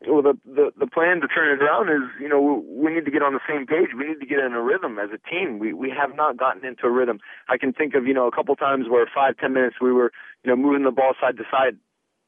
Well, 0.06 0.22
the, 0.22 0.34
the 0.44 0.72
the 0.78 0.86
plan 0.86 1.20
to 1.20 1.28
turn 1.28 1.48
it 1.50 1.62
around 1.62 1.88
is, 1.88 2.04
you 2.20 2.28
know, 2.28 2.62
we 2.68 2.92
need 2.94 3.04
to 3.06 3.10
get 3.10 3.22
on 3.22 3.32
the 3.32 3.40
same 3.48 3.66
page. 3.66 3.90
We 3.96 4.06
need 4.06 4.20
to 4.20 4.26
get 4.26 4.38
in 4.38 4.52
a 4.52 4.62
rhythm 4.62 4.98
as 4.98 5.10
a 5.10 5.18
team. 5.28 5.58
We 5.58 5.72
we 5.72 5.90
have 5.90 6.14
not 6.14 6.36
gotten 6.36 6.64
into 6.64 6.86
a 6.86 6.90
rhythm. 6.90 7.18
I 7.48 7.56
can 7.56 7.72
think 7.72 7.94
of, 7.94 8.06
you 8.06 8.14
know, 8.14 8.26
a 8.26 8.30
couple 8.30 8.54
times 8.56 8.88
where 8.88 9.06
five 9.12 9.36
ten 9.38 9.52
minutes 9.52 9.76
we 9.80 9.92
were, 9.92 10.12
you 10.44 10.50
know, 10.50 10.56
moving 10.56 10.84
the 10.84 10.90
ball 10.90 11.14
side 11.20 11.36
to 11.38 11.44
side. 11.50 11.76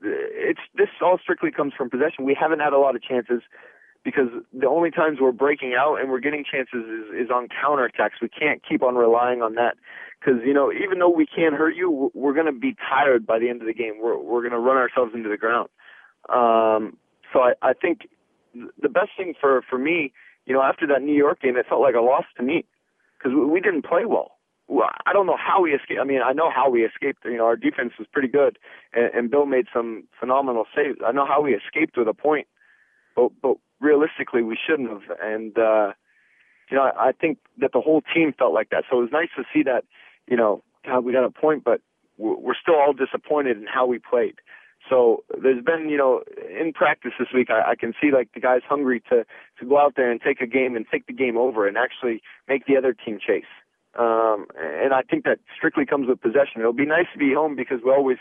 It's 0.00 0.60
this 0.74 0.88
all 1.02 1.18
strictly 1.22 1.50
comes 1.50 1.72
from 1.76 1.90
possession. 1.90 2.24
We 2.24 2.36
haven't 2.38 2.60
had 2.60 2.72
a 2.72 2.78
lot 2.78 2.96
of 2.96 3.02
chances 3.02 3.42
because 4.04 4.28
the 4.52 4.68
only 4.68 4.90
times 4.90 5.18
we're 5.20 5.32
breaking 5.32 5.74
out 5.78 5.96
and 6.00 6.10
we're 6.10 6.20
getting 6.20 6.44
chances 6.50 6.84
is, 6.86 7.26
is 7.26 7.30
on 7.30 7.48
counterattacks. 7.48 8.22
We 8.22 8.28
can't 8.28 8.62
keep 8.66 8.82
on 8.82 8.94
relying 8.94 9.42
on 9.42 9.54
that 9.56 9.76
because 10.18 10.40
you 10.44 10.54
know 10.54 10.72
even 10.72 10.98
though 10.98 11.10
we 11.10 11.26
can't 11.26 11.54
hurt 11.54 11.74
you, 11.76 12.10
we're, 12.14 12.34
going 12.34 12.46
to 12.46 12.52
be 12.52 12.74
tired 12.88 13.26
by 13.26 13.38
the 13.38 13.48
end 13.48 13.60
of 13.60 13.66
the 13.66 13.74
game. 13.74 13.94
We're 14.00 14.18
we're 14.18 14.40
going 14.40 14.52
to 14.52 14.58
run 14.58 14.76
ourselves 14.76 15.12
into 15.14 15.28
the 15.28 15.36
ground. 15.36 15.68
Um, 16.28 16.96
so 17.32 17.40
I, 17.40 17.52
I 17.62 17.72
think 17.72 18.08
the 18.54 18.88
best 18.88 19.10
thing 19.16 19.34
for 19.40 19.62
for 19.68 19.78
me, 19.78 20.12
you 20.46 20.54
know, 20.54 20.62
after 20.62 20.86
that 20.88 21.02
New 21.02 21.14
York 21.14 21.40
game, 21.42 21.56
it 21.56 21.66
felt 21.68 21.80
like 21.80 21.94
a 21.94 22.00
loss 22.00 22.24
to 22.36 22.42
me 22.42 22.64
because 23.18 23.34
we, 23.34 23.44
we 23.44 23.60
didn't 23.60 23.84
play 23.84 24.04
well. 24.04 24.32
Well, 24.68 24.90
I 25.06 25.14
don't 25.14 25.26
know 25.26 25.38
how 25.38 25.62
we 25.62 25.72
escaped. 25.72 26.00
I 26.00 26.04
mean, 26.04 26.20
I 26.22 26.32
know 26.32 26.50
how 26.54 26.68
we 26.68 26.84
escaped. 26.84 27.24
You 27.24 27.38
know, 27.38 27.46
our 27.46 27.56
defense 27.56 27.94
was 27.98 28.06
pretty 28.12 28.28
good, 28.28 28.58
and, 28.92 29.10
and 29.14 29.30
Bill 29.30 29.46
made 29.46 29.66
some 29.72 30.04
phenomenal 30.20 30.66
saves. 30.76 30.98
I 31.04 31.12
know 31.12 31.26
how 31.26 31.40
we 31.40 31.54
escaped 31.54 31.96
with 31.96 32.06
a 32.06 32.14
point, 32.14 32.46
but 33.16 33.30
but 33.40 33.56
realistically, 33.80 34.42
we 34.42 34.58
shouldn't 34.58 34.90
have. 34.90 35.16
And 35.22 35.56
uh, 35.58 35.92
you 36.70 36.76
know, 36.76 36.90
I 36.98 37.12
think 37.18 37.38
that 37.58 37.72
the 37.72 37.80
whole 37.80 38.02
team 38.14 38.34
felt 38.38 38.52
like 38.52 38.68
that. 38.70 38.84
So 38.90 38.98
it 38.98 39.02
was 39.02 39.12
nice 39.12 39.30
to 39.36 39.44
see 39.54 39.62
that. 39.62 39.84
You 40.28 40.36
know, 40.36 40.62
God, 40.84 41.04
we 41.04 41.12
got 41.12 41.24
a 41.24 41.30
point, 41.30 41.64
but 41.64 41.80
we're 42.16 42.54
still 42.60 42.74
all 42.74 42.92
disappointed 42.92 43.56
in 43.56 43.66
how 43.66 43.86
we 43.86 43.98
played. 43.98 44.34
So 44.88 45.24
there's 45.42 45.62
been, 45.62 45.88
you 45.88 45.96
know, 45.96 46.22
in 46.48 46.72
practice 46.72 47.12
this 47.18 47.28
week, 47.34 47.48
I, 47.50 47.72
I 47.72 47.74
can 47.74 47.92
see 48.00 48.10
like 48.12 48.30
the 48.32 48.40
guys 48.40 48.60
hungry 48.68 49.02
to 49.10 49.24
to 49.58 49.66
go 49.66 49.78
out 49.78 49.94
there 49.96 50.10
and 50.10 50.20
take 50.20 50.40
a 50.40 50.46
game 50.46 50.76
and 50.76 50.86
take 50.90 51.06
the 51.06 51.12
game 51.12 51.36
over 51.36 51.66
and 51.66 51.76
actually 51.76 52.22
make 52.48 52.66
the 52.66 52.76
other 52.76 52.94
team 52.94 53.18
chase. 53.24 53.50
Um, 53.98 54.46
and 54.56 54.94
I 54.94 55.02
think 55.02 55.24
that 55.24 55.40
strictly 55.56 55.84
comes 55.84 56.08
with 56.08 56.20
possession. 56.20 56.60
It'll 56.60 56.72
be 56.72 56.86
nice 56.86 57.06
to 57.12 57.18
be 57.18 57.34
home 57.34 57.56
because 57.56 57.80
we 57.84 57.90
always 57.90 58.18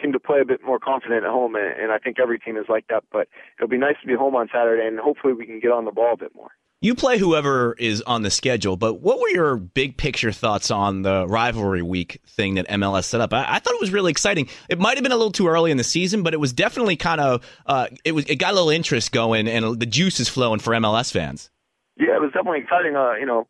seem 0.00 0.12
to 0.12 0.20
play 0.20 0.40
a 0.40 0.44
bit 0.44 0.60
more 0.64 0.78
confident 0.78 1.24
at 1.24 1.30
home, 1.30 1.54
and, 1.54 1.66
and 1.78 1.92
I 1.92 1.98
think 1.98 2.18
every 2.18 2.38
team 2.38 2.56
is 2.56 2.66
like 2.68 2.86
that. 2.88 3.04
But 3.12 3.28
it'll 3.58 3.68
be 3.68 3.78
nice 3.78 3.96
to 4.00 4.06
be 4.06 4.14
home 4.14 4.34
on 4.34 4.48
Saturday, 4.52 4.86
and 4.86 4.98
hopefully 4.98 5.34
we 5.34 5.46
can 5.46 5.60
get 5.60 5.70
on 5.70 5.84
the 5.84 5.92
ball 5.92 6.14
a 6.14 6.16
bit 6.16 6.34
more. 6.34 6.50
You 6.80 6.94
play 6.94 7.18
whoever 7.18 7.74
is 7.76 8.02
on 8.02 8.22
the 8.22 8.30
schedule, 8.30 8.76
but 8.76 9.00
what 9.00 9.18
were 9.18 9.28
your 9.30 9.56
big 9.56 9.96
picture 9.96 10.30
thoughts 10.30 10.70
on 10.70 11.02
the 11.02 11.26
rivalry 11.26 11.82
week 11.82 12.20
thing 12.24 12.54
that 12.54 12.68
MLS 12.68 13.06
set 13.06 13.20
up? 13.20 13.32
I, 13.32 13.44
I 13.48 13.58
thought 13.58 13.74
it 13.74 13.80
was 13.80 13.90
really 13.90 14.12
exciting. 14.12 14.48
It 14.68 14.78
might 14.78 14.96
have 14.96 15.02
been 15.02 15.10
a 15.10 15.16
little 15.16 15.32
too 15.32 15.48
early 15.48 15.72
in 15.72 15.76
the 15.76 15.82
season, 15.82 16.22
but 16.22 16.34
it 16.34 16.36
was 16.36 16.52
definitely 16.52 16.94
kind 16.94 17.20
of 17.20 17.44
uh, 17.66 17.88
it 18.04 18.12
was 18.12 18.26
it 18.26 18.36
got 18.36 18.52
a 18.52 18.54
little 18.54 18.70
interest 18.70 19.10
going, 19.10 19.48
and 19.48 19.80
the 19.80 19.86
juice 19.86 20.20
is 20.20 20.28
flowing 20.28 20.60
for 20.60 20.72
MLS 20.74 21.10
fans. 21.10 21.50
Yeah, 21.98 22.14
it 22.14 22.20
was 22.20 22.30
definitely 22.32 22.60
exciting. 22.60 22.94
Uh, 22.94 23.14
you 23.14 23.26
know, 23.26 23.48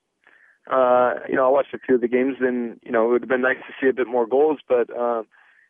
uh, 0.72 1.16
you 1.28 1.36
know, 1.36 1.46
I 1.46 1.50
watched 1.50 1.74
a 1.74 1.78
few 1.78 1.96
of 1.96 2.00
the 2.00 2.08
games, 2.08 2.36
and 2.40 2.80
you 2.82 2.92
know, 2.92 3.08
it 3.08 3.12
would 3.12 3.22
have 3.22 3.28
been 3.28 3.42
nice 3.42 3.58
to 3.58 3.74
see 3.78 3.90
a 3.90 3.92
bit 3.92 4.06
more 4.06 4.26
goals, 4.26 4.60
but 4.66 4.88
uh, 4.88 5.22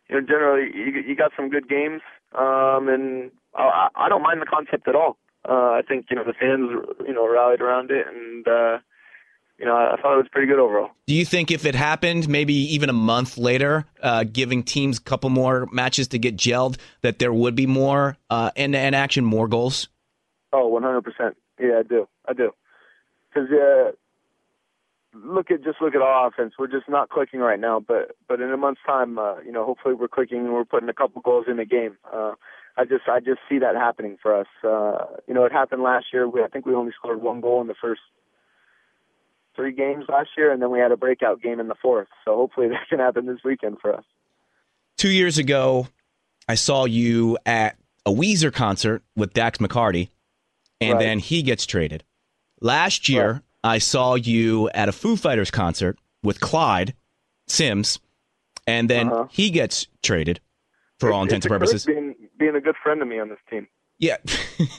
you 0.08 0.14
know, 0.14 0.20
generally 0.20 0.70
you, 0.72 1.02
you 1.08 1.16
got 1.16 1.32
some 1.36 1.50
good 1.50 1.68
games, 1.68 2.02
um, 2.38 2.88
and 2.88 3.32
I, 3.56 3.88
I 3.96 4.08
don't 4.08 4.22
mind 4.22 4.40
the 4.40 4.46
concept 4.46 4.86
at 4.86 4.94
all. 4.94 5.16
Uh, 5.48 5.72
I 5.72 5.82
think 5.86 6.06
you 6.10 6.16
know 6.16 6.24
the 6.24 6.34
fans, 6.34 6.70
you 7.06 7.14
know, 7.14 7.26
rallied 7.26 7.60
around 7.60 7.90
it, 7.90 8.06
and 8.06 8.46
uh, 8.46 8.78
you 9.58 9.64
know, 9.64 9.74
I, 9.74 9.94
I 9.94 10.00
thought 10.00 10.14
it 10.14 10.18
was 10.18 10.28
pretty 10.30 10.46
good 10.46 10.58
overall. 10.58 10.90
Do 11.06 11.14
you 11.14 11.24
think 11.24 11.50
if 11.50 11.64
it 11.64 11.74
happened, 11.74 12.28
maybe 12.28 12.54
even 12.74 12.90
a 12.90 12.94
month 12.94 13.38
later, 13.38 13.86
uh, 14.02 14.24
giving 14.24 14.62
teams 14.62 14.98
a 14.98 15.02
couple 15.02 15.30
more 15.30 15.66
matches 15.72 16.08
to 16.08 16.18
get 16.18 16.36
gelled, 16.36 16.76
that 17.02 17.18
there 17.18 17.32
would 17.32 17.54
be 17.54 17.66
more 17.66 18.16
uh, 18.30 18.50
end-to-end 18.56 18.94
action, 18.94 19.24
more 19.24 19.48
goals? 19.48 19.88
Oh, 20.52 20.70
100%. 20.70 21.34
Yeah, 21.58 21.78
I 21.78 21.82
do. 21.82 22.08
I 22.28 22.32
do. 22.34 22.52
Because 23.32 23.50
uh, 23.50 23.92
look 25.14 25.50
at 25.50 25.64
just 25.64 25.80
look 25.80 25.94
at 25.94 26.02
our 26.02 26.28
offense. 26.28 26.54
We're 26.58 26.68
just 26.68 26.88
not 26.88 27.08
clicking 27.08 27.40
right 27.40 27.58
now, 27.58 27.80
but 27.80 28.16
but 28.28 28.40
in 28.40 28.50
a 28.50 28.56
month's 28.56 28.80
time, 28.86 29.18
uh, 29.18 29.40
you 29.40 29.52
know, 29.52 29.64
hopefully 29.64 29.94
we're 29.94 30.08
clicking 30.08 30.38
and 30.38 30.52
we're 30.52 30.64
putting 30.64 30.88
a 30.88 30.94
couple 30.94 31.20
goals 31.22 31.46
in 31.48 31.56
the 31.56 31.64
game. 31.64 31.98
Uh, 32.12 32.34
I 32.78 32.84
just 32.84 33.08
I 33.08 33.18
just 33.20 33.40
see 33.48 33.58
that 33.58 33.74
happening 33.74 34.16
for 34.22 34.34
us. 34.38 34.46
Uh, 34.62 35.04
you 35.26 35.34
know, 35.34 35.44
it 35.44 35.52
happened 35.52 35.82
last 35.82 36.06
year. 36.12 36.28
We, 36.28 36.42
I 36.42 36.46
think 36.48 36.64
we 36.64 36.74
only 36.74 36.92
scored 36.92 37.20
one 37.20 37.40
goal 37.40 37.60
in 37.60 37.66
the 37.66 37.74
first 37.80 38.00
three 39.56 39.72
games 39.72 40.04
last 40.08 40.30
year, 40.36 40.52
and 40.52 40.62
then 40.62 40.70
we 40.70 40.78
had 40.78 40.92
a 40.92 40.96
breakout 40.96 41.42
game 41.42 41.58
in 41.60 41.66
the 41.68 41.74
fourth. 41.82 42.08
So 42.24 42.36
hopefully 42.36 42.68
that 42.70 42.88
can 42.88 43.00
happen 43.00 43.26
this 43.26 43.38
weekend 43.44 43.78
for 43.80 43.94
us. 43.94 44.04
Two 44.96 45.08
years 45.10 45.38
ago, 45.38 45.88
I 46.48 46.54
saw 46.54 46.84
you 46.84 47.36
at 47.44 47.76
a 48.06 48.10
Weezer 48.12 48.52
concert 48.52 49.02
with 49.16 49.32
Dax 49.34 49.58
McCarty, 49.58 50.08
and 50.80 50.94
Right. 50.94 50.98
then 51.00 51.18
he 51.18 51.42
gets 51.42 51.66
traded. 51.66 52.04
Last 52.60 53.08
year, 53.08 53.32
Right. 53.32 53.42
I 53.64 53.78
saw 53.78 54.14
you 54.14 54.70
at 54.70 54.88
a 54.88 54.92
Foo 54.92 55.16
Fighters 55.16 55.50
concert 55.50 55.98
with 56.22 56.40
Clyde 56.40 56.94
Simms, 57.48 57.98
and 58.68 58.88
then 58.88 59.08
Uh-huh. 59.12 59.26
he 59.30 59.50
gets 59.50 59.88
traded 60.02 60.40
for 60.98 61.12
all 61.12 61.22
intents 61.22 61.46
and 61.46 61.52
purposes. 61.52 61.84
Being 61.84 62.07
being 62.38 62.54
a 62.54 62.60
good 62.60 62.76
friend 62.82 63.00
to 63.00 63.06
me 63.06 63.18
on 63.18 63.28
this 63.28 63.38
team. 63.50 63.66
Yeah. 63.98 64.16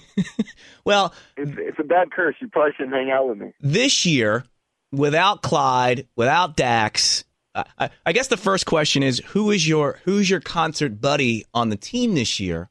well, 0.85 1.13
It's 1.37 1.51
it's 1.57 1.79
a 1.79 1.83
bad 1.83 2.11
curse. 2.11 2.35
You 2.39 2.47
probably 2.47 2.71
shouldn't 2.77 2.95
hang 2.95 3.11
out 3.11 3.27
with 3.27 3.37
me. 3.37 3.51
this 3.59 4.05
year, 4.05 4.45
without 4.91 5.41
Clyde, 5.41 6.07
without 6.15 6.55
Dax, 6.55 7.25
uh, 7.55 7.63
I, 7.77 7.89
I 8.05 8.13
guess 8.13 8.27
the 8.27 8.37
first 8.37 8.65
question 8.65 9.03
is 9.03 9.19
who 9.27 9.51
is 9.51 9.67
your 9.67 9.99
who's 10.05 10.29
your 10.29 10.39
concert 10.39 11.01
buddy 11.01 11.45
on 11.53 11.69
the 11.69 11.75
team 11.75 12.15
this 12.15 12.39
year? 12.39 12.69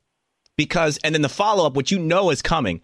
Because 0.57 0.99
and 1.05 1.15
then 1.15 1.23
the 1.23 1.29
follow 1.29 1.67
up, 1.67 1.75
which 1.75 1.91
you 1.93 1.99
know 1.99 2.31
is 2.31 2.41
coming. 2.43 2.81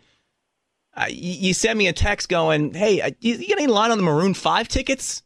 Uh, 0.96 1.06
you, 1.08 1.48
you 1.48 1.54
sent 1.54 1.76
me 1.78 1.88
a 1.88 1.92
text 1.92 2.28
going, 2.28 2.74
"Hey, 2.74 3.00
uh, 3.00 3.10
you, 3.20 3.34
you 3.36 3.48
got 3.48 3.58
any 3.58 3.66
line 3.66 3.90
on 3.90 3.98
the 3.98 4.04
Maroon 4.04 4.34
Five 4.34 4.68
tickets?" 4.68 5.22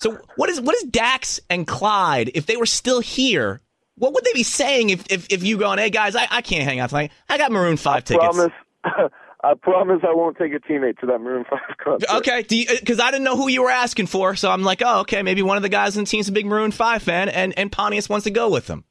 So 0.00 0.18
what 0.36 0.48
is 0.48 0.60
what 0.60 0.76
is 0.76 0.84
Dax 0.84 1.40
and 1.50 1.66
Clyde 1.66 2.30
if 2.34 2.46
they 2.46 2.56
were 2.56 2.66
still 2.66 3.00
here? 3.00 3.60
What 3.96 4.14
would 4.14 4.24
they 4.24 4.32
be 4.32 4.42
saying 4.42 4.90
if 4.90 5.10
if, 5.10 5.26
if 5.30 5.42
you 5.42 5.58
going, 5.58 5.78
"Hey 5.78 5.90
guys, 5.90 6.16
I, 6.16 6.26
I 6.30 6.42
can't 6.42 6.64
hang 6.64 6.80
out 6.80 6.90
tonight. 6.90 7.12
I 7.28 7.38
got 7.38 7.52
Maroon 7.52 7.76
Five 7.76 8.04
tickets." 8.04 8.36
Promise. 8.36 8.52
I 9.42 9.54
promise 9.54 10.00
I 10.02 10.12
won't 10.12 10.36
take 10.36 10.52
a 10.52 10.58
teammate 10.58 10.98
to 10.98 11.06
that 11.06 11.18
Maroon 11.18 11.44
Five 11.48 11.76
concert. 11.82 12.10
Okay, 12.16 12.44
because 12.48 13.00
I 13.00 13.10
didn't 13.10 13.24
know 13.24 13.36
who 13.36 13.48
you 13.48 13.62
were 13.62 13.70
asking 13.70 14.06
for, 14.06 14.36
so 14.36 14.50
I'm 14.50 14.62
like, 14.62 14.82
oh, 14.84 15.00
okay, 15.00 15.22
maybe 15.22 15.40
one 15.40 15.56
of 15.56 15.62
the 15.62 15.70
guys 15.70 15.96
on 15.96 16.04
the 16.04 16.10
team's 16.10 16.28
a 16.28 16.32
big 16.32 16.44
Maroon 16.46 16.72
Five 16.72 17.02
fan, 17.02 17.28
and 17.28 17.58
and 17.58 17.72
Pontius 17.72 18.08
wants 18.08 18.24
to 18.24 18.30
go 18.30 18.50
with 18.50 18.66
them. 18.66 18.84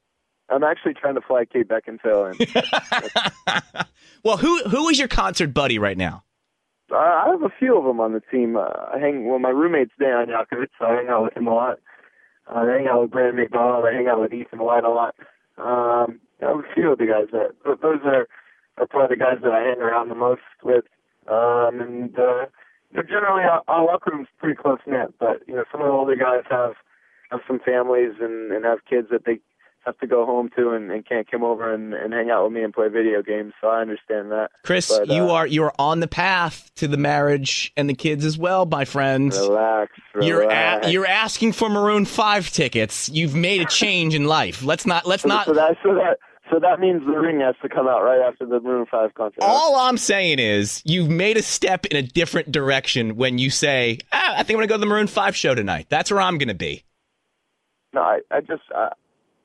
I'm 0.48 0.64
actually 0.64 0.94
trying 0.94 1.14
to 1.14 1.20
fly 1.20 1.44
Kate 1.44 1.68
Beckinsale 1.68 2.34
in. 2.40 3.84
Well, 4.24 4.36
who 4.36 4.62
who 4.64 4.88
is 4.88 4.98
your 4.98 5.08
concert 5.08 5.54
buddy 5.54 5.78
right 5.78 5.96
now? 5.96 6.24
Uh, 6.92 6.96
I 6.96 7.28
have 7.30 7.42
a 7.42 7.52
few 7.58 7.78
of 7.78 7.84
them 7.84 8.00
on 8.00 8.12
the 8.12 8.20
team. 8.20 8.56
Uh, 8.56 8.68
I 8.92 8.98
hang 8.98 9.26
well. 9.26 9.38
My 9.38 9.50
roommate's 9.50 9.92
Dan 9.98 10.26
Yakovitz, 10.26 10.68
so 10.78 10.86
I 10.86 10.94
hang 10.94 11.08
out 11.08 11.24
with 11.24 11.36
him 11.36 11.46
a 11.46 11.54
lot. 11.54 11.78
Uh, 12.50 12.58
I 12.58 12.66
hang 12.66 12.88
out 12.88 13.02
with 13.02 13.10
Brandon 13.10 13.36
McDonald. 13.36 13.84
I 13.86 13.94
hang 13.94 14.08
out 14.08 14.20
with 14.20 14.32
Ethan 14.32 14.58
White 14.58 14.84
a 14.84 14.90
lot. 14.90 15.14
Um, 15.58 16.20
I 16.42 16.48
have 16.48 16.58
a 16.58 16.74
few 16.74 16.92
of 16.92 16.98
the 16.98 17.06
guys 17.06 17.28
that 17.32 17.52
th- 17.64 17.78
those 17.82 18.00
are 18.04 18.26
are 18.78 18.86
probably 18.86 19.16
the 19.16 19.20
guys 19.24 19.38
that 19.42 19.52
I 19.52 19.60
hang 19.60 19.80
around 19.80 20.08
the 20.08 20.14
most 20.14 20.42
with. 20.64 20.84
Um, 21.28 21.80
and 21.80 22.18
uh, 22.18 22.46
you 22.90 22.96
know, 22.96 23.02
generally 23.02 23.44
our, 23.44 23.62
our 23.68 23.84
locker 23.84 24.10
room's 24.12 24.28
pretty 24.38 24.56
close 24.56 24.78
knit, 24.86 25.14
but 25.18 25.42
you 25.46 25.54
know 25.54 25.64
some 25.70 25.80
of 25.80 25.86
the 25.86 25.92
older 25.92 26.16
guys 26.16 26.44
have 26.50 26.74
have 27.30 27.40
some 27.46 27.60
families 27.60 28.14
and 28.20 28.52
and 28.52 28.64
have 28.64 28.84
kids 28.88 29.08
that 29.10 29.24
they 29.26 29.38
have 29.86 29.98
to 29.98 30.06
go 30.06 30.26
home 30.26 30.50
to 30.56 30.70
and, 30.70 30.90
and 30.90 31.06
can't 31.06 31.30
come 31.30 31.42
over 31.42 31.72
and, 31.72 31.94
and 31.94 32.12
hang 32.12 32.30
out 32.30 32.44
with 32.44 32.52
me 32.52 32.62
and 32.62 32.72
play 32.72 32.88
video 32.88 33.22
games. 33.22 33.52
So 33.60 33.68
I 33.68 33.80
understand 33.80 34.30
that. 34.30 34.50
Chris, 34.64 34.88
But, 34.96 35.08
you 35.08 35.24
uh, 35.24 35.32
are 35.32 35.46
you 35.46 35.62
are 35.64 35.74
on 35.78 36.00
the 36.00 36.08
path 36.08 36.70
to 36.76 36.88
the 36.88 36.96
marriage 36.96 37.72
and 37.76 37.88
the 37.88 37.94
kids 37.94 38.24
as 38.24 38.36
well, 38.36 38.66
my 38.66 38.84
friend. 38.84 39.32
Relax. 39.32 39.92
You're 40.20 40.42
a, 40.42 40.90
you're 40.90 41.06
asking 41.06 41.52
for 41.52 41.68
Maroon 41.68 42.04
Five 42.04 42.50
tickets. 42.50 43.08
You've 43.08 43.34
made 43.34 43.62
a 43.62 43.66
change 43.66 44.14
in 44.14 44.26
life. 44.26 44.62
Let's 44.62 44.86
not 44.86 45.06
let's 45.06 45.22
So, 45.22 45.28
not. 45.28 45.46
so 45.46 45.54
that 45.54 45.76
so 45.82 45.94
that 45.94 46.18
So 46.50 46.58
that 46.58 46.80
means 46.80 47.02
the 47.06 47.12
ring 47.18 47.40
has 47.40 47.54
to 47.62 47.68
come 47.68 47.86
out 47.86 48.02
right 48.02 48.20
after 48.20 48.44
the 48.44 48.60
Maroon 48.60 48.86
Five 48.90 49.14
concert. 49.14 49.38
All 49.40 49.76
I'm 49.76 49.96
saying 49.96 50.40
is 50.40 50.82
you've 50.84 51.08
made 51.08 51.36
a 51.36 51.42
step 51.42 51.86
in 51.86 51.96
a 51.96 52.02
different 52.02 52.50
direction 52.52 53.16
when 53.16 53.38
you 53.38 53.50
say, 53.50 53.98
ah, 54.12 54.32
I 54.34 54.42
think 54.42 54.50
I'm 54.50 54.56
going 54.56 54.68
to 54.68 54.68
go 54.68 54.74
to 54.74 54.80
the 54.80 54.86
Maroon 54.86 55.06
5 55.06 55.36
show 55.36 55.54
tonight. 55.54 55.86
That's 55.88 56.10
where 56.10 56.20
I'm 56.20 56.38
going 56.38 56.48
to 56.48 56.54
be. 56.54 56.84
No, 57.92 58.02
I, 58.02 58.20
I 58.30 58.40
just 58.40 58.62
I, 58.74 58.90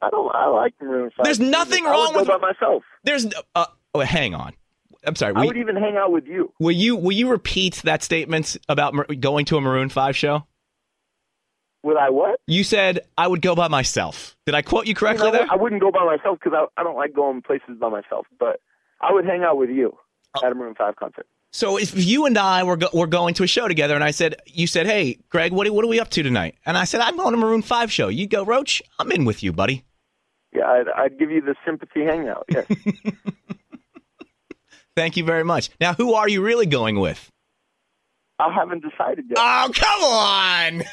I 0.02 0.10
don't 0.10 0.34
I 0.36 0.48
like 0.48 0.74
Maroon 0.82 1.10
Five. 1.16 1.24
There's 1.26 1.40
nothing 1.40 1.86
I 1.86 1.90
wrong 1.92 2.14
with- 2.16 2.28
by 2.28 2.38
myself. 2.38 2.84
There's, 3.04 3.28
uh, 3.56 3.66
oh, 3.94 4.00
hang 4.02 4.34
on. 4.36 4.54
I'm 5.06 5.16
sorry. 5.16 5.34
I 5.36 5.40
Will, 5.42 5.48
would 5.48 5.58
even 5.58 5.76
hang 5.76 5.98
out 5.98 6.12
with 6.12 6.26
you. 6.28 6.52
will 6.60 6.72
you 6.72 6.96
will 6.96 7.12
you 7.12 7.30
repeat 7.30 7.76
that 7.86 8.02
statement 8.02 8.58
about 8.68 8.94
going 9.20 9.46
to 9.46 9.58
a 9.58 9.62
Maroon 9.62 9.90
5 9.90 10.16
show? 10.16 10.46
Would 11.84 11.98
I 11.98 12.10
what? 12.10 12.40
You 12.48 12.64
said 12.64 13.02
I 13.18 13.28
would 13.28 13.42
go 13.44 13.54
by 13.56 13.68
myself. 13.68 14.36
Did 14.48 14.56
I 14.56 14.64
quote 14.64 14.86
you 14.86 14.90
You 14.90 14.96
correctly 14.96 15.28
know, 15.32 15.38
there? 15.38 15.48
I 15.52 15.56
wouldn't 15.56 15.82
go 15.82 15.92
by 15.92 16.04
myself 16.04 16.40
because 16.44 16.54
I 16.78 16.82
I 16.82 16.84
don't 16.84 16.96
like 16.96 17.14
going 17.14 17.42
places 17.44 17.78
by 17.80 17.90
myself. 17.90 18.26
But 18.40 18.60
I 19.00 19.14
would 19.14 19.26
hang 19.26 19.44
out 19.44 19.58
with 19.58 19.70
you 19.70 19.96
Oh. 20.36 20.46
at 20.46 20.52
a 20.52 20.56
Maroon 20.56 20.74
Five 20.76 20.96
concert. 20.96 21.28
So 21.56 21.78
if 21.78 21.94
you 21.96 22.26
and 22.26 22.38
I 22.38 22.64
were 22.64 22.76
go- 22.76 22.90
were 22.94 23.08
going 23.08 23.34
to 23.36 23.44
a 23.44 23.48
show 23.48 23.70
together, 23.70 23.96
and 23.96 24.04
I 24.04 24.12
said, 24.12 24.36
you 24.46 24.68
said, 24.68 24.88
"Hey, 24.88 25.20
Greg, 25.30 25.54
what 25.54 25.66
are, 25.66 25.72
what 25.72 25.86
are 25.86 25.88
we 25.88 26.02
up 26.02 26.10
to 26.10 26.22
tonight?" 26.22 26.56
And 26.66 26.78
I 26.78 26.84
said, 26.84 27.00
"I'm 27.00 27.16
going 27.16 27.32
to 27.32 27.38
Maroon 27.38 27.62
Five 27.62 27.90
show." 27.90 28.10
You 28.10 28.28
go, 28.28 28.44
Roach. 28.44 28.82
I'm 29.00 29.10
in 29.14 29.24
with 29.24 29.42
you, 29.42 29.54
buddy. 29.54 29.86
Yeah, 30.54 30.66
I'd, 30.68 30.90
I'd 30.90 31.18
give 31.18 31.32
you 31.32 31.40
the 31.40 31.56
sympathy 31.66 32.04
hangout. 32.04 32.44
Yes. 32.50 32.66
Thank 34.98 35.16
you 35.16 35.24
very 35.24 35.46
much. 35.46 35.70
Now, 35.80 35.94
who 35.94 36.16
are 36.16 36.28
you 36.28 36.42
really 36.42 36.66
going 36.66 37.00
with? 37.00 37.32
I 38.38 38.54
haven't 38.54 38.84
decided 38.84 39.24
yet. 39.30 39.38
Oh, 39.38 39.72
come 39.74 40.04
on! 40.04 40.84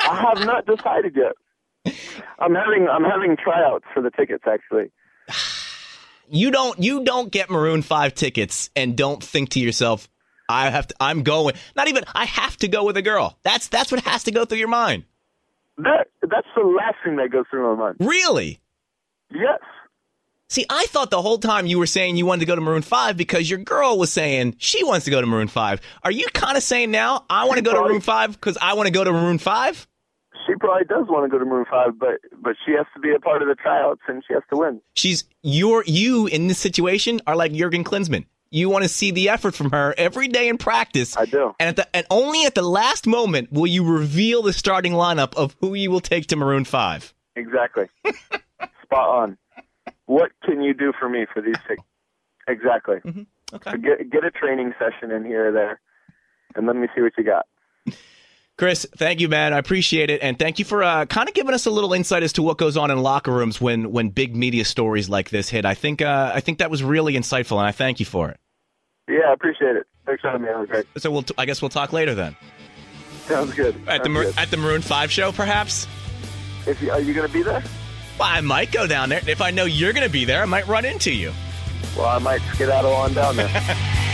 I 0.00 0.20
have 0.20 0.44
not 0.44 0.66
decided 0.66 1.14
yet. 1.14 1.94
I'm 2.40 2.56
having 2.56 2.88
I'm 2.90 3.04
having 3.04 3.36
tryouts 3.36 3.84
for 3.94 4.02
the 4.02 4.10
tickets 4.10 4.42
actually. 4.50 4.90
You 6.30 6.50
don't 6.50 6.78
you 6.82 7.04
don't 7.04 7.30
get 7.30 7.50
Maroon 7.50 7.82
Five 7.82 8.14
tickets 8.14 8.70
and 8.76 8.96
don't 8.96 9.22
think 9.22 9.50
to 9.50 9.60
yourself, 9.60 10.08
"I 10.48 10.70
have 10.70 10.88
to. 10.88 10.94
I'm 11.00 11.22
going." 11.22 11.54
Not 11.76 11.88
even 11.88 12.04
I 12.14 12.24
have 12.24 12.56
to 12.58 12.68
go 12.68 12.84
with 12.84 12.96
a 12.96 13.02
girl. 13.02 13.38
That's 13.42 13.68
that's 13.68 13.90
what 13.90 14.00
has 14.04 14.24
to 14.24 14.30
go 14.30 14.44
through 14.44 14.58
your 14.58 14.68
mind. 14.68 15.04
That 15.78 16.08
that's 16.22 16.48
the 16.56 16.62
last 16.62 16.96
thing 17.04 17.16
that 17.16 17.30
goes 17.30 17.44
through 17.50 17.76
my 17.76 17.82
mind. 17.82 17.96
Really? 18.00 18.60
Yes. 19.30 19.60
See, 20.50 20.64
I 20.70 20.86
thought 20.86 21.10
the 21.10 21.20
whole 21.20 21.38
time 21.38 21.66
you 21.66 21.78
were 21.78 21.86
saying 21.86 22.16
you 22.16 22.24
wanted 22.24 22.40
to 22.40 22.46
go 22.46 22.54
to 22.54 22.62
Maroon 22.62 22.80
5 22.80 23.18
because 23.18 23.50
your 23.50 23.58
girl 23.58 23.98
was 23.98 24.10
saying 24.10 24.56
she 24.58 24.82
wants 24.82 25.04
to 25.04 25.10
go 25.10 25.20
to 25.20 25.26
Maroon 25.26 25.48
5. 25.48 25.80
Are 26.04 26.10
you 26.10 26.26
kind 26.32 26.56
of 26.56 26.62
saying 26.62 26.90
now, 26.90 27.26
I 27.28 27.44
want 27.44 27.58
to 27.58 27.62
go 27.62 27.74
to. 27.74 27.80
Maroon 27.82 28.00
5 28.00 28.32
because 28.32 28.56
I 28.60 28.72
want 28.72 28.86
to 28.86 28.92
go 28.92 29.04
to 29.04 29.12
Maroon 29.12 29.38
5? 29.38 29.87
She 30.48 30.54
probably 30.54 30.86
does 30.86 31.06
want 31.08 31.24
to 31.24 31.28
go 31.28 31.38
to 31.38 31.44
Maroon 31.44 31.66
Five, 31.70 31.98
but 31.98 32.20
but 32.40 32.56
she 32.64 32.72
has 32.72 32.86
to 32.94 33.00
be 33.00 33.14
a 33.14 33.20
part 33.20 33.42
of 33.42 33.48
the 33.48 33.54
tryouts 33.54 34.00
and 34.08 34.24
she 34.26 34.32
has 34.32 34.42
to 34.50 34.56
win. 34.56 34.80
She's, 34.94 35.24
you're, 35.42 35.84
you 35.86 36.26
in 36.26 36.46
this 36.46 36.58
situation 36.58 37.20
are 37.26 37.36
like 37.36 37.52
Jurgen 37.52 37.84
Klinsmann. 37.84 38.24
You 38.50 38.70
want 38.70 38.84
to 38.84 38.88
see 38.88 39.10
the 39.10 39.28
effort 39.28 39.54
from 39.54 39.72
her 39.72 39.94
every 39.98 40.26
day 40.26 40.48
in 40.48 40.56
practice. 40.56 41.18
I 41.18 41.26
do. 41.26 41.54
And, 41.60 41.68
at 41.68 41.76
the, 41.76 41.96
and 41.96 42.06
only 42.10 42.46
at 42.46 42.54
the 42.54 42.62
last 42.62 43.06
moment 43.06 43.52
will 43.52 43.66
you 43.66 43.84
reveal 43.84 44.40
the 44.40 44.54
starting 44.54 44.94
lineup 44.94 45.34
of 45.34 45.54
who 45.60 45.74
you 45.74 45.90
will 45.90 46.00
take 46.00 46.28
to 46.28 46.36
Maroon 46.36 46.64
5. 46.64 47.12
Exactly. 47.36 47.88
Spot 48.82 49.08
on. 49.08 49.38
What 50.06 50.32
can 50.42 50.62
you 50.62 50.72
do 50.72 50.94
for 50.98 51.10
me 51.10 51.26
for 51.30 51.42
these 51.42 51.58
tickets? 51.68 51.86
Exactly. 52.48 52.96
Mm-hmm. 52.96 53.22
Okay. 53.52 53.70
So 53.70 53.76
get 53.76 54.10
get 54.10 54.24
a 54.24 54.30
training 54.30 54.74
session 54.78 55.10
in 55.10 55.24
here 55.24 55.48
or 55.48 55.52
there, 55.52 55.80
and 56.54 56.66
let 56.66 56.76
me 56.76 56.88
see 56.94 57.02
what 57.02 57.12
you 57.16 57.24
got. 57.24 57.46
Chris, 58.58 58.84
thank 58.96 59.20
you, 59.20 59.28
man. 59.28 59.54
I 59.54 59.58
appreciate 59.58 60.10
it, 60.10 60.20
and 60.20 60.36
thank 60.36 60.58
you 60.58 60.64
for 60.64 60.82
uh, 60.82 61.06
kind 61.06 61.28
of 61.28 61.34
giving 61.34 61.54
us 61.54 61.66
a 61.66 61.70
little 61.70 61.92
insight 61.92 62.24
as 62.24 62.32
to 62.34 62.42
what 62.42 62.58
goes 62.58 62.76
on 62.76 62.90
in 62.90 62.98
locker 62.98 63.30
rooms 63.30 63.60
when 63.60 63.92
when 63.92 64.08
big 64.08 64.34
media 64.34 64.64
stories 64.64 65.08
like 65.08 65.30
this 65.30 65.48
hit. 65.48 65.64
I 65.64 65.74
think 65.74 66.02
uh, 66.02 66.32
I 66.34 66.40
think 66.40 66.58
that 66.58 66.68
was 66.68 66.82
really 66.82 67.14
insightful, 67.14 67.58
and 67.58 67.66
I 67.66 67.70
thank 67.70 68.00
you 68.00 68.06
for 68.06 68.30
it. 68.30 68.40
Yeah, 69.08 69.30
I 69.30 69.32
appreciate 69.32 69.76
it. 69.76 69.86
Thanks 70.06 70.22
for 70.22 70.30
having 70.30 70.42
me. 70.42 70.66
Great. 70.66 70.86
So 70.96 71.10
we'll 71.12 71.22
t- 71.22 71.34
I 71.38 71.46
guess 71.46 71.62
we'll 71.62 71.68
talk 71.68 71.92
later 71.92 72.14
then 72.16 72.34
Sounds 73.26 73.54
good. 73.54 73.76
at 73.86 74.02
the 74.02 74.08
Mar- 74.08 74.24
good. 74.24 74.34
at 74.36 74.50
the 74.50 74.56
Maroon 74.56 74.82
Five 74.82 75.12
show, 75.12 75.30
perhaps. 75.30 75.86
If 76.66 76.82
you, 76.82 76.90
are 76.90 77.00
you 77.00 77.14
going 77.14 77.28
to 77.28 77.32
be 77.32 77.42
there? 77.42 77.62
Well, 78.18 78.28
I 78.28 78.40
might 78.40 78.72
go 78.72 78.88
down 78.88 79.10
there 79.10 79.20
if 79.28 79.40
I 79.40 79.52
know 79.52 79.66
you're 79.66 79.92
going 79.92 80.06
to 80.06 80.12
be 80.12 80.24
there. 80.24 80.42
I 80.42 80.46
might 80.46 80.66
run 80.66 80.84
into 80.84 81.12
you. 81.12 81.32
Well, 81.96 82.06
I 82.06 82.18
might 82.18 82.40
skedaddle 82.54 82.92
on 82.92 83.14
down 83.14 83.36
there. 83.36 83.48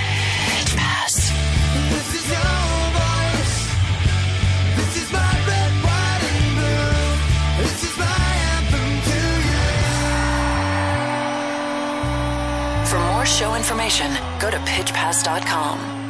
more 13.25 13.33
show 13.33 13.55
information, 13.55 14.12
go 14.39 14.51
to 14.51 14.59
pitchpass.com. 14.59 16.04